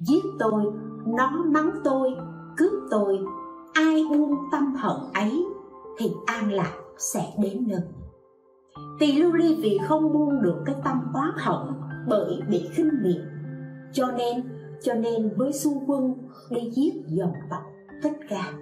giết 0.00 0.24
tôi 0.38 0.64
nó 1.06 1.44
mắng 1.46 1.70
tôi, 1.84 2.10
cướp 2.56 2.72
tôi. 2.90 3.18
Ai 3.72 4.04
buông 4.10 4.34
tâm 4.52 4.74
hận 4.74 4.96
ấy 5.14 5.44
thì 5.98 6.10
an 6.26 6.52
lạc 6.52 6.72
sẽ 6.98 7.32
đến 7.42 7.66
nơi. 7.68 7.80
Tỳ 8.98 9.12
lưu 9.12 9.32
ly 9.32 9.56
vì 9.62 9.78
không 9.88 10.12
buông 10.12 10.42
được 10.42 10.56
cái 10.66 10.74
tâm 10.84 11.00
oán 11.14 11.30
hận 11.36 11.74
bởi 12.08 12.40
bị 12.50 12.68
khinh 12.72 12.90
miệt, 13.02 13.20
cho 13.92 14.10
nên 14.18 14.42
cho 14.82 14.94
nên 14.94 15.30
với 15.36 15.52
xu 15.52 15.82
quân 15.86 16.14
đi 16.50 16.70
giết 16.70 16.92
dòng 17.06 17.32
tộc 17.50 17.62
thích 18.02 18.18
ca. 18.28 18.52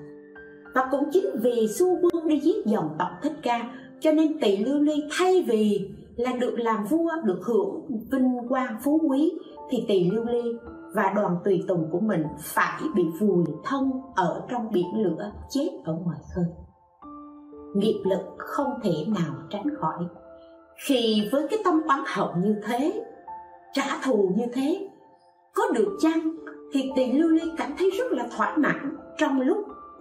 Và 0.74 0.88
cũng 0.90 1.04
chính 1.12 1.26
vì 1.42 1.68
xu 1.68 1.86
quân 2.02 2.28
đi 2.28 2.40
giết 2.40 2.66
dòng 2.66 2.96
tộc 2.98 3.08
thích 3.22 3.36
ca, 3.42 3.70
cho 4.00 4.12
nên 4.12 4.40
tỳ 4.40 4.56
lưu 4.56 4.78
ly 4.80 5.02
thay 5.18 5.44
vì 5.48 5.90
là 6.16 6.32
được 6.32 6.54
làm 6.58 6.84
vua, 6.84 7.10
được 7.24 7.40
hưởng 7.42 7.86
vinh 8.10 8.48
quang 8.48 8.76
phú 8.84 9.00
quý, 9.08 9.32
thì 9.70 9.84
tỳ 9.88 10.10
lưu 10.10 10.24
ly 10.24 10.42
và 10.94 11.12
đoàn 11.16 11.36
tùy 11.44 11.64
tùng 11.68 11.88
của 11.92 12.00
mình 12.00 12.24
phải 12.40 12.82
bị 12.94 13.06
vùi 13.20 13.44
thân 13.64 13.90
ở 14.14 14.42
trong 14.50 14.70
biển 14.72 15.02
lửa, 15.02 15.32
chết 15.50 15.68
ở 15.84 15.94
ngoài 16.04 16.18
khơi. 16.34 16.44
Nghiệp 17.74 18.02
lực 18.04 18.20
không 18.38 18.70
thể 18.82 19.06
nào 19.08 19.34
tránh 19.50 19.66
khỏi. 19.80 20.04
Khi 20.86 21.28
với 21.32 21.48
cái 21.50 21.58
tâm 21.64 21.82
oán 21.88 22.00
hận 22.06 22.28
như 22.42 22.60
thế, 22.64 23.04
trả 23.72 23.98
thù 24.04 24.32
như 24.36 24.44
thế, 24.54 24.88
có 25.54 25.62
được 25.74 25.96
chăng 26.00 26.30
thì 26.72 26.90
tỳ 26.96 27.12
lưu 27.12 27.28
ly 27.28 27.52
cảm 27.56 27.74
thấy 27.78 27.90
rất 27.98 28.12
là 28.12 28.26
thỏa 28.36 28.56
mãn 28.56 28.96
trong 29.16 29.40
lúc 29.40 29.58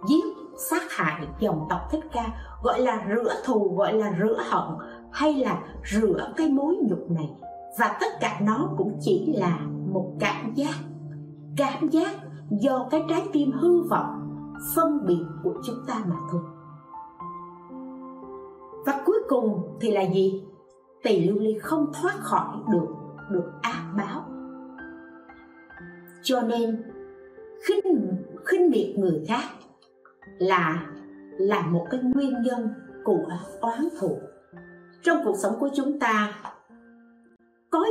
giết, 0.08 0.24
sát 0.70 0.82
hại 0.90 1.26
dòng 1.38 1.66
tộc 1.70 1.80
thích 1.90 2.04
ca, 2.12 2.24
gọi 2.62 2.80
là 2.80 3.06
rửa 3.14 3.34
thù, 3.44 3.74
gọi 3.76 3.92
là 3.92 4.12
rửa 4.18 4.38
hận, 4.50 4.88
hay 5.12 5.34
là 5.34 5.62
rửa 5.84 6.32
cái 6.36 6.48
mối 6.48 6.76
nhục 6.80 7.10
này. 7.10 7.30
Và 7.78 7.96
tất 8.00 8.12
cả 8.20 8.40
nó 8.42 8.70
cũng 8.76 8.98
chỉ 9.00 9.34
là 9.36 9.58
một 9.92 10.16
cảm 10.20 10.54
giác. 10.54 10.74
Cảm 11.56 11.88
giác 11.88 12.16
do 12.50 12.88
cái 12.90 13.04
trái 13.08 13.28
tim 13.32 13.52
hư 13.52 13.82
vọng, 13.82 14.34
phân 14.76 15.06
biệt 15.06 15.24
của 15.42 15.54
chúng 15.66 15.78
ta 15.86 15.94
mà 16.08 16.16
thôi. 16.30 16.42
Và 18.86 19.02
cuối 19.06 19.18
cùng 19.28 19.76
thì 19.80 19.90
là 19.90 20.02
gì? 20.02 20.42
Tỳ 21.02 21.28
lưu 21.28 21.38
ly 21.38 21.58
không 21.58 21.92
thoát 21.92 22.14
khỏi 22.18 22.56
được 22.72 22.86
được 23.30 23.52
ác 23.62 23.92
báo. 23.96 24.24
Cho 26.22 26.40
nên, 26.40 26.82
khinh 27.66 27.80
khinh 28.44 28.70
miệt 28.70 28.98
người 28.98 29.24
khác 29.28 29.44
là 30.38 30.86
là 31.38 31.62
một 31.66 31.86
cái 31.90 32.00
nguyên 32.02 32.42
nhân 32.42 32.68
của 33.04 33.26
oán 33.60 33.88
thù. 34.00 34.18
Trong 35.02 35.18
cuộc 35.24 35.36
sống 35.36 35.56
của 35.60 35.68
chúng 35.74 35.98
ta 35.98 36.32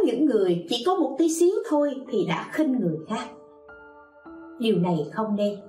những 0.07 0.25
người 0.25 0.65
chỉ 0.69 0.83
có 0.85 0.95
một 0.95 1.15
tí 1.17 1.29
xíu 1.29 1.55
thôi 1.69 1.95
thì 2.11 2.25
đã 2.25 2.49
khinh 2.51 2.79
người 2.79 2.97
khác. 3.09 3.25
Điều 4.59 4.77
này 4.77 4.97
không 5.13 5.35
nên. 5.35 5.59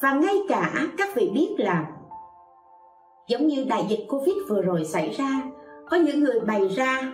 Và 0.00 0.12
ngay 0.12 0.36
cả 0.48 0.72
các 0.98 1.08
vị 1.14 1.30
biết 1.34 1.54
làm, 1.58 1.84
giống 3.28 3.46
như 3.46 3.64
đại 3.68 3.86
dịch 3.88 4.06
covid 4.08 4.34
vừa 4.48 4.62
rồi 4.62 4.84
xảy 4.84 5.10
ra 5.10 5.42
có 5.90 5.96
những 5.96 6.20
người 6.20 6.40
bày 6.40 6.68
ra 6.68 7.12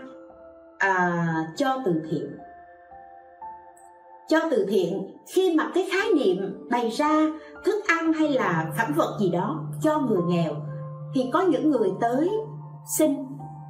à, 0.78 1.24
cho 1.56 1.78
từ 1.84 2.02
thiện. 2.10 2.38
Cho 4.28 4.38
từ 4.50 4.66
thiện 4.68 5.16
khi 5.34 5.54
mà 5.56 5.70
cái 5.74 5.88
khái 5.92 6.12
niệm 6.14 6.68
bày 6.70 6.90
ra 6.90 7.32
thức 7.64 7.84
ăn 7.86 8.12
hay 8.12 8.28
là 8.28 8.72
phẩm 8.78 8.92
vật 8.96 9.16
gì 9.20 9.30
đó 9.30 9.64
cho 9.82 9.98
người 9.98 10.22
nghèo 10.28 10.54
thì 11.14 11.30
có 11.32 11.40
những 11.40 11.70
người 11.70 11.90
tới 12.00 12.30
xin 12.98 13.14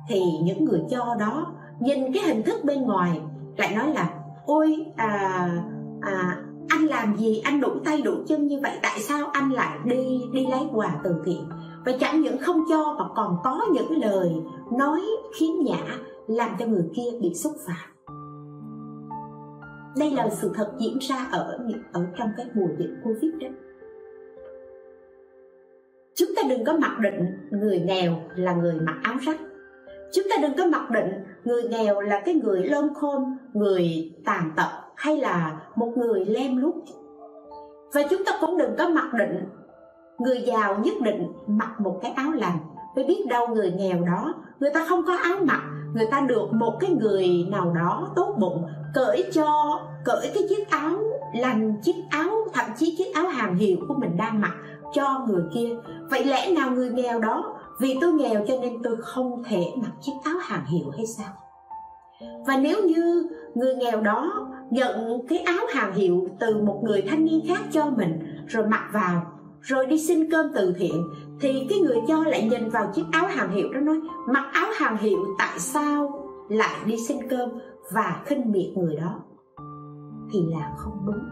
thì 0.09 0.21
những 0.43 0.65
người 0.65 0.81
cho 0.91 1.15
đó 1.21 1.55
nhìn 1.83 2.13
cái 2.13 2.23
hình 2.23 2.43
thức 2.43 2.65
bên 2.65 2.83
ngoài 2.83 3.21
lại 3.57 3.75
nói 3.77 3.95
là 3.95 4.11
ôi 4.47 4.87
à, 4.97 5.49
à, 6.01 6.43
anh 6.69 6.87
làm 6.87 7.17
gì? 7.17 7.41
Anh 7.45 7.61
đủ 7.61 7.71
tay 7.85 8.03
đủ 8.03 8.13
chân 8.29 8.47
như 8.47 8.61
vậy 8.63 8.73
tại 8.83 9.01
sao 9.01 9.27
anh 9.27 9.53
lại 9.53 9.79
đi 9.85 10.21
đi 10.33 10.47
lấy 10.51 10.61
quà 10.73 11.01
từ 11.05 11.15
thiện? 11.25 11.49
Và 11.87 11.93
chẳng 12.01 12.21
những 12.21 12.39
không 12.39 12.65
cho 12.69 12.95
mà 12.99 13.05
còn 13.17 13.37
có 13.45 13.61
những 13.73 14.03
lời 14.03 14.31
nói 14.79 15.01
khiếm 15.39 15.65
nhã 15.65 15.99
làm 16.27 16.51
cho 16.59 16.67
người 16.67 16.85
kia 16.97 17.19
bị 17.23 17.35
xúc 17.35 17.53
phạm. 17.67 17.89
Đây 19.99 20.11
là 20.11 20.29
sự 20.31 20.53
thật 20.55 20.73
diễn 20.79 20.99
ra 21.01 21.29
ở 21.33 21.59
ở 21.93 22.07
trong 22.19 22.29
cái 22.37 22.47
mùa 22.55 22.69
dịch 22.79 22.95
covid 23.05 23.35
đó. 23.41 23.49
Chúng 26.15 26.29
ta 26.37 26.43
đừng 26.49 26.65
có 26.65 26.73
mặc 26.73 26.99
định 27.01 27.27
người 27.51 27.81
nghèo 27.81 28.13
là 28.37 28.55
người 28.55 28.75
mặc 28.75 28.97
áo 29.03 29.15
rách. 29.21 29.41
Chúng 30.13 30.25
ta 30.31 30.37
đừng 30.43 30.53
có 30.59 30.67
mặc 30.67 30.91
định 30.91 31.13
người 31.45 31.63
nghèo 31.63 32.01
là 32.01 32.23
cái 32.25 32.35
người 32.35 32.63
lơm 32.63 32.95
khôn 32.95 33.37
người 33.53 34.13
tàn 34.25 34.51
tật 34.57 34.69
hay 34.97 35.17
là 35.17 35.61
một 35.77 35.93
người 35.97 36.25
lem 36.25 36.57
lút? 36.57 36.75
Và 37.93 38.03
chúng 38.11 38.25
ta 38.25 38.33
cũng 38.41 38.59
đừng 38.59 38.77
có 38.79 38.89
mặc 38.89 39.15
định. 39.15 39.45
Người 40.19 40.43
giàu 40.47 40.79
nhất 40.85 40.95
định 41.03 41.33
mặc 41.47 41.81
một 41.81 41.99
cái 42.03 42.13
áo 42.13 42.33
lành. 42.33 42.59
Vì 42.97 43.05
biết 43.05 43.27
đâu 43.29 43.49
người 43.49 43.73
nghèo 43.73 44.05
đó, 44.05 44.35
người 44.61 44.71
ta 44.75 44.87
không 44.89 45.03
có 45.07 45.17
áo 45.17 45.37
mặc, 45.43 45.63
người 45.95 46.07
ta 46.11 46.21
được 46.21 46.53
một 46.53 46.77
cái 46.81 46.91
người 46.91 47.47
nào 47.51 47.73
đó 47.75 48.13
tốt 48.17 48.35
bụng, 48.39 48.67
cởi 48.95 49.31
cho, 49.33 49.81
cởi 50.05 50.31
cái 50.35 50.43
chiếc 50.49 50.71
áo 50.71 50.99
lành, 51.35 51.81
chiếc 51.83 51.97
áo, 52.11 52.31
thậm 52.53 52.67
chí 52.77 52.95
chiếc 52.99 53.15
áo 53.15 53.27
hàng 53.27 53.57
hiệu 53.57 53.77
của 53.89 53.95
mình 53.95 54.17
đang 54.17 54.41
mặc 54.41 54.55
cho 54.95 55.27
người 55.29 55.43
kia. 55.55 55.77
Vậy 56.11 56.25
lẽ 56.25 56.51
nào 56.51 56.71
người 56.71 56.91
nghèo 56.91 57.21
đó 57.21 57.57
vì 57.83 57.99
tôi 58.01 58.13
nghèo 58.13 58.45
cho 58.49 58.55
nên 58.63 58.83
tôi 58.83 58.97
không 59.01 59.43
thể 59.45 59.65
mặc 59.77 59.93
chiếc 60.01 60.13
áo 60.25 60.35
hàng 60.41 60.67
hiệu 60.67 60.91
hay 60.97 61.07
sao? 61.07 61.33
Và 62.47 62.57
nếu 62.57 62.83
như 62.85 63.31
người 63.55 63.75
nghèo 63.77 64.01
đó 64.01 64.49
nhận 64.71 65.27
cái 65.29 65.39
áo 65.39 65.67
hàng 65.75 65.95
hiệu 65.95 66.29
từ 66.41 66.63
một 66.63 66.81
người 66.85 67.03
thanh 67.03 67.25
niên 67.25 67.41
khác 67.49 67.61
cho 67.71 67.91
mình, 67.91 68.19
rồi 68.47 68.67
mặc 68.67 68.89
vào, 68.93 69.27
rồi 69.61 69.87
đi 69.87 69.99
xin 69.99 70.31
cơm 70.31 70.47
từ 70.55 70.75
thiện, 70.79 71.05
thì 71.41 71.67
cái 71.71 71.79
người 71.79 71.97
cho 72.09 72.25
lại 72.25 72.49
nhìn 72.51 72.69
vào 72.69 72.93
chiếc 72.95 73.05
áo 73.13 73.27
hàng 73.27 73.53
hiệu 73.53 73.73
đó 73.73 73.81
nói, 73.81 74.01
mặc 74.29 74.51
áo 74.53 74.69
hàng 74.75 74.97
hiệu 74.97 75.19
tại 75.39 75.59
sao 75.59 76.29
lại 76.49 76.81
đi 76.87 76.97
xin 77.09 77.29
cơm 77.29 77.49
và 77.93 78.23
khinh 78.25 78.53
miệt 78.53 78.77
người 78.77 78.97
đó? 78.97 79.21
Thì 80.33 80.39
là 80.51 80.73
không 80.77 80.99
đúng. 81.07 81.25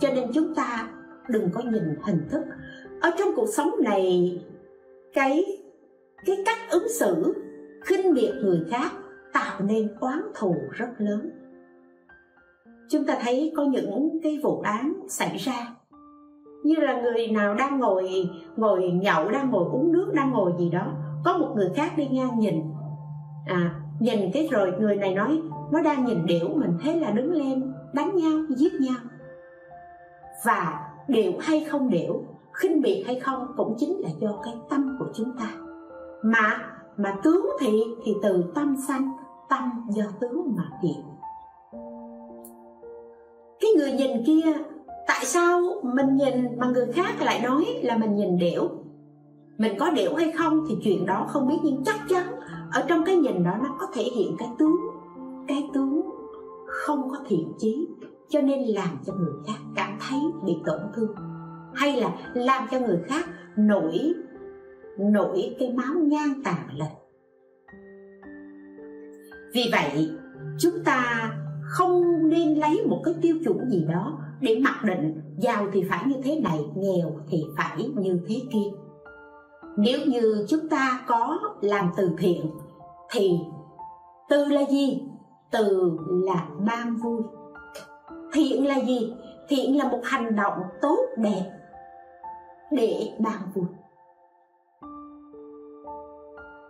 Cho 0.00 0.08
nên 0.14 0.32
chúng 0.34 0.54
ta 0.54 0.88
đừng 1.28 1.50
có 1.54 1.60
nhìn 1.60 1.96
hình 2.06 2.28
thức. 2.30 2.42
Ở 3.00 3.10
trong 3.18 3.28
cuộc 3.36 3.48
sống 3.56 3.70
này, 3.82 4.38
cái 5.14 5.44
cái 6.26 6.36
cách 6.46 6.58
ứng 6.70 6.88
xử, 6.88 7.34
khinh 7.84 8.12
miệt 8.14 8.34
người 8.42 8.64
khác 8.70 8.92
tạo 9.32 9.60
nên 9.60 9.88
oán 10.00 10.22
thù 10.34 10.56
rất 10.72 10.88
lớn. 10.98 11.30
Chúng 12.90 13.04
ta 13.06 13.18
thấy 13.22 13.52
có 13.56 13.64
những 13.64 14.20
cái 14.22 14.40
vụ 14.42 14.60
án 14.60 14.92
xảy 15.08 15.36
ra. 15.36 15.74
Như 16.64 16.74
là 16.76 17.00
người 17.00 17.28
nào 17.28 17.54
đang 17.54 17.80
ngồi 17.80 18.30
ngồi 18.56 18.90
nhậu, 18.90 19.30
đang 19.30 19.50
ngồi 19.50 19.64
uống 19.72 19.92
nước, 19.92 20.10
đang 20.14 20.30
ngồi 20.30 20.52
gì 20.58 20.70
đó, 20.70 20.92
có 21.24 21.38
một 21.38 21.52
người 21.56 21.70
khác 21.76 21.92
đi 21.96 22.08
ngang 22.08 22.38
nhìn. 22.38 22.62
À 23.46 23.80
nhìn 24.00 24.30
cái 24.32 24.48
rồi 24.50 24.72
người 24.80 24.96
này 24.96 25.14
nói, 25.14 25.42
nó 25.72 25.82
đang 25.82 26.04
nhìn 26.04 26.26
điểu 26.26 26.48
mình, 26.48 26.78
thế 26.82 27.00
là 27.00 27.10
đứng 27.10 27.32
lên, 27.32 27.72
đánh 27.92 28.16
nhau, 28.16 28.38
giết 28.56 28.72
nhau. 28.80 28.96
Và 30.44 30.90
điệu 31.08 31.32
hay 31.40 31.64
không 31.64 31.90
điệu 31.90 32.24
khinh 32.52 32.82
biệt 32.82 33.04
hay 33.06 33.20
không 33.20 33.46
cũng 33.56 33.74
chính 33.78 34.00
là 34.00 34.08
do 34.20 34.40
cái 34.44 34.54
tâm 34.70 34.96
của 34.98 35.06
chúng 35.14 35.32
ta 35.38 35.63
mà 36.24 36.70
mà 36.96 37.16
tướng 37.22 37.46
thì 37.60 37.84
thì 38.04 38.14
từ 38.22 38.44
tâm 38.54 38.76
sanh, 38.88 39.12
tâm 39.48 39.70
do 39.90 40.04
tướng 40.20 40.54
mà 40.56 40.70
hiện. 40.82 41.02
Cái 43.60 43.70
người 43.76 43.92
nhìn 43.92 44.24
kia, 44.26 44.52
tại 45.06 45.24
sao 45.24 45.60
mình 45.82 46.16
nhìn 46.16 46.58
mà 46.58 46.66
người 46.66 46.92
khác 46.92 47.12
lại 47.20 47.40
nói 47.42 47.64
là 47.82 47.96
mình 47.96 48.16
nhìn 48.16 48.38
điểu? 48.38 48.68
Mình 49.58 49.72
có 49.78 49.90
điểu 49.90 50.14
hay 50.14 50.32
không 50.32 50.64
thì 50.68 50.76
chuyện 50.84 51.06
đó 51.06 51.26
không 51.28 51.48
biết, 51.48 51.56
nhưng 51.62 51.84
chắc 51.84 51.96
chắn 52.08 52.26
ở 52.72 52.84
trong 52.88 53.04
cái 53.04 53.16
nhìn 53.16 53.44
đó 53.44 53.50
nó 53.62 53.76
có 53.80 53.86
thể 53.94 54.02
hiện 54.02 54.36
cái 54.38 54.48
tướng. 54.58 54.76
Cái 55.48 55.70
tướng 55.74 56.10
không 56.66 57.10
có 57.10 57.16
thiện 57.26 57.52
chí, 57.58 57.88
cho 58.28 58.40
nên 58.40 58.62
làm 58.62 58.98
cho 59.06 59.12
người 59.12 59.32
khác 59.46 59.58
cảm 59.76 59.98
thấy 60.08 60.20
bị 60.46 60.56
tổn 60.66 60.80
thương. 60.94 61.14
Hay 61.74 62.00
là 62.00 62.10
làm 62.34 62.68
cho 62.70 62.80
người 62.80 62.98
khác 63.06 63.24
nổi 63.56 64.14
nổi 64.98 65.56
cái 65.58 65.72
máu 65.72 65.94
ngang 65.98 66.42
tàn 66.44 66.68
lên. 66.76 66.88
Vì 69.54 69.70
vậy, 69.72 70.10
chúng 70.58 70.84
ta 70.84 71.30
không 71.62 72.28
nên 72.28 72.54
lấy 72.54 72.86
một 72.86 73.00
cái 73.04 73.14
tiêu 73.22 73.36
chuẩn 73.44 73.70
gì 73.70 73.84
đó 73.88 74.18
để 74.40 74.60
mặc 74.64 74.84
định 74.84 75.20
giàu 75.38 75.66
thì 75.72 75.84
phải 75.90 76.04
như 76.06 76.16
thế 76.24 76.40
này, 76.40 76.60
nghèo 76.76 77.10
thì 77.28 77.44
phải 77.56 77.88
như 77.96 78.20
thế 78.28 78.36
kia. 78.52 78.70
Nếu 79.76 79.98
như 80.06 80.46
chúng 80.48 80.68
ta 80.68 81.04
có 81.06 81.38
làm 81.60 81.90
từ 81.96 82.10
thiện, 82.18 82.50
thì 83.10 83.30
từ 84.28 84.44
là 84.44 84.60
gì? 84.70 85.02
Từ 85.50 85.98
là 86.08 86.48
ban 86.66 86.96
vui. 86.96 87.22
Thiện 88.32 88.66
là 88.66 88.80
gì? 88.80 89.12
Thiện 89.48 89.78
là 89.78 89.88
một 89.88 90.00
hành 90.04 90.36
động 90.36 90.58
tốt 90.82 90.98
đẹp 91.16 91.50
để 92.70 93.12
ban 93.18 93.38
vui 93.54 93.66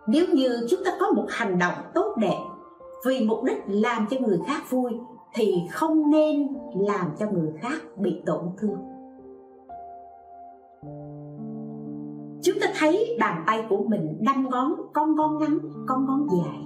nếu 0.07 0.25
như 0.33 0.67
chúng 0.69 0.79
ta 0.85 0.91
có 0.99 1.11
một 1.11 1.25
hành 1.29 1.59
động 1.59 1.73
tốt 1.93 2.15
đẹp 2.17 2.39
vì 3.05 3.25
mục 3.27 3.43
đích 3.43 3.63
làm 3.67 4.07
cho 4.09 4.17
người 4.19 4.39
khác 4.47 4.61
vui, 4.69 4.91
thì 5.33 5.61
không 5.71 6.11
nên 6.11 6.47
làm 6.75 7.11
cho 7.19 7.31
người 7.31 7.53
khác 7.61 7.81
bị 7.97 8.21
tổn 8.25 8.43
thương. 8.57 8.77
Chúng 12.43 12.55
ta 12.61 12.67
thấy 12.79 13.17
bàn 13.19 13.43
tay 13.47 13.65
của 13.69 13.83
mình 13.87 14.17
đâm 14.21 14.49
ngón, 14.49 14.73
con 14.93 15.15
ngón 15.15 15.37
ngắn, 15.37 15.59
con 15.87 16.05
ngón 16.05 16.27
dài. 16.29 16.61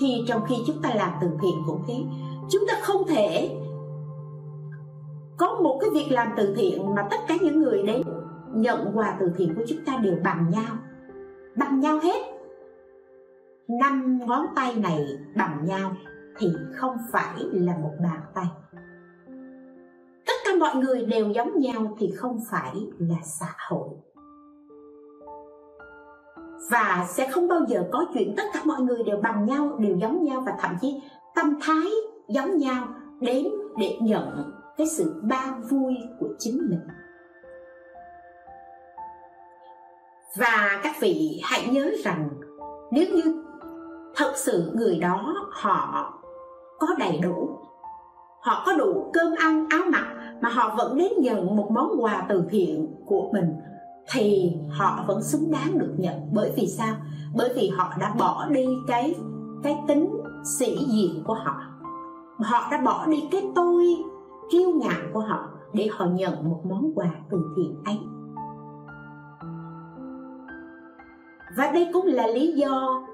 Thì 0.00 0.24
trong 0.28 0.42
khi 0.48 0.54
chúng 0.66 0.82
ta 0.82 0.90
làm 0.94 1.10
từ 1.20 1.28
thiện 1.42 1.54
cũng 1.66 1.82
thế, 1.88 1.94
chúng 2.50 2.62
ta 2.68 2.74
không 2.82 3.06
thể 3.08 3.56
có 5.36 5.60
một 5.62 5.78
cái 5.80 5.90
việc 5.90 6.06
làm 6.10 6.28
từ 6.36 6.54
thiện 6.56 6.94
mà 6.94 7.08
tất 7.10 7.16
cả 7.28 7.34
những 7.40 7.60
người 7.60 7.82
đến 7.82 8.02
nhận 8.54 8.80
quà 8.94 9.16
từ 9.20 9.32
thiện 9.36 9.54
của 9.54 9.62
chúng 9.68 9.78
ta 9.86 9.96
đều 9.96 10.16
bằng 10.24 10.50
nhau 10.50 10.76
bằng 11.58 11.80
nhau 11.80 11.98
hết. 12.02 12.22
Năm 13.68 14.18
ngón 14.26 14.46
tay 14.56 14.74
này 14.74 15.06
bằng 15.36 15.64
nhau 15.64 15.92
thì 16.38 16.48
không 16.72 16.96
phải 17.12 17.34
là 17.52 17.72
một 17.82 17.92
bàn 18.02 18.20
tay. 18.34 18.46
Tất 20.26 20.32
cả 20.44 20.50
mọi 20.60 20.76
người 20.76 21.06
đều 21.06 21.30
giống 21.30 21.60
nhau 21.60 21.96
thì 21.98 22.12
không 22.16 22.40
phải 22.50 22.74
là 22.98 23.16
xã 23.22 23.54
hội. 23.68 23.88
Và 26.70 27.06
sẽ 27.08 27.30
không 27.30 27.48
bao 27.48 27.60
giờ 27.68 27.84
có 27.92 28.06
chuyện 28.14 28.34
tất 28.36 28.42
cả 28.52 28.60
mọi 28.64 28.80
người 28.80 29.02
đều 29.02 29.16
bằng 29.22 29.44
nhau, 29.44 29.78
đều 29.78 29.96
giống 29.96 30.24
nhau 30.24 30.42
và 30.46 30.52
thậm 30.60 30.76
chí 30.80 31.02
tâm 31.34 31.58
thái 31.62 31.90
giống 32.28 32.58
nhau 32.58 32.88
đến 33.20 33.44
để 33.78 33.98
nhận 34.00 34.52
cái 34.76 34.86
sự 34.86 35.20
ban 35.22 35.62
vui 35.62 35.96
của 36.20 36.28
chính 36.38 36.58
mình. 36.70 36.80
Và 40.36 40.80
các 40.82 40.96
vị 41.00 41.40
hãy 41.44 41.68
nhớ 41.70 41.90
rằng 42.04 42.28
nếu 42.92 43.06
như 43.14 43.44
thật 44.16 44.32
sự 44.36 44.72
người 44.74 44.98
đó 44.98 45.34
họ 45.50 46.12
có 46.78 46.86
đầy 46.98 47.18
đủ, 47.22 47.58
họ 48.40 48.62
có 48.66 48.72
đủ 48.72 49.10
cơm 49.12 49.34
ăn, 49.38 49.66
áo 49.70 49.82
mặc 49.92 50.06
mà 50.40 50.48
họ 50.48 50.74
vẫn 50.78 50.96
đến 50.96 51.12
nhận 51.18 51.56
một 51.56 51.70
món 51.70 52.02
quà 52.02 52.26
từ 52.28 52.44
thiện 52.50 52.94
của 53.06 53.30
mình, 53.32 53.54
thì 54.12 54.52
họ 54.70 55.04
vẫn 55.06 55.22
xứng 55.22 55.50
đáng 55.50 55.78
được 55.78 55.94
nhận. 55.96 56.14
Bởi 56.32 56.52
vì 56.56 56.66
sao? 56.66 56.94
Bởi 57.36 57.52
vì 57.56 57.68
họ 57.68 57.92
đã 58.00 58.14
bỏ 58.18 58.46
đi 58.50 58.66
cái 58.86 59.14
cái 59.62 59.76
tính 59.88 60.22
sĩ 60.58 60.76
diện 60.88 61.22
của 61.26 61.34
họ. 61.34 61.62
Họ 62.38 62.68
đã 62.70 62.80
bỏ 62.84 63.06
đi 63.06 63.28
cái 63.30 63.42
tôi 63.54 63.96
kiêu 64.50 64.70
ngạo 64.70 65.00
của 65.12 65.20
họ 65.20 65.48
để 65.72 65.88
họ 65.92 66.06
nhận 66.06 66.50
một 66.50 66.60
món 66.64 66.92
quà 66.94 67.10
từ 67.30 67.38
thiện 67.56 67.82
ấy. 67.84 67.98
Và 71.58 71.70
đây 71.72 71.90
cũng 71.92 72.06
là 72.06 72.26
lý 72.26 72.52
do 72.52 73.06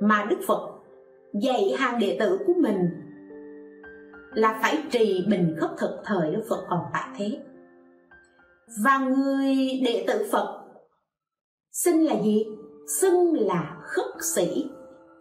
mà 0.00 0.26
đức 0.30 0.36
phật 0.46 0.68
dạy 1.42 1.74
hàng 1.78 1.98
đệ 1.98 2.16
tử 2.20 2.38
của 2.46 2.52
mình 2.56 2.88
là 4.34 4.58
phải 4.62 4.78
trì 4.90 5.24
bình 5.28 5.56
khất 5.60 5.70
thực 5.78 6.00
thời 6.04 6.30
đức 6.30 6.42
phật 6.48 6.66
còn 6.70 6.80
tại 6.92 7.08
thế. 7.16 7.38
Và 8.84 8.98
người 8.98 9.54
đệ 9.84 10.04
tử 10.06 10.26
phật 10.32 10.62
xưng 11.72 12.04
là 12.04 12.14
gì? 12.22 12.46
Xưng 13.00 13.34
là 13.34 13.76
khất 13.82 14.06
sĩ. 14.22 14.70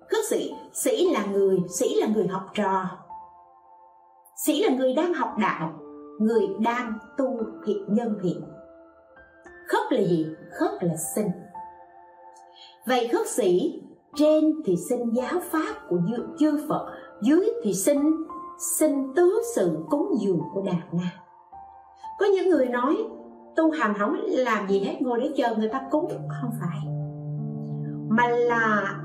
Khất 0.09 0.26
sĩ 0.30 0.53
sĩ 0.74 1.09
là 1.13 1.26
người, 1.26 1.57
sĩ 1.80 1.95
là 1.95 2.07
người 2.16 2.28
học 2.28 2.43
trò. 2.53 2.86
Sĩ 4.45 4.63
là 4.63 4.76
người 4.76 4.93
đang 4.93 5.13
học 5.13 5.36
đạo, 5.41 5.80
người 6.20 6.47
đang 6.59 6.93
tu 7.18 7.39
thiện 7.66 7.86
nhân 7.88 8.20
thiện 8.24 8.41
khất 9.68 9.93
là 9.93 10.01
gì? 10.01 10.28
Khất 10.51 10.84
là 10.84 10.93
sinh 11.16 11.28
vậy 12.88 13.10
khất 13.12 13.28
sĩ 13.28 13.82
trên 14.16 14.62
thì 14.66 14.76
xin 14.90 15.00
giáo 15.10 15.40
pháp 15.52 15.76
của 15.90 15.98
chư 16.40 16.68
phật 16.70 16.94
dưới 17.22 17.50
thì 17.64 17.74
xin 17.74 17.98
xin 18.78 19.14
tứ 19.16 19.42
sự 19.56 19.78
cúng 19.90 20.16
dường 20.20 20.42
của 20.54 20.62
đạt 20.62 20.94
na 20.94 21.12
có 22.20 22.26
những 22.26 22.50
người 22.50 22.68
nói 22.68 22.98
tu 23.56 23.72
hành 23.72 23.94
không 24.00 24.16
làm 24.26 24.70
gì 24.70 24.80
hết 24.80 25.02
ngồi 25.02 25.20
để 25.22 25.30
chờ 25.38 25.56
người 25.56 25.70
ta 25.70 25.82
cúng 25.92 26.08
không 26.42 26.52
phải 26.62 26.80
mà 28.10 28.28
là 28.28 28.96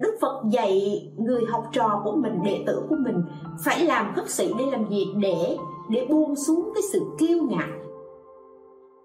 Đức 0.00 0.18
Phật 0.20 0.42
dạy 0.50 1.02
người 1.16 1.44
học 1.52 1.64
trò 1.72 2.00
của 2.04 2.16
mình, 2.16 2.42
đệ 2.44 2.64
tử 2.66 2.82
của 2.88 2.96
mình 2.98 3.22
phải 3.64 3.84
làm 3.84 4.12
khất 4.14 4.30
sĩ 4.30 4.52
để 4.58 4.64
làm 4.72 4.88
gì? 4.88 5.14
Để 5.16 5.56
để 5.90 6.06
buông 6.10 6.36
xuống 6.36 6.72
cái 6.74 6.82
sự 6.92 7.00
kiêu 7.18 7.38
ngạo. 7.48 7.68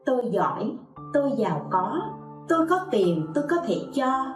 Tôi 0.06 0.22
giỏi, 0.32 0.72
tôi 1.14 1.32
giàu 1.38 1.68
có, 1.72 2.02
tôi 2.50 2.68
có 2.70 2.88
tiền, 2.92 3.28
tôi 3.36 3.44
có 3.50 3.58
thể 3.68 3.76
cho. 3.94 4.36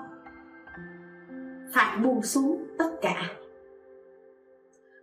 Phải 1.74 1.97
buông 1.97 2.24
xuống 2.24 2.64
tất 2.78 2.89
cả. 3.01 3.32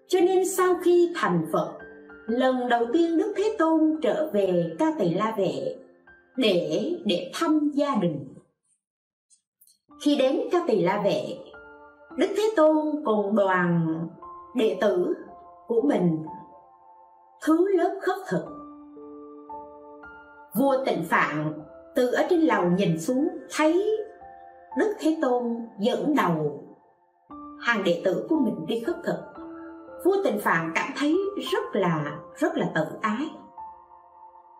Cho 0.08 0.20
nên 0.20 0.48
sau 0.48 0.74
khi 0.84 1.12
thành 1.16 1.46
Phật, 1.52 1.78
lần 2.26 2.68
đầu 2.68 2.86
tiên 2.92 3.18
Đức 3.18 3.32
Thế 3.36 3.56
Tôn 3.58 3.98
trở 4.02 4.30
về 4.32 4.76
Ca 4.78 4.86
Tỳ 4.98 5.14
La 5.14 5.34
Vệ 5.38 5.76
để 6.36 6.92
để 7.04 7.30
thăm 7.34 7.70
gia 7.74 7.94
đình 7.94 8.32
khi 10.04 10.16
đến 10.16 10.40
ca 10.52 10.64
tỳ 10.66 10.80
la 10.80 11.02
vệ 11.04 11.38
đức 12.16 12.26
thế 12.36 12.52
tôn 12.56 13.02
cùng 13.04 13.36
đoàn 13.36 13.98
đệ 14.54 14.78
tử 14.80 15.14
của 15.66 15.82
mình 15.82 16.24
thứ 17.46 17.76
lớp 17.76 17.98
khất 18.02 18.16
thực 18.28 18.44
vua 20.54 20.84
tịnh 20.84 21.04
phạn 21.04 21.61
từ 21.94 22.06
ở 22.06 22.22
trên 22.30 22.40
lầu 22.40 22.70
nhìn 22.70 23.00
xuống, 23.00 23.28
thấy 23.56 23.96
đức 24.78 24.94
thế 25.00 25.18
tôn 25.22 25.42
dẫn 25.78 26.14
đầu 26.16 26.64
hàng 27.60 27.84
đệ 27.84 28.02
tử 28.04 28.26
của 28.28 28.36
mình 28.36 28.66
đi 28.66 28.80
khất 28.80 28.96
thực. 29.04 29.18
Vua 30.04 30.16
tịnh 30.24 30.40
phạn 30.40 30.72
cảm 30.74 30.90
thấy 30.98 31.18
rất 31.52 31.64
là 31.72 32.18
rất 32.36 32.56
là 32.56 32.70
tự 32.74 32.84
ái, 33.00 33.30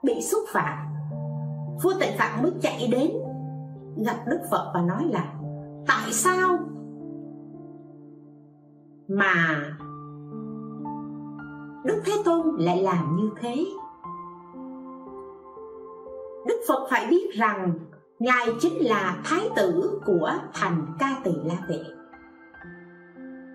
bị 0.03 0.23
xúc 0.23 0.41
phạm. 0.49 0.79
Vua 1.83 1.93
tịnh 2.01 2.19
phạn 2.19 2.43
mới 2.43 2.53
chạy 2.63 2.89
đến, 2.93 3.11
gặp 4.07 4.17
Đức 4.27 4.41
Phật 4.51 4.71
và 4.75 4.81
nói 4.81 5.05
là, 5.11 5.33
Tại 5.87 6.13
sao 6.13 6.59
mà 9.09 9.63
Đức 11.85 12.03
Thế 12.05 12.13
Tôn 12.25 12.57
lại 12.59 12.83
làm 12.83 13.17
như 13.17 13.31
thế? 13.41 13.65
Đức 16.47 16.61
Phật 16.69 16.87
phải 16.91 17.07
biết 17.11 17.31
rằng 17.33 17.79
Ngài 18.19 18.47
chính 18.61 18.87
là 18.87 19.23
thái 19.25 19.49
tử 19.57 20.01
của 20.07 20.33
thành 20.55 20.87
ca 20.99 21.17
tỳ 21.25 21.31
la 21.45 21.57
vệ. 21.69 21.81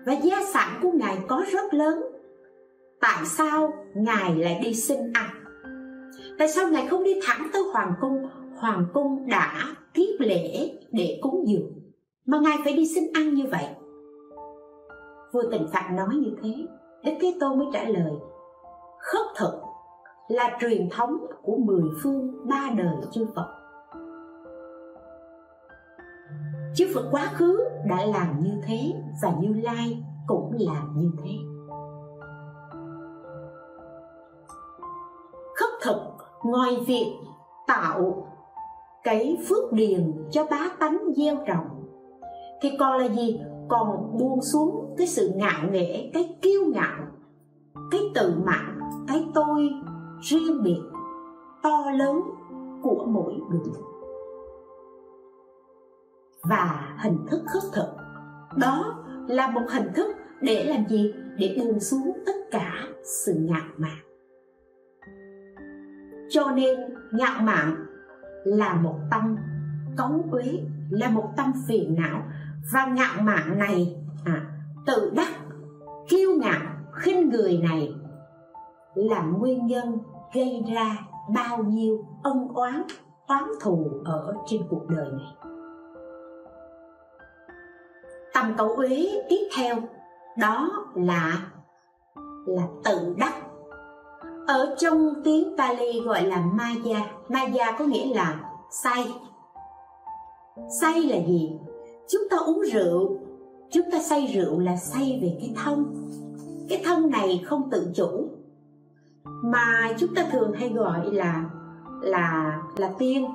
Và 0.06 0.12
gia 0.12 0.44
sản 0.44 0.78
của 0.82 0.92
Ngài 0.94 1.18
có 1.28 1.44
rất 1.52 1.74
lớn. 1.74 2.02
Tại 3.00 3.24
sao 3.24 3.72
Ngài 3.94 4.34
lại 4.36 4.60
đi 4.64 4.74
xin 4.74 4.98
ăn? 5.12 5.30
Tại 6.38 6.48
sao 6.48 6.68
Ngài 6.68 6.86
không 6.86 7.04
đi 7.04 7.20
thẳng 7.22 7.48
tới 7.52 7.62
Hoàng 7.72 7.94
Cung? 8.00 8.28
Hoàng 8.56 8.86
Cung 8.94 9.28
đã 9.28 9.64
tiếp 9.94 10.16
lễ 10.18 10.72
để 10.92 11.18
cúng 11.22 11.44
dường. 11.48 11.72
Mà 12.26 12.38
Ngài 12.40 12.58
phải 12.64 12.72
đi 12.72 12.94
xin 12.94 13.04
ăn 13.14 13.34
như 13.34 13.44
vậy. 13.50 13.66
Vua 15.32 15.42
Tịnh 15.50 15.68
Phạn 15.72 15.96
nói 15.96 16.14
như 16.14 16.30
thế. 16.42 16.66
Đức 17.04 17.12
Thế 17.20 17.34
Tôn 17.40 17.58
mới 17.58 17.68
trả 17.72 17.84
lời, 17.84 18.12
Khất 18.98 19.26
thực 19.36 19.67
là 20.28 20.56
truyền 20.60 20.88
thống 20.90 21.26
của 21.42 21.56
mười 21.56 21.84
phương 22.02 22.48
ba 22.48 22.70
đời 22.76 22.96
chư 23.12 23.26
Phật. 23.36 23.54
Chư 26.74 26.86
Phật 26.94 27.08
quá 27.10 27.30
khứ 27.34 27.58
đã 27.86 28.04
làm 28.06 28.42
như 28.42 28.60
thế 28.66 28.92
Và 29.22 29.32
Như 29.40 29.60
Lai 29.62 30.04
cũng 30.26 30.52
làm 30.58 30.94
như 30.96 31.10
thế. 31.24 31.30
Khất 35.56 35.68
thực, 35.82 36.00
ngoài 36.44 36.76
việc 36.86 37.12
tạo 37.66 38.26
cái 39.04 39.38
phước 39.48 39.72
điền 39.72 40.28
cho 40.30 40.44
bá 40.50 40.68
tánh 40.78 40.98
gieo 41.16 41.36
trồng, 41.46 41.84
thì 42.62 42.70
còn 42.78 42.98
là 42.98 43.08
gì? 43.08 43.40
Còn 43.68 44.18
buông 44.18 44.42
xuống 44.42 44.94
cái 44.98 45.06
sự 45.06 45.32
ngạo 45.36 45.70
nghễ, 45.70 46.10
cái 46.14 46.38
kiêu 46.42 46.60
ngạo, 46.74 47.04
cái 47.90 48.00
tự 48.14 48.34
mãn 48.46 48.78
cái 49.08 49.24
tôi 49.34 49.70
riêng 50.20 50.62
biệt 50.62 50.80
to 51.62 51.90
lớn 51.98 52.20
của 52.82 53.06
mỗi 53.08 53.34
người. 53.50 53.82
Và 56.42 56.96
hình 56.98 57.26
thức 57.30 57.40
khất 57.46 57.62
thực 57.72 57.88
đó 58.56 59.04
là 59.28 59.50
một 59.50 59.62
hình 59.68 59.92
thức 59.94 60.16
để 60.40 60.64
làm 60.64 60.88
gì? 60.88 61.14
Để 61.38 61.56
buông 61.58 61.80
xuống 61.80 62.12
tất 62.26 62.32
cả 62.50 62.72
sự 63.04 63.34
ngạo 63.34 63.68
mạn. 63.76 63.98
Cho 66.28 66.50
nên 66.50 66.80
ngạo 67.12 67.42
mạn 67.42 67.86
là 68.44 68.74
một 68.74 68.98
tâm 69.10 69.36
cấu 69.96 70.24
uế 70.30 70.62
là 70.90 71.10
một 71.10 71.30
tâm 71.36 71.52
phiền 71.68 71.96
não. 72.00 72.22
Và 72.72 72.86
ngạo 72.86 73.22
mạn 73.22 73.58
này 73.58 73.96
à, 74.24 74.46
tự 74.86 75.10
đắc 75.16 75.28
kiêu 76.08 76.30
ngạo 76.40 76.60
khinh 76.92 77.28
người 77.28 77.58
này 77.58 77.94
là 78.94 79.22
nguyên 79.22 79.66
nhân 79.66 79.98
gây 80.34 80.64
ra 80.74 80.98
bao 81.34 81.62
nhiêu 81.62 82.04
ân 82.22 82.48
oán 82.54 82.82
oán 83.26 83.44
thù 83.60 83.90
ở 84.04 84.34
trên 84.46 84.62
cuộc 84.70 84.86
đời 84.88 85.06
này. 85.12 85.34
Tâm 88.34 88.54
cầu 88.58 88.68
uế 88.68 89.22
tiếp 89.28 89.48
theo, 89.56 89.76
đó 90.38 90.70
là 90.94 91.50
là 92.46 92.62
tự 92.84 93.14
đắc. 93.18 93.34
Ở 94.46 94.74
trong 94.78 95.14
tiếng 95.24 95.56
Pali 95.58 96.00
gọi 96.00 96.22
là 96.22 96.40
Maya. 96.40 97.10
Maya 97.28 97.72
có 97.78 97.84
nghĩa 97.84 98.14
là 98.14 98.50
say. 98.70 99.14
Say 100.80 101.02
là 101.02 101.16
gì? 101.26 101.58
Chúng 102.08 102.22
ta 102.30 102.36
uống 102.36 102.60
rượu. 102.72 103.18
Chúng 103.70 103.90
ta 103.92 103.98
say 104.02 104.26
rượu 104.26 104.58
là 104.58 104.76
say 104.76 105.18
về 105.22 105.38
cái 105.40 105.54
thân. 105.64 105.84
Cái 106.68 106.82
thân 106.84 107.10
này 107.10 107.42
không 107.46 107.70
tự 107.70 107.92
chủ 107.94 108.28
mà 109.42 109.92
chúng 109.98 110.14
ta 110.14 110.24
thường 110.32 110.52
hay 110.52 110.68
gọi 110.68 111.12
là 111.12 111.44
là 112.00 112.58
là 112.76 112.90
tiên 112.98 113.26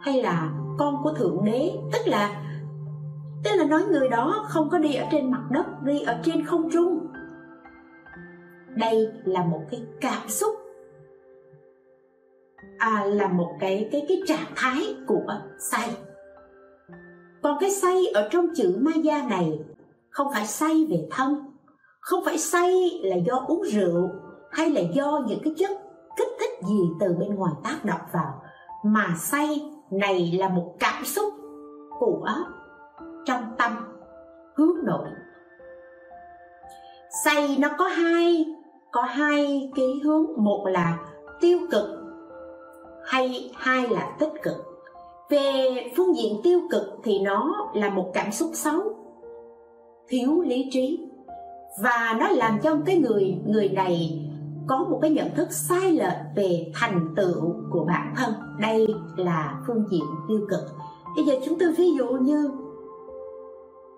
hay 0.00 0.22
là 0.22 0.52
con 0.78 1.02
của 1.02 1.12
thượng 1.12 1.44
đế. 1.44 1.72
Tức 1.92 1.98
là 2.06 2.42
tức 3.44 3.50
là 3.54 3.64
nói 3.64 3.82
người 3.90 4.08
đó 4.08 4.44
không 4.48 4.70
có 4.70 4.78
đi 4.78 4.94
ở 4.94 5.06
trên 5.10 5.30
mặt 5.30 5.42
đất 5.50 5.82
đi 5.82 6.00
ở 6.00 6.20
trên 6.22 6.44
không 6.44 6.70
trung. 6.70 7.06
Đây 8.76 9.08
là 9.24 9.44
một 9.44 9.62
cái 9.70 9.82
cảm 10.00 10.28
xúc. 10.28 10.54
À, 12.78 13.04
là 13.04 13.28
một 13.28 13.56
cái 13.60 13.88
cái 13.92 14.04
cái 14.08 14.22
trạng 14.26 14.52
thái 14.56 14.96
của 15.06 15.26
say. 15.58 15.96
Còn 17.42 17.58
cái 17.60 17.70
say 17.70 18.06
ở 18.14 18.28
trong 18.30 18.46
chữ 18.56 18.78
Maya 18.80 19.28
này 19.28 19.58
không 20.10 20.26
phải 20.34 20.46
say 20.46 20.86
về 20.90 21.08
thân 21.10 21.54
không 22.04 22.24
phải 22.24 22.38
say 22.38 23.00
là 23.02 23.16
do 23.16 23.44
uống 23.46 23.62
rượu 23.62 24.10
hay 24.54 24.70
là 24.70 24.80
do 24.80 25.22
những 25.26 25.38
cái 25.44 25.54
chất 25.56 25.70
kích 26.16 26.28
thích 26.38 26.66
gì 26.68 26.80
từ 27.00 27.14
bên 27.20 27.34
ngoài 27.34 27.52
tác 27.64 27.84
động 27.84 28.00
vào? 28.12 28.42
Mà 28.84 29.06
say 29.16 29.70
này 29.90 30.32
là 30.38 30.48
một 30.48 30.74
cảm 30.78 31.04
xúc 31.04 31.34
của 31.98 32.28
trong 33.24 33.42
tâm 33.58 33.72
hướng 34.56 34.76
nội. 34.84 35.08
Say 37.24 37.56
nó 37.60 37.68
có 37.78 37.88
hai 37.88 38.44
có 38.92 39.02
hai 39.02 39.70
cái 39.76 40.00
hướng, 40.04 40.26
một 40.36 40.66
là 40.66 40.98
tiêu 41.40 41.58
cực 41.70 41.84
hay 43.04 43.50
hai 43.54 43.88
là 43.88 44.16
tích 44.18 44.32
cực. 44.42 44.56
Về 45.30 45.74
phương 45.96 46.16
diện 46.16 46.40
tiêu 46.42 46.60
cực 46.70 46.82
thì 47.02 47.18
nó 47.18 47.70
là 47.74 47.90
một 47.90 48.10
cảm 48.14 48.32
xúc 48.32 48.50
xấu, 48.54 48.80
thiếu 50.08 50.40
lý 50.40 50.68
trí 50.72 51.08
và 51.82 52.16
nó 52.20 52.28
làm 52.28 52.58
cho 52.62 52.76
cái 52.86 52.98
người 52.98 53.36
người 53.46 53.68
này 53.68 54.23
có 54.66 54.86
một 54.90 54.98
cái 55.02 55.10
nhận 55.10 55.34
thức 55.34 55.52
sai 55.52 55.92
lệch 55.92 56.36
về 56.36 56.72
thành 56.74 57.14
tựu 57.16 57.54
của 57.70 57.84
bản 57.84 58.14
thân. 58.16 58.32
Đây 58.60 58.86
là 59.16 59.60
phương 59.66 59.84
diện 59.90 60.04
tiêu 60.28 60.46
cực. 60.50 60.60
Bây 61.16 61.24
giờ 61.24 61.34
chúng 61.46 61.58
tôi 61.58 61.72
ví 61.72 61.92
dụ 61.92 62.06
như 62.06 62.50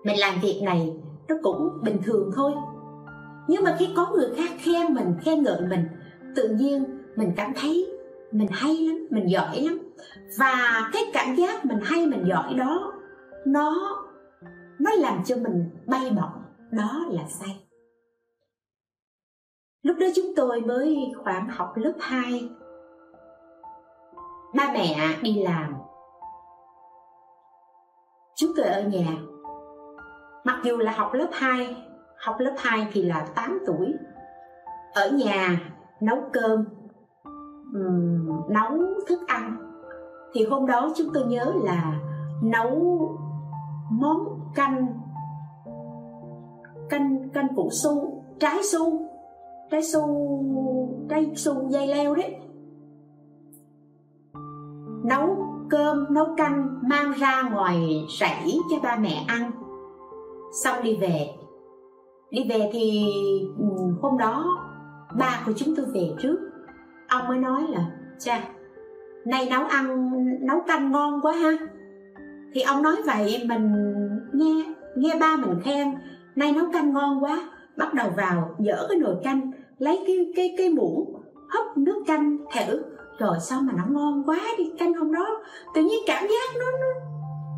mình 0.03 0.19
làm 0.19 0.33
việc 0.41 0.61
này, 0.63 0.97
nó 1.27 1.35
cũng 1.43 1.69
bình 1.83 1.97
thường 2.03 2.31
thôi. 2.35 2.51
Nhưng 3.47 3.63
mà 3.63 3.75
khi 3.79 3.89
có 3.95 4.11
người 4.15 4.29
khác 4.35 4.49
khen 4.57 4.93
mình, 4.93 5.15
khen 5.21 5.43
ngợi 5.43 5.61
mình, 5.61 5.87
tự 6.35 6.47
nhiên 6.49 6.83
mình 7.15 7.31
cảm 7.37 7.51
thấy 7.55 7.93
mình 8.31 8.47
hay 8.51 8.77
lắm, 8.77 9.07
mình 9.09 9.29
giỏi 9.29 9.61
lắm. 9.61 9.79
Và 10.39 10.89
cái 10.93 11.03
cảm 11.13 11.35
giác 11.35 11.65
mình 11.65 11.79
hay, 11.83 12.05
mình 12.05 12.23
giỏi 12.27 12.53
đó, 12.53 12.93
nó 13.45 13.97
nó 14.79 14.91
làm 14.91 15.23
cho 15.25 15.35
mình 15.35 15.69
bay 15.85 16.09
bổng. 16.09 16.43
Đó 16.71 17.05
là 17.09 17.21
say 17.27 17.66
lúc 19.87 19.97
đó 19.99 20.07
chúng 20.15 20.25
tôi 20.35 20.61
mới 20.61 21.13
khoảng 21.23 21.47
học 21.49 21.73
lớp 21.75 21.93
2 21.99 22.49
ba 24.55 24.71
mẹ 24.73 24.95
đi 25.21 25.43
làm. 25.43 25.75
Chúng 28.35 28.51
tôi 28.57 28.65
ở 28.65 28.83
nhà. 28.83 29.17
Mặc 30.43 30.59
dù 30.63 30.77
là 30.77 30.91
học 30.91 31.13
lớp 31.13 31.29
2 31.31 31.83
học 32.17 32.35
lớp 32.39 32.53
2 32.57 32.87
thì 32.91 33.03
là 33.03 33.27
8 33.35 33.59
tuổi. 33.67 33.93
Ở 34.93 35.09
nhà, 35.09 35.59
nấu 36.01 36.17
cơm 36.33 36.65
nấu 38.49 38.77
thức 39.07 39.19
ăn. 39.27 39.57
Thì 40.33 40.45
hôm 40.45 40.65
đó 40.65 40.89
chúng 40.95 41.07
tôi 41.13 41.23
nhớ 41.23 41.53
là 41.63 41.99
nấu 42.43 42.99
món 43.91 44.17
canh 44.55 44.87
canh 46.89 47.29
canh 47.33 47.55
củ 47.55 47.69
su, 47.71 48.23
trái 48.39 48.63
su 48.63 49.06
trái 49.71 49.83
su 49.83 50.43
trái 51.09 51.31
su 51.35 51.69
dây 51.69 51.87
leo 51.87 52.15
đấy. 52.15 52.35
Nấu 55.05 55.37
cơm, 55.69 56.05
nấu 56.09 56.25
canh, 56.37 56.79
mang 56.89 57.11
ra 57.11 57.49
ngoài 57.53 58.05
rẫy 58.19 58.59
cho 58.71 58.77
ba 58.83 58.97
mẹ 59.01 59.23
ăn. 59.27 59.51
Xong 60.63 60.83
đi 60.83 60.97
về. 61.01 61.29
Đi 62.31 62.45
về 62.49 62.69
thì 62.73 63.09
ừ, 63.57 63.65
hôm 64.01 64.17
đó 64.17 64.45
ba 65.19 65.41
của 65.45 65.53
chúng 65.55 65.75
tôi 65.75 65.85
về 65.93 66.15
trước. 66.19 66.37
Ông 67.07 67.27
mới 67.27 67.37
nói 67.37 67.63
là, 67.69 67.91
cha 68.19 68.43
nay 69.25 69.47
nấu 69.49 69.63
ăn, 69.63 70.11
nấu 70.47 70.59
canh 70.67 70.91
ngon 70.91 71.21
quá 71.21 71.33
ha. 71.33 71.51
Thì 72.53 72.61
ông 72.61 72.83
nói 72.83 72.95
vậy, 73.05 73.43
mình 73.47 73.73
nghe 74.33 74.73
nghe 74.95 75.17
ba 75.19 75.37
mình 75.37 75.59
khen 75.63 75.87
nay 76.35 76.51
nấu 76.51 76.65
canh 76.73 76.93
ngon 76.93 77.23
quá. 77.23 77.49
Bắt 77.77 77.93
đầu 77.93 78.09
vào 78.17 78.55
dở 78.59 78.85
cái 78.89 78.97
nồi 78.97 79.15
canh 79.23 79.51
lấy 79.77 80.03
cái 80.07 80.15
cái 80.35 80.55
cái 80.57 80.69
muỗng 80.69 81.13
hấp 81.49 81.77
nước 81.77 82.03
canh 82.07 82.37
thử. 82.55 82.83
Rồi 83.19 83.37
sao 83.41 83.61
mà 83.61 83.73
nó 83.77 83.83
ngon 83.89 84.23
quá 84.25 84.39
đi 84.57 84.71
canh 84.79 84.93
hôm 84.93 85.13
đó. 85.13 85.25
Tự 85.75 85.81
nhiên 85.81 85.99
cảm 86.07 86.23
giác 86.23 86.59
nó, 86.59 86.65
nó 86.71 86.87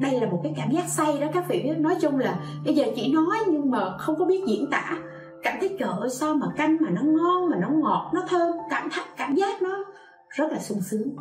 đây 0.01 0.19
là 0.21 0.27
một 0.31 0.39
cái 0.43 0.53
cảm 0.57 0.71
giác 0.71 0.87
say 0.87 1.17
đó 1.21 1.27
các 1.33 1.45
vị 1.49 1.71
nói 1.77 1.95
chung 2.01 2.19
là 2.19 2.39
bây 2.65 2.75
giờ 2.75 2.85
chỉ 2.95 3.13
nói 3.13 3.37
nhưng 3.47 3.71
mà 3.71 3.97
không 3.97 4.15
có 4.19 4.25
biết 4.25 4.43
diễn 4.47 4.67
tả. 4.71 4.97
Cảm 5.43 5.57
thấy 5.59 5.75
trời 5.79 5.89
ơi 5.99 6.09
sao 6.09 6.35
mà 6.35 6.47
canh 6.57 6.77
mà 6.79 6.89
nó 6.89 7.01
ngon 7.01 7.49
mà 7.49 7.57
nó 7.61 7.69
ngọt 7.69 8.11
nó 8.13 8.21
thơm. 8.29 8.55
Cảm 8.69 8.89
thấy 8.91 9.03
cảm 9.17 9.35
giác 9.35 9.61
nó 9.61 9.85
rất 10.29 10.51
là 10.51 10.59
sung 10.59 10.81
sướng. 10.81 11.15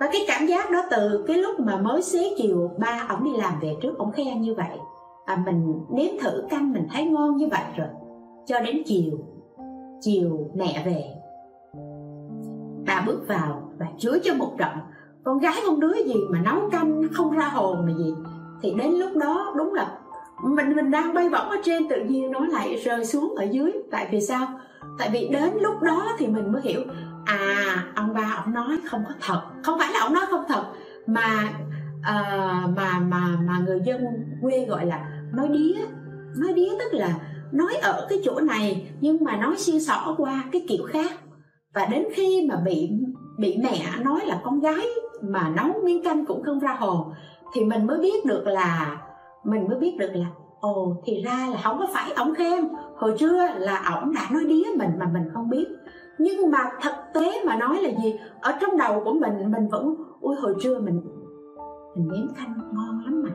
Và 0.00 0.08
cái 0.12 0.24
cảm 0.28 0.46
giác 0.46 0.70
đó 0.70 0.82
từ 0.90 1.24
cái 1.26 1.36
lúc 1.36 1.60
mà 1.60 1.76
mới 1.76 2.02
xế 2.02 2.34
chiều 2.36 2.70
ba 2.78 3.06
ổng 3.08 3.24
đi 3.24 3.30
làm 3.36 3.60
về 3.60 3.76
trước 3.82 3.98
ổng 3.98 4.12
khen 4.12 4.40
như 4.40 4.54
vậy. 4.54 4.78
À, 5.24 5.42
mình 5.46 5.74
nếm 5.90 6.18
thử 6.20 6.42
canh 6.50 6.72
mình 6.72 6.86
thấy 6.92 7.04
ngon 7.04 7.36
như 7.36 7.48
vậy 7.50 7.64
rồi. 7.76 7.88
Cho 8.46 8.60
đến 8.60 8.82
chiều 8.86 9.12
chiều 10.00 10.50
mẹ 10.54 10.82
về. 10.86 11.04
Bà 12.86 13.02
bước 13.06 13.24
vào 13.28 13.72
và 13.78 13.86
chửi 13.98 14.20
cho 14.24 14.34
một 14.34 14.54
trận. 14.58 14.70
Con 15.24 15.38
gái 15.38 15.54
con 15.66 15.80
đứa 15.80 15.94
gì 16.06 16.14
mà 16.30 16.40
nấu 16.44 16.70
canh 16.70 17.02
không 17.12 17.36
ra 17.36 17.48
hồn 17.48 17.86
là 17.86 17.94
gì? 17.98 18.14
Thì 18.62 18.74
đến 18.78 18.90
lúc 18.90 19.16
đó 19.16 19.54
đúng 19.56 19.74
là 19.74 19.98
mình 20.44 20.76
mình 20.76 20.90
đang 20.90 21.14
bay 21.14 21.28
bổng 21.28 21.48
ở 21.48 21.56
trên 21.64 21.88
tự 21.88 22.04
nhiên 22.04 22.30
nó 22.30 22.40
lại 22.40 22.76
rơi 22.76 23.04
xuống 23.04 23.34
ở 23.36 23.44
dưới. 23.44 23.72
Tại 23.90 24.08
vì 24.10 24.20
sao? 24.20 24.46
Tại 24.98 25.10
vì 25.12 25.28
đến 25.28 25.50
lúc 25.60 25.82
đó 25.82 26.08
thì 26.18 26.26
mình 26.26 26.52
mới 26.52 26.62
hiểu 26.62 26.80
à 27.24 27.84
ông 27.94 28.14
ba 28.14 28.42
ông 28.44 28.54
nói 28.54 28.78
không 28.84 29.04
có 29.08 29.14
thật. 29.20 29.42
Không 29.62 29.78
phải 29.78 29.92
là 29.92 30.00
ông 30.00 30.14
nói 30.14 30.24
không 30.30 30.44
thật 30.48 30.64
mà 31.06 31.48
uh, 31.98 32.76
mà 32.76 32.98
mà 33.00 33.38
mà 33.46 33.62
người 33.66 33.80
dân 33.84 34.04
quê 34.42 34.66
gọi 34.68 34.86
là 34.86 35.10
nói 35.32 35.48
đía. 35.48 35.74
Nói 36.36 36.52
đía 36.52 36.70
tức 36.78 36.92
là 36.92 37.14
nói 37.52 37.74
ở 37.82 38.06
cái 38.08 38.18
chỗ 38.24 38.40
này, 38.40 38.92
nhưng 39.00 39.24
mà 39.24 39.36
nói 39.36 39.56
xuyên 39.56 39.80
xỏ 39.80 40.14
qua 40.18 40.44
cái 40.52 40.64
kiểu 40.68 40.84
khác. 40.88 41.12
Và 41.74 41.86
đến 41.86 42.04
khi 42.14 42.46
mà 42.48 42.56
bị 42.64 42.90
bị 43.38 43.58
mẹ 43.62 43.86
nói 44.04 44.20
là 44.24 44.40
con 44.44 44.60
gái 44.60 44.86
mà 45.22 45.54
nấu 45.56 45.82
miếng 45.84 46.04
canh 46.04 46.26
cũng 46.26 46.42
không 46.42 46.58
ra 46.58 46.76
hồ, 46.78 47.06
thì 47.54 47.64
mình 47.64 47.86
mới 47.86 47.98
biết 47.98 48.24
được 48.24 48.46
là, 48.46 49.00
mình 49.44 49.68
mới 49.68 49.78
biết 49.78 49.96
được 49.98 50.10
là, 50.14 50.26
ồ, 50.60 51.02
thì 51.04 51.22
ra 51.22 51.48
là 51.52 51.60
không 51.64 51.78
có 51.78 51.86
phải 51.92 52.12
ổng 52.12 52.34
khen. 52.34 52.68
Hồi 52.96 53.14
trưa 53.18 53.46
là 53.58 53.98
ổng 54.00 54.14
đã 54.14 54.28
nói 54.32 54.44
đía 54.44 54.64
mình 54.76 54.90
mà 54.98 55.10
mình 55.14 55.30
không 55.34 55.50
biết. 55.50 55.66
Nhưng 56.18 56.50
mà 56.50 56.58
thực 56.82 56.94
tế 57.14 57.44
mà 57.46 57.56
nói 57.56 57.82
là 57.82 57.90
gì? 58.02 58.14
Ở 58.40 58.52
trong 58.60 58.76
đầu 58.76 59.02
của 59.04 59.12
mình 59.12 59.50
mình 59.50 59.68
vẫn, 59.68 59.94
ui, 60.20 60.36
hồi 60.36 60.54
trưa 60.60 60.78
mình 60.78 61.00
mình 61.96 62.08
miếng 62.08 62.28
canh 62.36 62.54
ngon 62.74 63.02
lắm 63.04 63.22
mà 63.24 63.30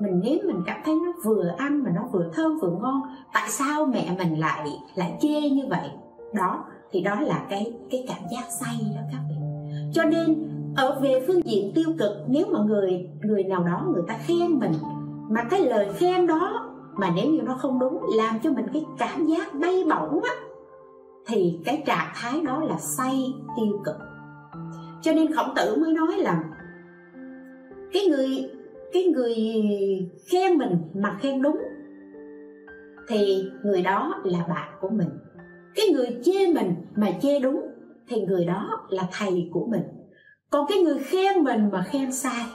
mình 0.00 0.20
nếm 0.24 0.38
mình 0.46 0.62
cảm 0.66 0.80
thấy 0.84 0.94
nó 0.94 1.12
vừa 1.24 1.54
ăn 1.58 1.82
mà 1.82 1.90
nó 1.94 2.02
vừa 2.12 2.30
thơm, 2.34 2.58
vừa 2.58 2.70
ngon, 2.70 3.00
tại 3.32 3.48
sao 3.48 3.86
mẹ 3.86 4.16
mình 4.18 4.40
lại 4.40 4.68
lại 4.94 5.18
chê 5.20 5.50
như 5.50 5.62
vậy? 5.70 5.88
Đó, 6.34 6.64
thì 6.90 7.00
đó 7.00 7.20
là 7.20 7.46
cái 7.50 7.74
cái 7.90 8.04
cảm 8.08 8.22
giác 8.32 8.44
say 8.60 8.74
đó 8.96 9.02
các 9.12 9.18
vị 9.28 9.36
cho 9.92 10.04
nên, 10.04 10.48
ở 10.76 11.00
về 11.02 11.24
phương 11.26 11.44
diện 11.44 11.72
tiêu 11.74 11.94
cực, 11.98 12.12
nếu 12.28 12.46
mà 12.52 12.58
người 12.58 13.08
người 13.22 13.44
nào 13.44 13.64
đó 13.64 13.86
người 13.92 14.02
ta 14.08 14.18
khen 14.26 14.58
mình, 14.58 14.72
mà 15.30 15.44
cái 15.50 15.60
lời 15.60 15.88
khen 15.94 16.26
đó 16.26 16.70
mà 16.94 17.10
nếu 17.16 17.30
như 17.30 17.42
nó 17.42 17.54
không 17.54 17.78
đúng, 17.78 18.00
làm 18.16 18.38
cho 18.42 18.52
mình 18.52 18.66
cái 18.72 18.84
cảm 18.98 19.26
giác 19.26 19.54
bay 19.54 19.84
bổng 19.84 20.22
á, 20.22 20.34
thì 21.26 21.60
cái 21.64 21.82
trạng 21.86 22.12
thái 22.14 22.40
đó 22.40 22.60
là 22.60 22.78
say, 22.78 23.34
tiêu 23.56 23.80
cực. 23.84 23.96
Cho 25.02 25.12
nên 25.12 25.32
khổng 25.32 25.54
tử 25.56 25.76
mới 25.76 25.92
nói 25.92 26.18
là 26.18 26.44
cái 27.92 28.06
người 28.06 28.50
cái 28.92 29.04
người 29.04 29.36
khen 30.30 30.58
mình 30.58 30.78
mà 30.94 31.18
khen 31.20 31.42
đúng, 31.42 31.58
thì 33.08 33.50
người 33.64 33.82
đó 33.82 34.14
là 34.24 34.38
bạn 34.48 34.68
của 34.80 34.88
mình. 34.88 35.08
Cái 35.74 35.86
người 35.92 36.20
chê 36.24 36.46
mình 36.54 36.74
mà 36.96 37.10
chê 37.22 37.38
đúng, 37.40 37.60
thì 38.08 38.20
người 38.20 38.44
đó 38.44 38.86
là 38.90 39.02
thầy 39.12 39.50
của 39.52 39.66
mình. 39.66 39.82
Còn 40.50 40.66
cái 40.68 40.78
người 40.78 40.98
khen 40.98 41.44
mình 41.44 41.70
mà 41.72 41.82
khen 41.82 42.12
sai, 42.12 42.46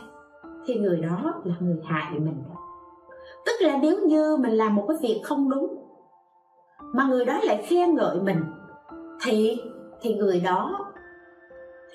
thì 0.66 0.76
người 0.76 0.98
đó 0.98 1.42
là 1.46 1.56
người 1.60 1.78
hại 1.86 2.20
mình. 2.20 2.44
Tức 3.46 3.52
là 3.60 3.78
nếu 3.82 3.98
như 4.08 4.38
mình 4.38 4.52
làm 4.52 4.76
một 4.76 4.86
cái 4.88 4.98
việc 5.02 5.22
không 5.24 5.50
đúng, 5.50 5.76
mà 6.94 7.08
người 7.08 7.26
đó 7.26 7.40
lại 7.44 7.66
khen 7.68 7.96
ngợi 7.96 8.22
mình, 8.22 8.40
thì 9.26 9.62
thì 10.02 10.16
người 10.16 10.40
đó 10.40 10.92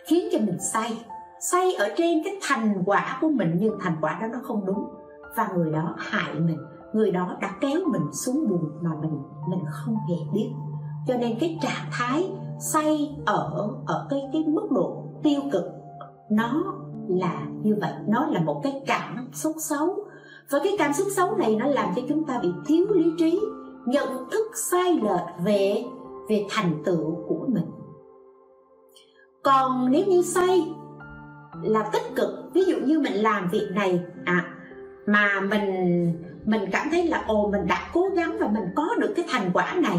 khiến 0.06 0.28
cho 0.32 0.38
mình 0.38 0.58
say 0.72 1.04
say 1.40 1.74
ở 1.74 1.88
trên 1.96 2.22
cái 2.24 2.38
thành 2.42 2.82
quả 2.86 3.18
của 3.20 3.28
mình 3.28 3.56
nhưng 3.60 3.78
thành 3.80 3.96
quả 4.00 4.18
đó 4.22 4.26
nó 4.32 4.38
không 4.42 4.66
đúng. 4.66 4.84
Và 5.36 5.48
người 5.54 5.72
đó 5.72 5.94
hại 5.98 6.34
mình. 6.34 6.58
Người 6.92 7.10
đó 7.10 7.36
đã 7.40 7.50
kéo 7.60 7.80
mình 7.86 8.12
xuống 8.12 8.48
buồn 8.48 8.70
mà 8.80 8.90
mình 9.02 9.22
mình 9.50 9.60
không 9.70 9.96
hề 10.08 10.16
biết. 10.34 10.50
Cho 11.06 11.16
nên 11.16 11.38
cái 11.40 11.58
trạng 11.62 11.90
thái 11.92 12.30
say 12.60 13.16
ở 13.26 13.70
ở 13.86 14.06
cái 14.10 14.20
cái 14.32 14.44
mức 14.46 14.68
độ 14.70 15.04
tiêu 15.22 15.40
cực, 15.52 15.64
nó 16.30 16.64
là 17.08 17.46
như 17.62 17.76
vậy. 17.80 17.92
Nó 18.08 18.26
là 18.26 18.40
một 18.40 18.60
cái 18.62 18.82
cảm 18.86 19.28
xúc 19.32 19.52
xấu. 19.58 19.96
Và 20.50 20.58
cái 20.64 20.76
cảm 20.78 20.92
xúc 20.92 21.06
xấu 21.16 21.36
này 21.36 21.56
nó 21.56 21.66
làm 21.66 21.88
cho 21.96 22.02
chúng 22.08 22.24
ta 22.24 22.38
bị 22.42 22.48
thiếu 22.66 22.86
lý 22.90 23.12
trí, 23.18 23.40
nhận 23.86 24.08
thức 24.30 24.46
sai 24.54 24.92
lệch 24.92 25.44
về 25.44 25.84
về 26.28 26.46
thành 26.50 26.82
tựu 26.84 27.16
của 27.28 27.46
mình. 27.48 27.66
Còn 29.42 29.90
nếu 29.90 30.06
như 30.06 30.22
say 30.22 30.74
là 31.62 31.90
tích 31.92 32.16
cực. 32.16 32.28
Ví 32.54 32.64
dụ 32.64 32.76
như 32.76 33.00
mình 33.00 33.14
làm 33.14 33.48
việc 33.52 33.68
này 33.74 34.00
à 34.24 34.56
mà 35.06 35.40
mình 35.40 36.12
mình 36.44 36.62
cảm 36.72 36.88
thấy 36.90 37.06
là, 37.06 37.24
ồ, 37.26 37.50
mình 37.50 37.66
đã 37.66 37.90
cố 37.92 38.08
gắng 38.16 38.36
và 38.40 38.48
mình 38.48 38.64
có 38.76 38.88
được 38.98 39.12
cái 39.16 39.24
thành 39.28 39.50
quả 39.54 39.74
này. 39.82 39.98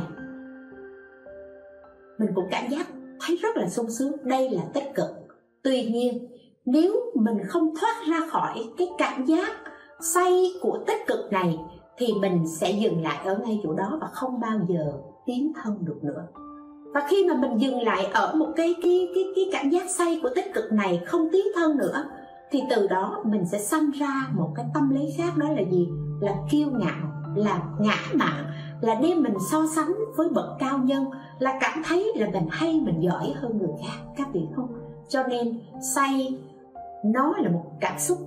Mình 2.17 2.29
cũng 2.35 2.47
cảm 2.51 2.69
giác 2.69 2.87
thấy 3.19 3.37
rất 3.41 3.57
là 3.57 3.69
sung 3.69 3.91
sướng. 3.91 4.11
Đây 4.23 4.49
là 4.49 4.61
tích 4.73 4.95
cực. 4.95 5.09
Tuy 5.63 5.83
nhiên, 5.85 6.27
nếu 6.65 6.95
mình 7.15 7.37
không 7.47 7.73
thoát 7.81 7.95
ra 8.09 8.27
khỏi 8.29 8.63
cái 8.77 8.87
cảm 8.97 9.25
giác 9.25 9.51
say 10.01 10.53
của 10.61 10.83
tích 10.87 11.07
cực 11.07 11.31
này, 11.31 11.59
thì 11.97 12.07
mình 12.21 12.47
sẽ 12.47 12.71
dừng 12.71 13.03
lại 13.03 13.25
ở 13.25 13.37
ngay 13.37 13.59
chỗ 13.63 13.73
đó 13.73 13.97
và 14.01 14.07
không 14.07 14.39
bao 14.39 14.59
giờ 14.69 14.93
tiến 15.25 15.51
thân 15.63 15.85
được 15.85 15.99
nữa 16.03 16.27
và 16.93 17.01
khi 17.09 17.25
mà 17.29 17.35
mình 17.35 17.61
dừng 17.61 17.81
lại 17.81 18.05
ở 18.05 18.35
một 18.35 18.47
cái 18.55 18.75
cái 18.83 19.09
cái 19.15 19.23
cái 19.35 19.45
cảm 19.51 19.69
giác 19.69 19.89
say 19.89 20.19
của 20.23 20.29
tích 20.35 20.53
cực 20.53 20.71
này 20.71 21.01
không 21.05 21.27
tiến 21.31 21.45
thân 21.55 21.77
nữa, 21.77 22.05
thì 22.51 22.61
từ 22.69 22.87
đó 22.87 23.23
mình 23.25 23.45
sẽ 23.51 23.59
sanh 23.59 23.91
ra 23.91 24.27
một 24.33 24.49
cái 24.55 24.65
tâm 24.73 24.89
lý 24.89 25.13
khác, 25.17 25.37
đó 25.37 25.47
là 25.49 25.61
gì? 25.71 25.89
Là 26.21 26.35
kiêu 26.51 26.67
ngạo, 26.71 27.11
là 27.35 27.63
ngã 27.79 27.95
mạn, 28.13 28.45
là 28.81 28.95
đem 28.95 29.23
mình 29.23 29.33
so 29.51 29.65
sánh 29.75 29.93
với 30.17 30.29
bậc 30.29 30.45
cao 30.59 30.77
nhân, 30.77 31.05
là 31.39 31.57
cảm 31.61 31.81
thấy 31.85 32.11
là 32.15 32.27
mình 32.33 32.47
hay, 32.51 32.81
mình 32.85 33.03
giỏi 33.03 33.33
hơn 33.35 33.57
người 33.57 33.71
khác, 33.81 34.03
các 34.17 34.27
vị 34.33 34.41
không? 34.55 34.67
Cho 35.09 35.23
nên 35.27 35.59
say 35.95 36.39
nó 37.05 37.33
là 37.37 37.49
một 37.49 37.65
cảm 37.81 37.99
xúc 37.99 38.17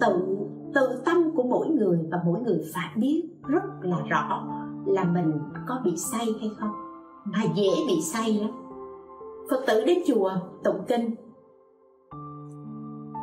tự 0.00 0.36
tự 0.74 1.02
tâm 1.04 1.30
của 1.36 1.42
mỗi 1.42 1.68
người 1.68 1.98
và 2.10 2.18
mỗi 2.26 2.40
người 2.40 2.60
phải 2.74 2.88
biết 2.96 3.22
rất 3.46 3.62
là 3.82 3.96
rõ 4.08 4.48
là 4.86 5.04
mình 5.04 5.32
có 5.66 5.80
bị 5.84 5.96
say 5.96 6.26
hay 6.40 6.50
không 6.58 6.85
mà 7.26 7.42
dễ 7.54 7.68
bị 7.86 8.02
say 8.02 8.32
lắm. 8.32 8.50
Phật 9.50 9.64
tử 9.66 9.84
đến 9.84 9.98
chùa 10.06 10.30
tụng 10.64 10.84
kinh. 10.88 11.14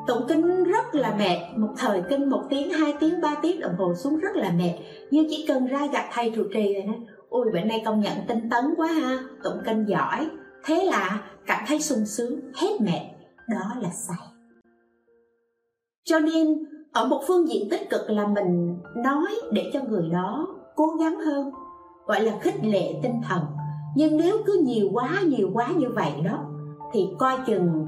Tụng 0.07 0.21
kinh 0.27 0.63
rất 0.63 0.95
là 0.95 1.15
mệt, 1.17 1.57
một 1.57 1.73
thời 1.77 2.03
kinh 2.09 2.29
một 2.29 2.41
tiếng, 2.49 2.69
hai 2.69 2.93
tiếng, 2.99 3.21
ba 3.21 3.35
tiếng 3.41 3.59
đồng 3.59 3.75
hồ 3.77 3.93
xuống 3.95 4.17
rất 4.17 4.35
là 4.35 4.51
mệt. 4.57 4.73
Nhưng 5.11 5.25
chỉ 5.29 5.45
cần 5.47 5.65
ra 5.65 5.87
gặp 5.93 6.09
thầy 6.13 6.31
trụ 6.35 6.43
trì 6.53 6.73
rồi 6.73 6.83
nói 6.83 6.95
ôi, 7.29 7.49
bữa 7.53 7.59
nay 7.59 7.81
công 7.85 7.99
nhận 7.99 8.17
tinh 8.27 8.49
tấn 8.49 8.65
quá 8.77 8.87
ha, 8.87 9.19
tụng 9.43 9.57
kinh 9.65 9.85
giỏi. 9.85 10.29
Thế 10.65 10.85
là 10.85 11.21
cảm 11.45 11.63
thấy 11.67 11.79
sung 11.79 12.05
sướng, 12.05 12.39
hết 12.55 12.81
mệt. 12.81 13.01
Đó 13.49 13.81
là 13.81 13.89
say. 13.89 14.17
cho 16.03 16.19
nên, 16.19 16.63
ở 16.93 17.05
một 17.05 17.21
phương 17.27 17.47
diện 17.49 17.67
tích 17.71 17.89
cực 17.89 18.09
là 18.09 18.27
mình 18.27 18.77
nói 18.95 19.35
để 19.51 19.71
cho 19.73 19.79
người 19.89 20.09
đó 20.09 20.47
cố 20.75 20.87
gắng 20.99 21.19
hơn, 21.19 21.51
gọi 22.05 22.21
là 22.21 22.39
khích 22.41 22.55
lệ 22.63 22.99
tinh 23.03 23.21
thần 23.29 23.41
nhưng 23.95 24.17
nếu 24.17 24.37
cứ 24.45 24.61
nhiều 24.65 24.89
quá 24.93 25.21
nhiều 25.25 25.49
quá 25.53 25.67
như 25.77 25.87
vậy 25.95 26.11
đó, 26.25 26.45
thì 26.93 27.07
coi 27.19 27.37
chừng 27.47 27.85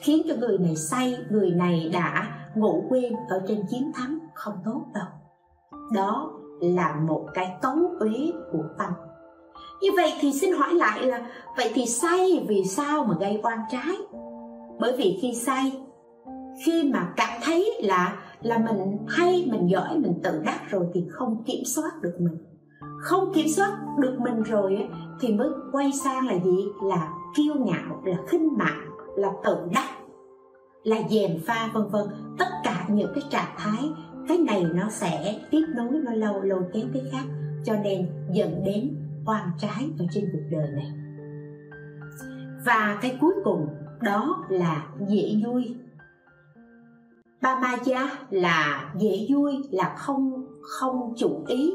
khiến 0.00 0.22
cho 0.28 0.34
người 0.34 0.58
này 0.58 0.76
say, 0.76 1.16
người 1.30 1.50
này 1.50 1.90
đã 1.92 2.28
ngủ 2.54 2.84
quên 2.88 3.12
ở 3.28 3.42
trên 3.48 3.64
chiến 3.70 3.92
thắng 3.94 4.18
không 4.34 4.54
tốt 4.64 4.82
đâu. 4.94 5.06
Đó 5.94 6.30
là 6.60 7.00
một 7.08 7.26
cái 7.34 7.56
cấu 7.62 7.76
uế 8.00 8.32
của 8.52 8.64
tâm. 8.78 8.92
Như 9.82 9.88
vậy 9.96 10.12
thì 10.20 10.32
xin 10.32 10.52
hỏi 10.52 10.74
lại 10.74 11.06
là, 11.06 11.26
vậy 11.56 11.70
thì 11.74 11.86
say 11.86 12.44
vì 12.48 12.64
sao 12.64 13.04
mà 13.04 13.14
gây 13.20 13.40
oan 13.42 13.58
trái? 13.70 13.96
Bởi 14.80 14.96
vì 14.96 15.18
khi 15.22 15.34
say, 15.34 15.72
khi 16.66 16.90
mà 16.92 17.12
cảm 17.16 17.40
thấy 17.44 17.80
là 17.82 18.16
là 18.42 18.58
mình 18.58 18.98
hay, 19.08 19.48
mình 19.52 19.70
giỏi, 19.70 19.98
mình 19.98 20.20
tự 20.22 20.42
đắc 20.44 20.60
rồi 20.70 20.86
thì 20.94 21.06
không 21.10 21.42
kiểm 21.46 21.64
soát 21.64 21.90
được 22.02 22.14
mình 22.18 22.38
không 22.98 23.32
kiểm 23.34 23.46
soát 23.48 23.78
được 23.98 24.16
mình 24.20 24.42
rồi 24.42 24.88
thì 25.20 25.34
mới 25.34 25.48
quay 25.72 25.92
sang 25.92 26.26
là 26.26 26.34
gì? 26.44 26.66
Là 26.82 27.12
kiêu 27.36 27.54
ngạo, 27.54 28.02
là 28.04 28.16
khinh 28.28 28.58
mạng 28.58 28.90
là 29.16 29.32
tự 29.44 29.56
đắc, 29.74 29.88
là 30.82 30.96
dèm 31.10 31.30
pha, 31.46 31.70
vân 31.74 31.88
vân. 31.90 32.06
Tất 32.38 32.48
cả 32.64 32.86
những 32.88 33.12
cái 33.14 33.24
trạng 33.30 33.54
thái, 33.56 33.92
cái 34.28 34.38
này 34.38 34.64
nó 34.74 34.88
sẽ 34.90 35.40
tiếp 35.50 35.66
nối, 35.76 36.00
nó 36.04 36.12
lâu 36.12 36.40
lâu 36.42 36.62
kéo 36.74 36.84
cái 36.92 37.02
khác. 37.12 37.24
Cho 37.64 37.74
nên 37.84 38.08
dẫn 38.32 38.64
đến 38.64 38.96
oan 39.26 39.50
trái 39.58 39.90
ở 39.98 40.04
trên 40.14 40.24
cuộc 40.32 40.42
đời 40.50 40.68
này. 40.74 40.92
Và 42.66 42.98
cái 43.02 43.18
cuối 43.20 43.34
cùng, 43.44 43.68
đó 44.02 44.44
là 44.48 44.86
dễ 45.08 45.40
vui. 45.46 45.76
Ba 47.42 47.58
ma 47.58 47.76
gia 47.84 48.10
là 48.30 48.92
dễ 48.98 49.26
vui, 49.30 49.52
là 49.70 49.94
không 49.98 50.46
không 50.60 51.14
chủ 51.16 51.44
ý 51.48 51.74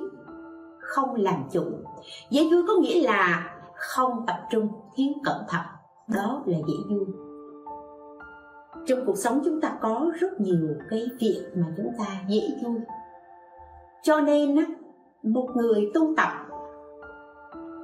không 0.90 1.16
làm 1.16 1.44
chủ. 1.52 1.64
Dễ 2.30 2.44
vui 2.52 2.64
có 2.68 2.74
nghĩa 2.82 3.02
là 3.02 3.54
không 3.76 4.24
tập 4.28 4.38
trung 4.52 4.68
thiếu 4.96 5.14
cẩn 5.24 5.38
thận. 5.48 5.66
Đó 6.08 6.44
là 6.46 6.58
dễ 6.68 6.74
vui. 6.90 7.06
Trong 8.88 9.00
cuộc 9.06 9.18
sống 9.18 9.42
chúng 9.46 9.62
ta 9.62 9.78
có 9.82 10.12
rất 10.20 10.42
nhiều 10.42 10.68
cái 10.90 11.08
việc 11.20 11.46
mà 11.56 11.66
chúng 11.78 11.92
ta 11.98 12.06
dễ 12.28 12.42
vui. 12.64 12.80
Cho 14.04 14.22
nên 14.22 14.56
á 14.56 14.66
một 15.24 15.48
người 15.56 15.92
tu 15.94 16.14
tập 16.18 16.30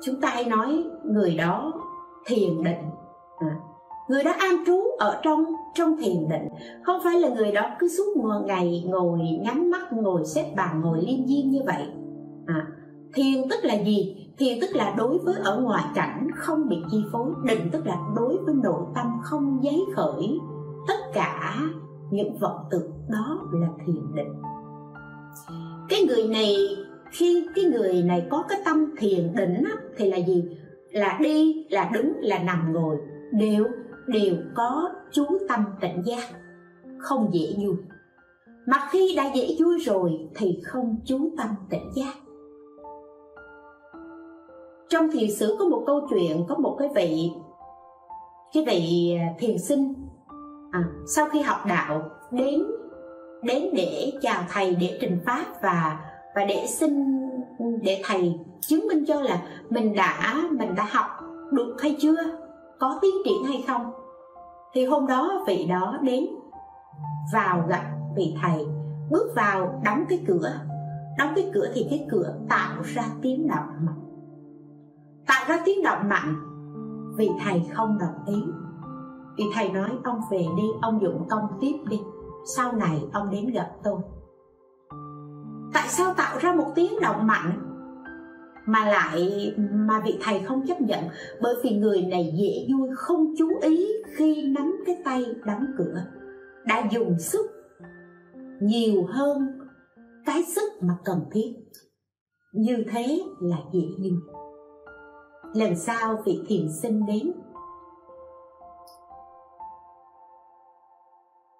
chúng 0.02 0.22
ta 0.22 0.30
hay 0.30 0.46
nói 0.46 0.84
người 1.04 1.36
đó 1.36 1.74
thiền 2.26 2.64
định. 2.64 2.90
À, 3.38 3.56
người 4.10 4.24
đó 4.24 4.32
an 4.40 4.64
trú 4.66 4.82
ở 5.00 5.20
trong 5.24 5.46
trong 5.74 5.98
thiền 5.98 6.30
định. 6.30 6.48
Không 6.84 7.02
phải 7.04 7.20
là 7.20 7.30
người 7.30 7.52
đó 7.52 7.70
cứ 7.80 7.88
suốt 7.88 8.18
ngày 8.46 8.84
ngồi 8.88 9.20
nhắm 9.42 9.72
mắt 9.72 9.94
ngồi 9.94 10.26
xếp 10.26 10.54
bằng 10.56 10.82
ngồi 10.82 10.98
liêm 11.02 11.28
diêm 11.28 11.50
như 11.50 11.62
vậy. 11.66 11.88
À, 12.46 12.68
thiền 13.16 13.50
tức 13.50 13.60
là 13.64 13.84
gì? 13.84 14.28
Thiền 14.38 14.58
tức 14.62 14.76
là 14.76 14.96
đối 14.98 15.18
với 15.18 15.36
ở 15.44 15.62
ngoài 15.62 15.84
cảnh 15.96 16.28
không 16.36 16.70
bị 16.70 16.78
chi 16.92 17.04
phối. 17.12 17.32
Định 17.44 17.70
tức 17.72 17.88
là 17.88 17.98
đối 18.16 18.38
với 18.38 18.56
nội 18.64 18.82
tâm 18.96 19.08
không 19.24 19.60
giấy 19.64 19.86
khởi. 19.96 20.40
Tất 20.88 21.00
cả 21.14 21.58
những 22.12 22.38
vọng 22.38 22.66
tưởng 22.72 22.92
đó 23.10 23.40
là 23.54 23.68
thiền 23.86 24.16
định. 24.16 24.34
Cái 25.90 26.00
người 26.08 26.28
này 26.28 26.56
khi 27.12 27.48
cái 27.56 27.66
người 27.66 28.04
này 28.04 28.28
có 28.30 28.44
cái 28.50 28.62
tâm 28.66 28.96
thiền 28.98 29.36
định 29.36 29.64
á, 29.66 29.72
thì 29.98 30.12
là 30.12 30.18
gì? 30.18 30.44
Là 30.92 31.20
đi 31.22 31.66
là 31.70 31.90
đứng 31.94 32.14
là 32.22 32.40
nằm 32.40 32.74
ngồi. 32.74 32.98
Đều 33.32 33.66
đều 34.08 34.36
có 34.56 34.90
chú 35.12 35.26
tâm 35.50 35.66
tỉnh 35.82 36.02
giác. 36.06 36.24
Không 37.00 37.30
dễ 37.34 37.56
vui. 37.58 37.76
Mà 38.68 38.78
khi 38.92 39.14
đã 39.18 39.32
dễ 39.36 39.56
vui 39.60 39.80
rồi 39.80 40.12
thì 40.36 40.62
không 40.66 40.96
chú 41.06 41.32
tâm 41.38 41.50
tỉnh 41.70 41.92
giác 41.96 42.14
trong 44.90 45.12
thiền 45.12 45.32
sử 45.32 45.56
có 45.60 45.66
một 45.66 45.84
câu 45.88 46.08
chuyện 46.10 46.46
có 46.48 46.56
một 46.56 46.76
cái 46.80 46.90
vị 46.96 47.32
cái 48.54 48.66
vị 48.68 49.16
à, 49.20 49.34
thiền 49.40 49.58
sinh 49.58 49.94
à, 50.72 50.84
sau 51.08 51.30
khi 51.30 51.42
học 51.42 51.58
đạo 51.68 52.10
đến 52.32 52.64
đến 53.44 53.70
để 53.74 54.14
chào 54.22 54.44
thầy 54.54 54.76
để 54.76 54.98
trình 55.02 55.20
pháp 55.26 55.46
và 55.62 56.00
và 56.36 56.46
để 56.46 56.66
xin 56.68 57.06
để 57.82 58.02
thầy 58.06 58.40
chứng 58.62 58.88
minh 58.88 59.06
cho 59.06 59.22
là 59.22 59.42
mình 59.70 59.96
đã 59.96 60.44
mình 60.52 60.76
đã 60.76 60.88
học 60.92 61.06
được 61.52 61.76
hay 61.82 61.96
chưa 62.00 62.16
có 62.80 63.00
tiến 63.02 63.12
triển 63.26 63.44
hay 63.44 63.64
không. 63.68 63.92
Thì 64.74 64.86
hôm 64.86 65.08
đó 65.08 65.44
vị 65.48 65.66
đó 65.70 66.00
đến 66.02 66.26
vào 67.34 67.66
gặp 67.68 67.92
vị 68.16 68.36
thầy 68.42 68.66
bước 69.10 69.32
vào 69.36 69.82
đóng 69.86 70.06
cái 70.10 70.24
cửa. 70.28 70.60
Đóng 71.18 71.34
cái 71.36 71.50
cửa 71.54 71.72
thì 71.74 71.88
cái 71.90 72.08
cửa 72.12 72.36
tạo 72.50 72.82
ra 72.84 73.04
tiếng 73.22 73.48
động. 73.48 73.68
mạnh 73.80 74.05
tạo 75.28 75.46
ra 75.48 75.62
tiếng 75.66 75.84
động 75.84 76.10
mạnh. 76.10 76.36
Vì 77.18 77.30
thầy 77.44 77.62
không 77.74 77.98
đồng 78.00 78.26
ý. 78.36 78.44
Vì 79.38 79.44
thầy 79.54 79.70
nói, 79.70 79.90
ông 80.04 80.20
về 80.32 80.46
đi, 80.58 80.64
ông 80.82 81.02
dụng 81.02 81.28
công 81.30 81.48
tiếp 81.62 81.76
đi. 81.90 82.00
Sau 82.56 82.72
này 82.72 83.02
ông 83.14 83.30
đến 83.30 83.52
gặp 83.52 83.72
tôi. 83.84 84.00
Tại 85.74 85.88
sao 85.88 86.14
tạo 86.14 86.38
ra 86.40 86.56
một 86.56 86.72
tiếng 86.76 86.92
động 87.02 87.28
mạnh 87.28 87.66
mà 88.66 88.86
lại 88.86 89.54
mà 89.72 90.02
vị 90.06 90.18
thầy 90.22 90.40
không 90.40 90.68
chấp 90.68 90.82
nhận? 90.82 91.04
Bởi 91.42 91.56
vì 91.64 91.78
người 91.78 92.02
này 92.02 92.34
dễ 92.40 92.68
vui, 92.74 92.90
không 92.96 93.34
chú 93.38 93.50
ý 93.62 93.88
khi 94.16 94.48
nắm 94.48 94.76
cái 94.86 95.02
tay 95.06 95.26
đóng 95.46 95.66
cửa. 95.78 96.04
Đã 96.66 96.88
dùng 96.92 97.20
sức 97.20 97.46
nhiều 98.62 99.06
hơn 99.10 99.60
cái 100.26 100.44
sức 100.44 100.72
mà 100.82 100.94
cần 101.06 101.20
thiết. 101.32 101.54
Như 102.54 102.84
thế 102.92 103.22
là 103.42 103.58
dễ 103.74 103.88
vui 104.00 104.35
lần 105.56 105.76
sau 105.76 106.18
vị 106.26 106.42
thiền 106.48 106.68
sinh 106.82 107.06
đến. 107.06 107.32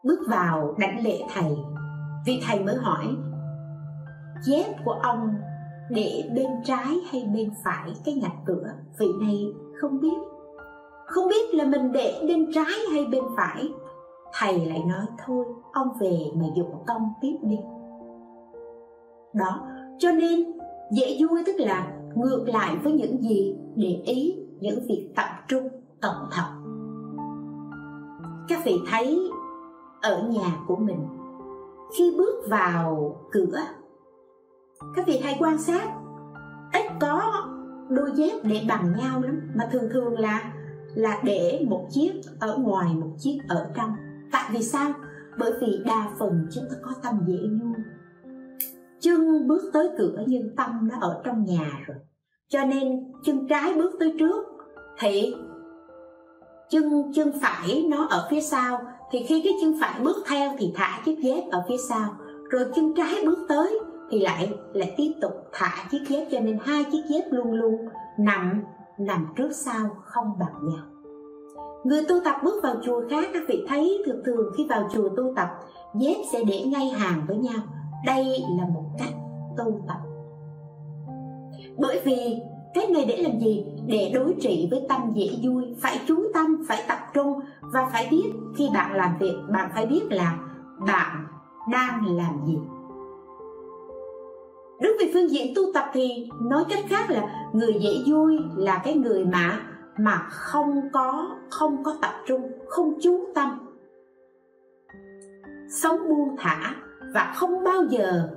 Bước 0.04 0.20
vào 0.30 0.76
đảnh 0.78 1.04
lễ 1.04 1.22
thầy, 1.34 1.58
vị 2.26 2.44
thầy 2.48 2.60
mới 2.60 2.76
hỏi, 2.76 3.06
dép 4.42 4.66
của 4.86 4.92
ông 4.92 5.36
để 5.90 6.30
bên 6.36 6.48
trái 6.64 6.96
hay 7.12 7.30
bên 7.34 7.54
phải 7.66 7.94
cái 8.06 8.16
ngạch 8.16 8.38
cửa? 8.46 8.70
Vị 9.00 9.08
này 9.22 9.46
không 9.82 10.00
biết. 10.00 10.18
Không 11.06 11.28
biết 11.28 11.54
là 11.54 11.66
mình 11.66 11.92
để 11.92 12.24
bên 12.28 12.52
trái 12.54 12.74
hay 12.92 13.06
bên 13.06 13.24
phải. 13.38 13.70
Thầy 14.34 14.66
lại 14.66 14.84
nói, 14.88 15.06
thôi, 15.26 15.46
ông 15.74 15.88
về 16.00 16.20
mà 16.36 16.46
dụng 16.56 16.84
công 16.88 17.14
tiếp 17.22 17.38
đi. 17.42 17.60
Đó, 19.34 19.68
cho 20.00 20.12
nên 20.12 20.58
dễ 20.92 21.18
vui 21.20 21.44
tức 21.46 21.56
là 21.58 21.95
ngược 22.16 22.46
lại 22.48 22.78
với 22.84 22.94
những 22.94 23.22
gì 23.22 23.56
để 23.76 24.02
ý, 24.06 24.36
những 24.60 24.80
việc 24.88 25.10
tập 25.16 25.28
trung, 25.48 25.70
cẩn 26.02 26.16
thận. 26.32 26.46
Các 28.48 28.66
vị 28.66 28.76
thấy 28.92 29.30
ở 30.02 30.28
nhà 30.28 30.58
của 30.68 30.76
mình, 30.76 31.08
khi 31.98 32.16
bước 32.18 32.44
vào 32.50 33.16
cửa, 33.32 33.60
các 34.96 35.08
vị 35.08 35.20
hay 35.24 35.36
quan 35.40 35.58
sát, 35.58 35.90
ít 36.74 36.86
có 37.00 37.48
đôi 37.90 38.12
dép 38.16 38.34
để 38.44 38.62
bằng 38.70 38.94
nhau 38.98 39.22
lắm, 39.22 39.42
mà 39.56 39.70
thường 39.72 39.90
thường 39.94 40.20
là 40.20 40.54
là 40.96 41.22
để 41.24 41.66
một 41.70 41.88
chiếc 41.90 42.12
ở 42.40 42.58
ngoài, 42.58 42.96
một 42.96 43.12
chiếc 43.20 43.40
ở 43.48 43.72
trong. 43.76 43.96
Tại 44.32 44.50
vì 44.54 44.64
sao? 44.64 44.92
Bởi 45.38 45.54
vì 45.62 45.84
đa 45.86 46.10
phần 46.20 46.48
chúng 46.52 46.64
ta 46.70 46.76
có 46.82 46.92
tâm 47.04 47.20
dễ 47.28 47.40
nhu 47.52 47.74
chân 49.06 49.48
bước 49.48 49.62
tới 49.74 49.90
cửa 49.98 50.24
nhưng 50.28 50.56
tâm 50.56 50.90
đã 50.92 50.98
ở 51.02 51.22
trong 51.26 51.46
nhà 51.46 51.72
rồi. 51.88 51.98
Cho 52.50 52.66
nên 52.66 53.12
chân 53.24 53.48
trái 53.48 53.74
bước 53.74 53.92
tới 54.00 54.14
trước 54.20 54.46
thì 55.00 55.34
chân 56.70 57.12
chân 57.16 57.32
phải 57.42 57.86
nó 57.90 58.08
ở 58.10 58.28
phía 58.30 58.42
sau. 58.42 58.82
Thì 59.12 59.24
khi 59.28 59.42
cái 59.42 59.54
chân 59.62 59.74
phải 59.82 60.00
bước 60.04 60.18
theo 60.28 60.52
thì 60.58 60.74
thả 60.76 61.02
chiếc 61.06 61.20
dép 61.20 61.44
ở 61.52 61.64
phía 61.68 61.78
sau. 61.90 62.16
Rồi 62.50 62.66
chân 62.76 62.94
trái 62.98 63.26
bước 63.26 63.46
tới 63.50 63.80
thì 64.10 64.20
lại 64.20 64.54
lại 64.74 64.94
tiếp 64.98 65.12
tục 65.22 65.32
thả 65.52 65.88
chiếc 65.92 66.02
dép 66.10 66.28
cho 66.32 66.40
nên 66.40 66.58
hai 66.62 66.84
chiếc 66.84 67.02
dép 67.10 67.24
luôn 67.32 67.54
luôn 67.54 67.76
nằm 68.20 68.64
nằm 68.98 69.28
trước 69.36 69.50
sau, 69.52 69.90
không 70.04 70.40
bằng 70.40 70.54
nhau. 70.62 70.86
Người 71.84 72.04
tu 72.08 72.16
tập 72.26 72.36
bước 72.44 72.64
vào 72.64 72.76
chùa 72.86 73.02
khác, 73.10 73.30
các 73.34 73.44
vị 73.48 73.66
thấy 73.68 74.04
thường 74.06 74.22
thường 74.26 74.54
khi 74.58 74.66
vào 74.70 74.90
chùa 74.94 75.10
tu 75.18 75.34
tập, 75.36 75.48
dép 76.00 76.16
sẽ 76.32 76.44
để 76.44 76.64
ngay 76.66 76.90
hàng 76.90 77.26
với 77.28 77.38
nhau. 77.38 77.62
Đây 78.06 78.26
là 78.60 78.66
một 78.74 78.85
tu 79.58 79.82
tập 79.88 79.98
bởi 81.78 82.02
vì 82.06 82.42
cái 82.74 82.88
này 82.88 83.06
để 83.06 83.18
làm 83.18 83.40
gì? 83.40 83.66
Để 83.88 84.12
đối 84.14 84.36
trị 84.42 84.68
với 84.72 84.86
tâm 84.90 85.02
dễ 85.14 85.30
vui. 85.44 85.64
Phải 85.82 86.00
chú 86.08 86.16
tâm, 86.34 86.66
phải 86.68 86.84
tập 86.88 86.98
trung 87.14 87.40
và 87.62 87.90
phải 87.94 88.08
biết 88.12 88.32
khi 88.58 88.70
bạn 88.74 88.96
làm 88.96 89.18
việc, 89.20 89.36
bạn 89.50 89.70
phải 89.74 89.86
biết 89.86 90.02
là 90.10 90.38
bạn 90.88 91.28
đang 91.72 92.18
làm 92.18 92.46
gì. 92.46 92.58
Đứng 94.82 94.98
về 95.00 95.12
phương 95.14 95.32
diện 95.32 95.54
tu 95.56 95.62
tập 95.74 95.86
thì 95.94 96.30
nói 96.42 96.64
cách 96.70 96.84
khác 96.90 97.10
là 97.10 97.50
người 97.54 97.74
dễ 97.80 97.92
vui 98.08 98.38
là 98.56 98.82
cái 98.84 98.94
người 98.94 99.26
mà 99.26 99.60
mà 99.98 100.18
không 100.30 100.82
có 100.94 101.36
không 101.50 101.84
có 101.84 101.98
tập 102.02 102.14
trung, 102.28 102.42
không 102.68 102.94
chú 103.02 103.26
tâm. 103.36 103.60
Sống 105.70 106.00
buông 106.10 106.36
thả 106.38 106.76
và 107.14 107.34
không 107.36 107.64
bao 107.64 107.84
giờ 107.90 108.30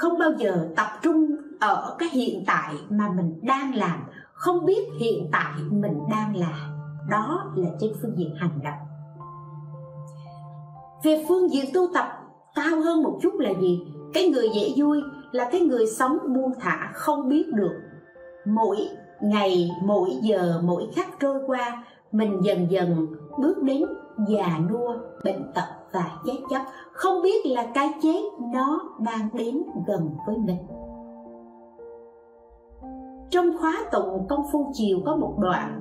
không 0.00 0.18
bao 0.18 0.30
giờ 0.38 0.68
tập 0.76 0.86
trung 1.02 1.36
ở 1.60 1.96
cái 1.98 2.08
hiện 2.08 2.44
tại 2.46 2.74
mà 2.90 3.08
mình 3.16 3.40
đang 3.42 3.74
làm, 3.74 4.04
không 4.32 4.64
biết 4.64 4.88
hiện 5.00 5.28
tại 5.32 5.52
mình 5.70 5.98
đang 6.10 6.36
làm. 6.36 6.78
Đó 7.10 7.52
là 7.56 7.68
trên 7.80 7.92
phương 8.02 8.18
diện 8.18 8.34
hành 8.36 8.58
động. 8.64 8.88
Về 11.04 11.24
phương 11.28 11.52
diện 11.52 11.64
tu 11.74 11.86
tập, 11.94 12.06
cao 12.54 12.80
hơn 12.80 13.02
một 13.02 13.18
chút 13.22 13.34
là 13.38 13.50
gì? 13.60 13.80
Cái 14.14 14.28
người 14.28 14.48
dễ 14.54 14.72
vui 14.76 15.02
là 15.32 15.48
cái 15.52 15.60
người 15.60 15.86
sống 15.86 16.18
buông 16.34 16.52
thả 16.60 16.90
không 16.94 17.28
biết 17.28 17.46
được. 17.54 17.80
Mỗi 18.46 18.88
ngày, 19.20 19.70
mỗi 19.84 20.10
giờ, 20.22 20.60
mỗi 20.64 20.88
khắc 20.96 21.08
trôi 21.20 21.38
qua, 21.46 21.84
mình 22.12 22.40
dần 22.42 22.70
dần 22.70 23.06
bước 23.38 23.62
đến 23.62 23.82
già 24.28 24.58
nua, 24.70 24.94
bệnh 25.24 25.52
tật 25.54 25.79
và 25.92 26.10
chết 26.24 26.38
chóc. 26.50 26.62
Không 26.92 27.22
biết 27.22 27.46
là 27.46 27.66
cái 27.74 27.90
chết 28.02 28.22
nó 28.52 28.80
đang 29.00 29.28
đến 29.32 29.62
gần 29.86 30.10
với 30.26 30.36
mình. 30.36 30.58
Trong 33.30 33.58
khóa 33.60 33.84
tụng 33.92 34.26
công 34.28 34.42
phu 34.52 34.70
chiều 34.74 34.98
có 35.06 35.16
một 35.16 35.34
đoạn. 35.38 35.80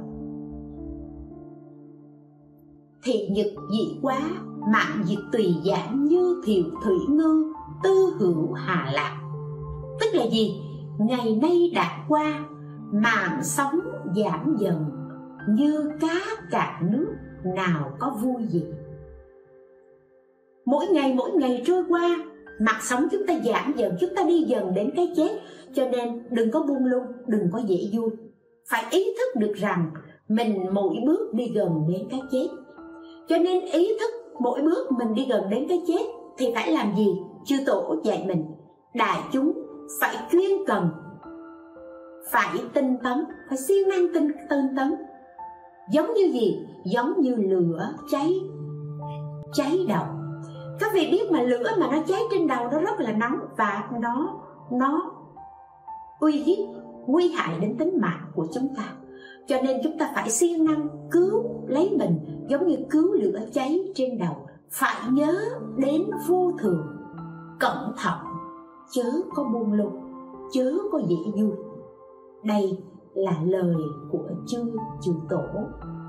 Thì 3.04 3.30
nhật 3.30 3.48
dị 3.72 4.00
quá, 4.02 4.20
mạng 4.60 5.04
diệt 5.06 5.20
tùy 5.32 5.56
giảm 5.66 6.06
như 6.06 6.42
thiệu 6.46 6.64
thủy 6.84 6.98
ngư, 7.10 7.54
tư 7.84 8.14
hữu 8.20 8.54
hà 8.54 8.92
lạc. 8.94 9.22
Tức 10.00 10.08
là 10.14 10.26
gì? 10.28 10.62
Ngày 11.00 11.40
nay 11.42 11.72
đã 11.76 12.06
qua, 12.08 12.40
mạng 12.92 13.40
sống 13.44 13.80
giảm 14.16 14.56
dần, 14.60 14.86
như 15.50 15.92
cá 16.02 16.16
cạn 16.52 16.92
nước 16.92 17.16
nào 17.44 17.92
có 18.00 18.18
vui 18.22 18.48
gì? 18.50 18.64
Mỗi 20.70 20.88
ngày 20.88 21.14
mỗi 21.14 21.32
ngày 21.32 21.62
trôi 21.66 21.84
qua, 21.90 22.16
mặt 22.60 22.78
sống 22.82 23.08
chúng 23.12 23.26
ta 23.28 23.34
giảm 23.46 23.74
dần, 23.76 23.96
chúng 24.00 24.16
ta 24.16 24.24
đi 24.24 24.44
dần 24.44 24.74
đến 24.74 24.90
cái 24.96 25.14
chết. 25.16 25.40
Cho 25.74 25.88
nên 25.88 26.24
đừng 26.30 26.52
có 26.52 26.60
buông 26.60 26.86
lung, 26.86 27.04
đừng 27.28 27.50
có 27.52 27.60
dễ 27.68 27.90
vui. 27.94 28.10
Phải 28.70 28.84
ý 28.92 29.14
thức 29.18 29.40
được 29.40 29.54
rằng 29.56 29.92
mình 30.28 30.66
mỗi 30.74 30.96
bước 31.06 31.34
đi 31.34 31.52
gần 31.56 31.70
đến 31.90 32.08
cái 32.12 32.22
chết. 32.32 32.48
Cho 33.28 33.38
nên 33.38 33.66
ý 33.66 33.88
thức 34.00 34.12
mỗi 34.40 34.62
bước 34.62 34.92
mình 34.92 35.14
đi 35.14 35.26
gần 35.30 35.50
đến 35.50 35.66
cái 35.70 35.82
chết 35.88 36.04
thì 36.38 36.52
phải 36.56 36.72
làm 36.72 36.96
gì? 36.98 37.16
Chư 37.46 37.56
tổ 37.66 37.96
dạy 38.04 38.24
mình, 38.28 38.46
đại 38.94 39.20
chúng 39.32 39.54
phải 40.02 40.16
chuyên 40.32 40.52
cần, 40.68 40.90
phải 42.32 42.58
tinh 42.74 42.98
tấn, 43.04 43.26
phải 43.50 43.58
siêng 43.58 43.90
năng 43.90 44.14
tinh 44.14 44.32
tinh 44.50 44.66
tấn. 44.78 44.96
Giống 45.92 46.14
như 46.14 46.32
gì? 46.34 46.60
Giống 46.86 47.22
như 47.22 47.36
lửa 47.36 47.94
cháy 48.12 48.34
cháy 49.54 49.80
đầu 49.88 50.06
các 50.80 50.92
vị 50.94 51.10
biết 51.12 51.32
mà 51.32 51.42
lửa 51.42 51.70
mà 51.80 51.88
nó 51.92 51.98
cháy 52.08 52.22
trên 52.32 52.48
đầu 52.48 52.70
nó 52.72 52.80
rất 52.80 53.00
là 53.00 53.12
nóng 53.12 53.40
và 53.58 53.90
nó 54.00 54.40
nó 54.72 55.12
uy 56.20 56.32
hiếp, 56.32 56.68
nguy 57.08 57.32
hại 57.32 57.60
đến 57.60 57.78
tính 57.78 57.98
mạng 58.02 58.32
của 58.36 58.48
chúng 58.54 58.76
ta. 58.76 58.84
Cho 59.48 59.62
nên 59.62 59.78
chúng 59.84 59.98
ta 59.98 60.12
phải 60.16 60.30
siêng 60.30 60.66
năng 60.66 60.90
cứu, 61.12 61.44
lấy 61.68 61.96
mình 62.00 62.46
giống 62.48 62.68
như 62.68 62.78
cứu 62.90 63.14
lửa 63.14 63.40
cháy 63.54 63.80
trên 63.96 64.20
đầu. 64.20 64.48
Phải 64.70 65.12
nhớ 65.12 65.36
đến 65.78 66.02
vô 66.28 66.52
thường, 66.60 66.88
cẩn 67.60 67.94
thận, 68.04 68.20
chớ 68.92 69.12
có 69.36 69.44
buông 69.44 69.74
lung, 69.74 70.00
chớ 70.52 70.74
có 70.92 71.02
dễ 71.08 71.32
vui 71.36 71.52
đây 72.44 72.84
là 73.14 73.34
lời 73.46 73.76
của 74.12 74.30
chư 74.48 74.72
chư 75.02 75.12
tổ 75.30 75.44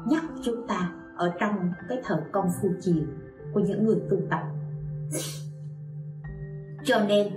nhắc 0.07 0.25
chúng 0.43 0.67
ta 0.67 0.93
ở 1.17 1.33
trong 1.41 1.73
cái 1.89 1.99
thời 2.05 2.21
công 2.33 2.47
phu 2.63 2.69
chiều 2.81 3.05
của 3.55 3.61
những 3.61 3.87
người 3.87 4.01
tu 4.11 4.17
tập 4.31 4.41
cho 6.85 7.01
nên, 7.09 7.29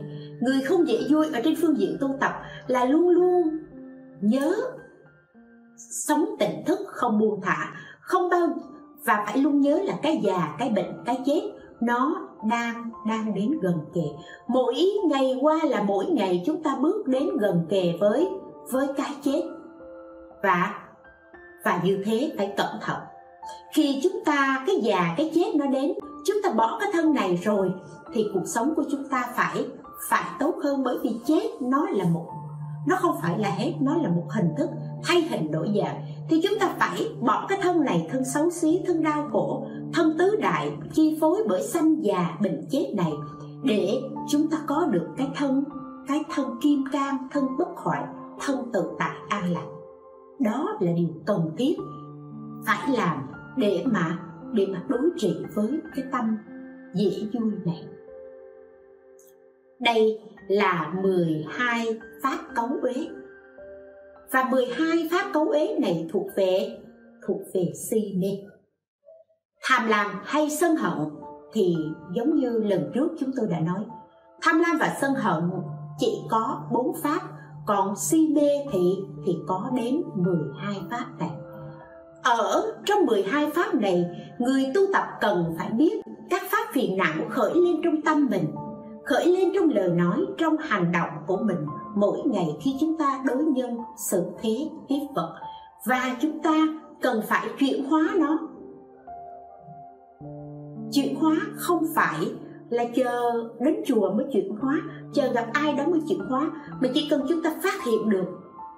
người 0.42 0.62
không 0.62 0.88
dễ 0.88 0.98
vui 1.10 1.26
ở 1.34 1.42
trên 1.44 1.56
phương 1.62 1.78
diện 1.78 1.98
tu 2.00 2.10
tập 2.20 2.32
là 2.68 2.86
luôn 2.86 3.10
luôn 3.10 3.50
nhớ 4.22 4.56
sống 5.78 6.26
tỉnh 6.40 6.64
thức 6.66 6.80
không 6.86 7.20
buông 7.20 7.42
thả, 7.42 7.74
không 8.02 8.30
bao, 8.30 8.48
và 9.06 9.24
phải 9.28 9.38
luôn 9.38 9.62
nhớ 9.62 9.82
là 9.84 9.94
cái 10.02 10.22
già, 10.24 10.56
cái 10.60 10.70
bệnh, 10.70 11.04
cái 11.06 11.20
chết, 11.26 11.42
nó 11.82 12.30
đang 12.50 12.90
đang 13.08 13.34
đến 13.34 13.52
gần 13.62 13.80
kề. 13.94 14.06
Mỗi 14.48 14.76
ngày 15.10 15.38
qua 15.42 15.60
là 15.64 15.84
mỗi 15.84 16.06
ngày 16.06 16.44
chúng 16.46 16.64
ta 16.64 16.76
bước 16.82 17.08
đến 17.08 17.30
gần 17.40 17.66
kề 17.70 17.94
với 18.00 18.28
với 18.72 18.88
cái 18.98 19.12
chết. 19.24 19.42
Và 20.44 20.80
và 21.66 21.82
như 21.84 22.04
thế 22.06 22.32
phải 22.38 22.54
cẩn 22.58 22.76
thận. 22.82 22.98
Khi 23.74 24.00
chúng 24.04 24.24
ta, 24.26 24.64
cái 24.68 24.76
già, 24.84 25.14
cái 25.18 25.32
chết 25.36 25.56
nó 25.56 25.66
đến 25.66 25.92
chúng 26.26 26.38
ta 26.44 26.50
bỏ 26.50 26.78
cái 26.80 26.90
thân 26.94 27.14
này 27.14 27.36
rồi, 27.44 27.72
thì 28.14 28.30
cuộc 28.34 28.46
sống 28.46 28.74
của 28.76 28.84
chúng 28.92 29.04
ta 29.10 29.26
phải 29.36 29.66
phải 30.10 30.24
tốt 30.40 30.56
hơn 30.64 30.84
bởi 30.84 30.98
vì 31.04 31.16
chết 31.26 31.50
nó 31.62 31.88
là 31.90 32.06
một, 32.06 32.26
nó 32.88 32.96
không 32.96 33.16
phải 33.22 33.40
là 33.40 33.50
hết, 33.50 33.74
nó 33.82 33.98
là 33.98 34.10
một 34.10 34.26
hình 34.30 34.50
thức 34.58 34.70
thay 35.04 35.22
hình 35.22 35.52
đổi 35.52 35.74
dạng. 35.82 36.02
Thì 36.30 36.42
chúng 36.44 36.60
ta 36.60 36.76
phải 36.80 37.08
bỏ 37.22 37.46
cái 37.50 37.60
thân 37.62 37.84
này, 37.84 38.08
thân 38.12 38.26
xấu 38.26 38.50
xí, 38.50 38.82
thân 38.88 39.04
đau 39.04 39.30
khổ, 39.32 39.68
thân 39.94 40.18
tứ 40.18 40.36
đại, 40.42 40.72
chi 40.94 41.18
phối 41.22 41.44
bởi 41.50 41.64
sanh 41.64 42.04
già 42.04 42.38
bệnh 42.42 42.66
chết 42.72 42.94
này, 42.98 43.14
để 43.64 44.02
chúng 44.30 44.48
ta 44.48 44.58
có 44.68 44.86
được 44.92 45.08
cái 45.18 45.28
thân 45.36 45.64
cái 46.08 46.24
thân 46.36 46.60
kim 46.62 46.84
cang, 46.92 47.18
thân 47.32 47.48
bất 47.58 47.70
hoại, 47.76 48.04
thân 48.40 48.70
tự 48.74 48.92
tại 49.00 49.16
an 49.30 49.54
lạc 49.54 49.66
đó 50.40 50.78
là 50.80 50.92
điều 50.92 51.08
cần 51.26 51.52
thiết 51.58 51.76
phải 52.66 52.90
làm 52.98 53.18
để 53.58 53.84
mà 53.86 54.20
để 54.54 54.68
mà 54.72 54.84
đối 54.88 55.10
trị 55.18 55.36
với 55.56 55.80
cái 55.96 56.06
tâm 56.12 56.38
dễ 56.94 57.28
vui 57.34 57.52
này. 57.66 57.84
Đây 59.80 60.20
là 60.48 60.94
12 61.04 62.00
pháp 62.24 62.40
cấu 62.56 62.70
uế. 62.82 63.08
Và 64.32 64.50
12 64.52 65.10
pháp 65.12 65.30
cấu 65.34 65.50
uế 65.50 65.78
này 65.80 66.08
thuộc 66.12 66.28
về 66.36 66.78
thuộc 67.28 67.42
về 67.54 67.72
si 67.90 68.14
mê 68.18 68.54
tham 69.64 69.88
lam 69.88 70.08
hay 70.24 70.50
sân 70.50 70.76
hận 70.76 71.10
thì 71.54 71.76
giống 72.16 72.36
như 72.36 72.50
lần 72.50 72.92
trước 72.94 73.08
chúng 73.20 73.32
tôi 73.38 73.48
đã 73.48 73.60
nói, 73.60 73.86
tham 74.42 74.60
lam 74.60 74.78
và 74.80 74.98
sân 75.02 75.14
hận 75.14 75.50
chỉ 75.98 76.22
có 76.30 76.62
bốn 76.72 76.96
pháp, 77.04 77.22
còn 77.68 77.96
si 77.96 78.28
mê 78.36 78.50
thì 78.72 78.96
thì 79.26 79.38
có 79.48 79.72
đến 79.76 80.04
12 80.16 80.76
pháp 80.92 81.06
này 81.20 81.32
ở 82.24 82.74
trong 82.86 83.06
12 83.06 83.52
pháp 83.56 83.76
này, 83.76 84.06
người 84.38 84.72
tu 84.74 84.82
tập 84.94 85.04
cần 85.22 85.56
phải 85.58 85.70
biết 85.70 86.02
các 86.30 86.42
pháp 86.52 86.68
phiền 86.74 86.98
não 86.98 87.14
khởi 87.30 87.56
lên 87.56 87.82
trong 87.84 88.02
tâm 88.02 88.28
mình, 88.32 88.46
khởi 89.06 89.26
lên 89.26 89.52
trong 89.56 89.70
lời 89.70 89.90
nói, 89.90 90.26
trong 90.38 90.58
hành 90.58 90.92
động 90.92 91.10
của 91.28 91.38
mình 91.38 91.66
mỗi 91.96 92.20
ngày 92.26 92.48
khi 92.62 92.76
chúng 92.80 92.98
ta 92.98 93.22
đối 93.26 93.44
nhân 93.44 93.78
xử 93.98 94.24
thế 94.42 94.70
tiếp 94.88 95.00
vật 95.16 95.36
và 95.86 96.16
chúng 96.22 96.40
ta 96.40 96.68
cần 97.02 97.22
phải 97.28 97.48
chuyển 97.60 97.86
hóa 97.86 98.10
nó. 98.16 98.40
Chuyển 100.92 101.16
hóa 101.16 101.36
không 101.56 101.86
phải 101.96 102.32
là 102.70 102.86
chờ 102.96 103.32
đến 103.60 103.76
chùa 103.86 104.14
mới 104.14 104.26
chuyển 104.34 104.56
hóa, 104.62 104.82
chờ 105.14 105.32
gặp 105.34 105.46
ai 105.54 105.74
đó 105.74 105.84
mới 105.88 106.02
chuyển 106.10 106.20
hóa, 106.20 106.52
mà 106.82 106.90
chỉ 106.94 107.08
cần 107.10 107.26
chúng 107.30 107.44
ta 107.44 107.56
phát 107.64 107.84
hiện 107.86 108.10
được 108.10 108.26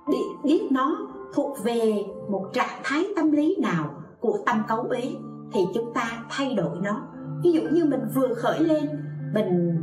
để 0.08 0.20
biết 0.44 0.68
nó 0.72 1.08
thuộc 1.34 1.58
về 1.64 2.04
một 2.30 2.50
trạng 2.54 2.82
thái 2.84 3.06
tâm 3.16 3.32
lý 3.32 3.56
nào 3.62 3.90
của 4.20 4.38
tâm 4.46 4.64
cấu 4.68 4.90
ý 4.90 5.16
thì 5.54 5.62
chúng 5.74 5.94
ta 5.94 6.24
thay 6.30 6.54
đổi 6.54 6.78
nó. 6.82 7.02
Ví 7.44 7.52
dụ 7.52 7.62
như 7.72 7.86
mình 7.86 8.02
vừa 8.16 8.34
khởi 8.34 8.60
lên, 8.60 8.90
mình 9.34 9.78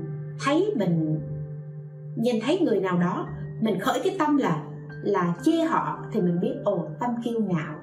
thấy, 0.45 0.73
mình 0.77 1.21
nhìn 2.17 2.37
thấy 2.43 2.61
người 2.61 2.81
nào 2.81 2.99
đó, 2.99 3.27
mình 3.61 3.81
khởi 3.81 4.01
cái 4.05 4.17
tâm 4.19 4.37
là 4.37 4.65
là 5.03 5.35
chê 5.43 5.53
họ 5.53 5.99
thì 6.13 6.21
mình 6.21 6.41
biết, 6.41 6.55
ồ, 6.65 6.89
tâm 7.01 7.11
kiêu 7.25 7.41
ngạo 7.41 7.75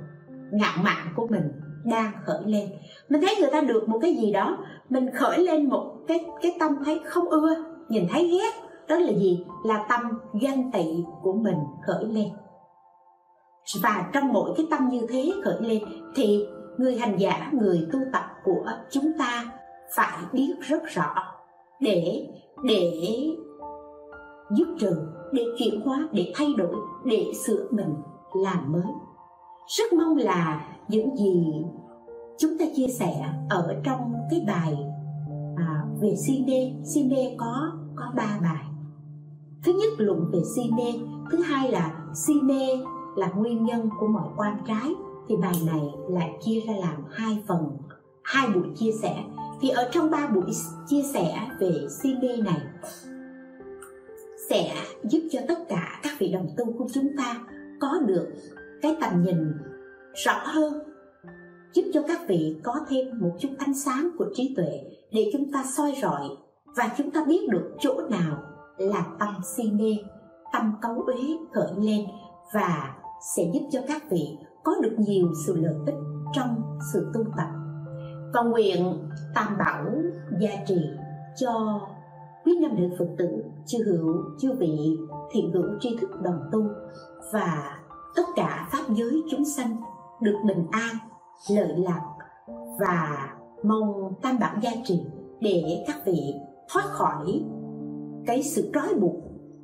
ngạo 0.51 0.83
mạn 0.83 1.07
của 1.15 1.27
mình 1.27 1.51
đang 1.85 2.11
khởi 2.25 2.41
lên. 2.45 2.69
Mình 3.09 3.21
thấy 3.21 3.35
người 3.39 3.49
ta 3.51 3.61
được 3.61 3.89
một 3.89 3.99
cái 4.01 4.15
gì 4.15 4.33
đó, 4.33 4.57
mình 4.89 5.09
khởi 5.13 5.37
lên 5.37 5.69
một 5.69 5.95
cái 6.07 6.25
cái 6.41 6.55
tâm 6.59 6.75
thấy 6.85 7.01
không 7.05 7.29
ưa, 7.29 7.55
nhìn 7.89 8.07
thấy 8.11 8.27
ghét, 8.27 8.69
đó 8.87 8.95
là 8.95 9.13
gì? 9.13 9.45
Là 9.65 9.85
tâm 9.89 10.01
ganh 10.41 10.71
tị 10.71 11.03
của 11.21 11.33
mình 11.33 11.57
khởi 11.87 12.05
lên 12.05 12.27
và 13.81 14.09
trong 14.13 14.33
mỗi 14.33 14.53
cái 14.57 14.67
tâm 14.69 14.89
như 14.89 15.01
thế 15.09 15.31
khởi 15.43 15.61
lên 15.61 15.83
thì 16.15 16.45
người 16.77 16.97
hành 16.97 17.19
giả 17.19 17.49
người 17.53 17.87
tu 17.93 17.99
tập 18.13 18.25
của 18.43 18.65
chúng 18.89 19.11
ta 19.19 19.45
phải 19.95 20.17
biết 20.33 20.53
rất 20.61 20.83
rõ 20.85 21.15
để 21.79 22.27
để 22.63 22.91
giúp 24.51 24.67
trừ 24.79 24.91
để 25.31 25.43
chuyển 25.57 25.81
hóa 25.81 26.07
để 26.11 26.31
thay 26.35 26.53
đổi 26.57 26.75
để 27.05 27.25
sửa 27.45 27.67
mình 27.71 27.95
làm 28.33 28.71
mới. 28.71 28.91
Rất 29.67 29.93
mong 29.93 30.17
là 30.17 30.67
những 30.87 31.15
gì 31.15 31.63
chúng 32.37 32.57
ta 32.59 32.65
chia 32.75 32.87
sẻ 32.87 33.29
ở 33.49 33.75
trong 33.83 34.13
cái 34.31 34.43
bài 34.47 34.77
à, 35.55 35.83
về 36.01 36.15
si 36.15 36.43
mê. 36.47 36.71
Si 36.83 37.03
mê 37.03 37.35
có 37.37 37.71
có 37.95 38.05
ba 38.15 38.39
bài. 38.41 38.65
Thứ 39.63 39.73
nhất 39.73 39.89
luận 39.97 40.31
về 40.33 40.39
si 40.55 40.61
mê 40.77 40.93
thứ 41.31 41.41
hai 41.41 41.71
là 41.71 41.91
si 42.13 42.33
mê 42.43 42.67
là 43.19 43.29
nguyên 43.35 43.65
nhân 43.65 43.89
của 43.99 44.07
mọi 44.07 44.27
quan 44.37 44.57
trái 44.67 44.93
thì 45.27 45.35
bài 45.37 45.55
này 45.65 45.81
lại 46.09 46.37
chia 46.41 46.59
ra 46.67 46.73
làm 46.79 47.03
hai 47.09 47.43
phần, 47.47 47.77
hai 48.23 48.47
buổi 48.49 48.67
chia 48.75 48.91
sẻ. 49.01 49.23
Thì 49.61 49.69
ở 49.69 49.89
trong 49.91 50.11
ba 50.11 50.27
buổi 50.27 50.51
chia 50.87 51.01
sẻ 51.13 51.47
về 51.59 51.71
cd 51.87 52.43
này 52.45 52.61
sẽ 54.49 54.75
giúp 55.03 55.19
cho 55.31 55.39
tất 55.47 55.59
cả 55.69 55.99
các 56.03 56.13
vị 56.19 56.31
đồng 56.33 56.47
tu 56.57 56.65
của 56.77 56.87
chúng 56.93 57.07
ta 57.17 57.35
có 57.81 57.99
được 58.05 58.27
cái 58.81 58.97
tầm 59.01 59.23
nhìn 59.23 59.53
rõ 60.13 60.41
hơn, 60.45 60.73
giúp 61.73 61.83
cho 61.93 62.01
các 62.07 62.19
vị 62.27 62.59
có 62.63 62.75
thêm 62.89 63.19
một 63.19 63.31
chút 63.39 63.49
ánh 63.57 63.73
sáng 63.73 64.09
của 64.17 64.25
trí 64.33 64.53
tuệ 64.55 64.81
để 65.11 65.29
chúng 65.33 65.51
ta 65.51 65.63
soi 65.63 65.93
rọi 66.01 66.29
và 66.75 66.89
chúng 66.97 67.11
ta 67.11 67.25
biết 67.27 67.49
được 67.49 67.71
chỗ 67.79 68.01
nào 68.09 68.43
là 68.77 69.05
tâm 69.19 69.33
si 69.55 69.71
mê 69.71 69.97
tâm 70.53 70.73
cấu 70.81 71.03
uế 71.07 71.37
khởi 71.53 71.71
lên 71.77 72.05
và 72.53 72.95
sẽ 73.35 73.43
giúp 73.53 73.61
cho 73.71 73.79
các 73.87 74.01
vị 74.09 74.37
có 74.63 74.75
được 74.81 74.95
nhiều 74.97 75.27
sự 75.45 75.55
lợi 75.55 75.75
ích 75.85 75.95
trong 76.33 76.77
sự 76.93 77.11
tu 77.13 77.23
tập. 77.37 77.47
Và 78.33 78.41
nguyện 78.41 79.09
tam 79.35 79.57
bảo 79.57 79.85
gia 80.39 80.49
trì 80.67 80.81
cho 81.35 81.81
quý 82.45 82.59
nam 82.61 82.75
nữ 82.75 82.95
phật 82.99 83.07
tử 83.17 83.43
chư 83.65 83.77
hữu, 83.83 84.15
chư 84.39 84.53
vị 84.59 84.97
thiện 85.31 85.51
hữu 85.51 85.65
tri 85.79 85.97
thức 86.01 86.21
đồng 86.21 86.39
tu 86.51 86.63
và 87.33 87.79
tất 88.15 88.23
cả 88.35 88.69
pháp 88.71 88.93
giới 88.95 89.21
chúng 89.31 89.45
sanh 89.45 89.75
được 90.21 90.35
bình 90.47 90.67
an, 90.71 90.95
lợi 91.49 91.77
lạc 91.77 92.05
và 92.79 93.29
mong 93.63 94.13
tam 94.21 94.39
bảo 94.39 94.55
gia 94.61 94.71
trì 94.83 95.01
để 95.41 95.83
các 95.87 95.95
vị 96.05 96.33
thoát 96.73 96.85
khỏi 96.85 97.43
cái 98.25 98.43
sự 98.43 98.71
trói 98.73 98.93
buộc 98.99 99.15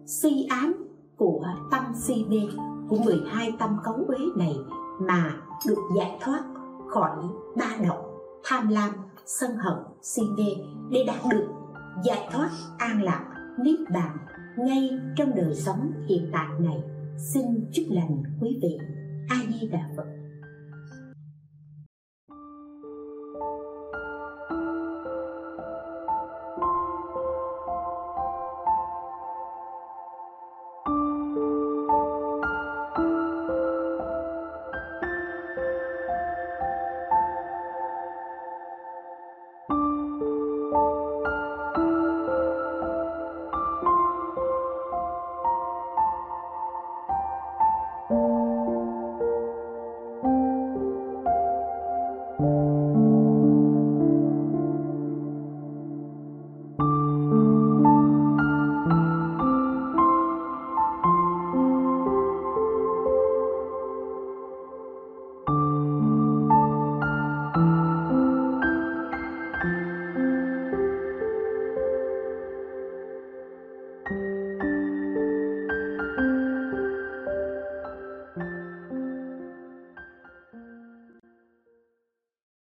si 0.05 0.47
ám 0.49 0.87
của 1.17 1.45
tâm 1.71 1.83
si 2.07 2.25
mê 2.29 2.41
của 2.89 2.97
12 2.97 3.53
tâm 3.59 3.77
cấu 3.83 3.95
uế 4.07 4.17
này 4.35 4.55
mà 4.99 5.35
được 5.67 5.81
giải 5.97 6.17
thoát 6.21 6.43
khỏi 6.89 7.17
ba 7.57 7.77
độc 7.87 8.05
tham 8.43 8.69
lam, 8.69 8.91
sân 9.25 9.51
hận, 9.55 9.77
si 10.01 10.21
mê 10.37 10.55
để 10.89 11.03
đạt 11.07 11.19
được 11.29 11.47
giải 12.03 12.29
thoát 12.31 12.49
an 12.77 13.03
lạc, 13.03 13.25
niết 13.59 13.79
bàn 13.93 14.17
ngay 14.57 14.89
trong 15.15 15.35
đời 15.35 15.55
sống 15.55 15.91
hiện 16.07 16.29
tại 16.31 16.47
này. 16.59 16.83
Xin 17.33 17.45
chúc 17.73 17.85
lành 17.89 18.23
quý 18.41 18.59
vị. 18.61 18.77
A 19.29 19.35
di 19.49 19.67
đà 19.67 19.89
phật. 19.97 20.05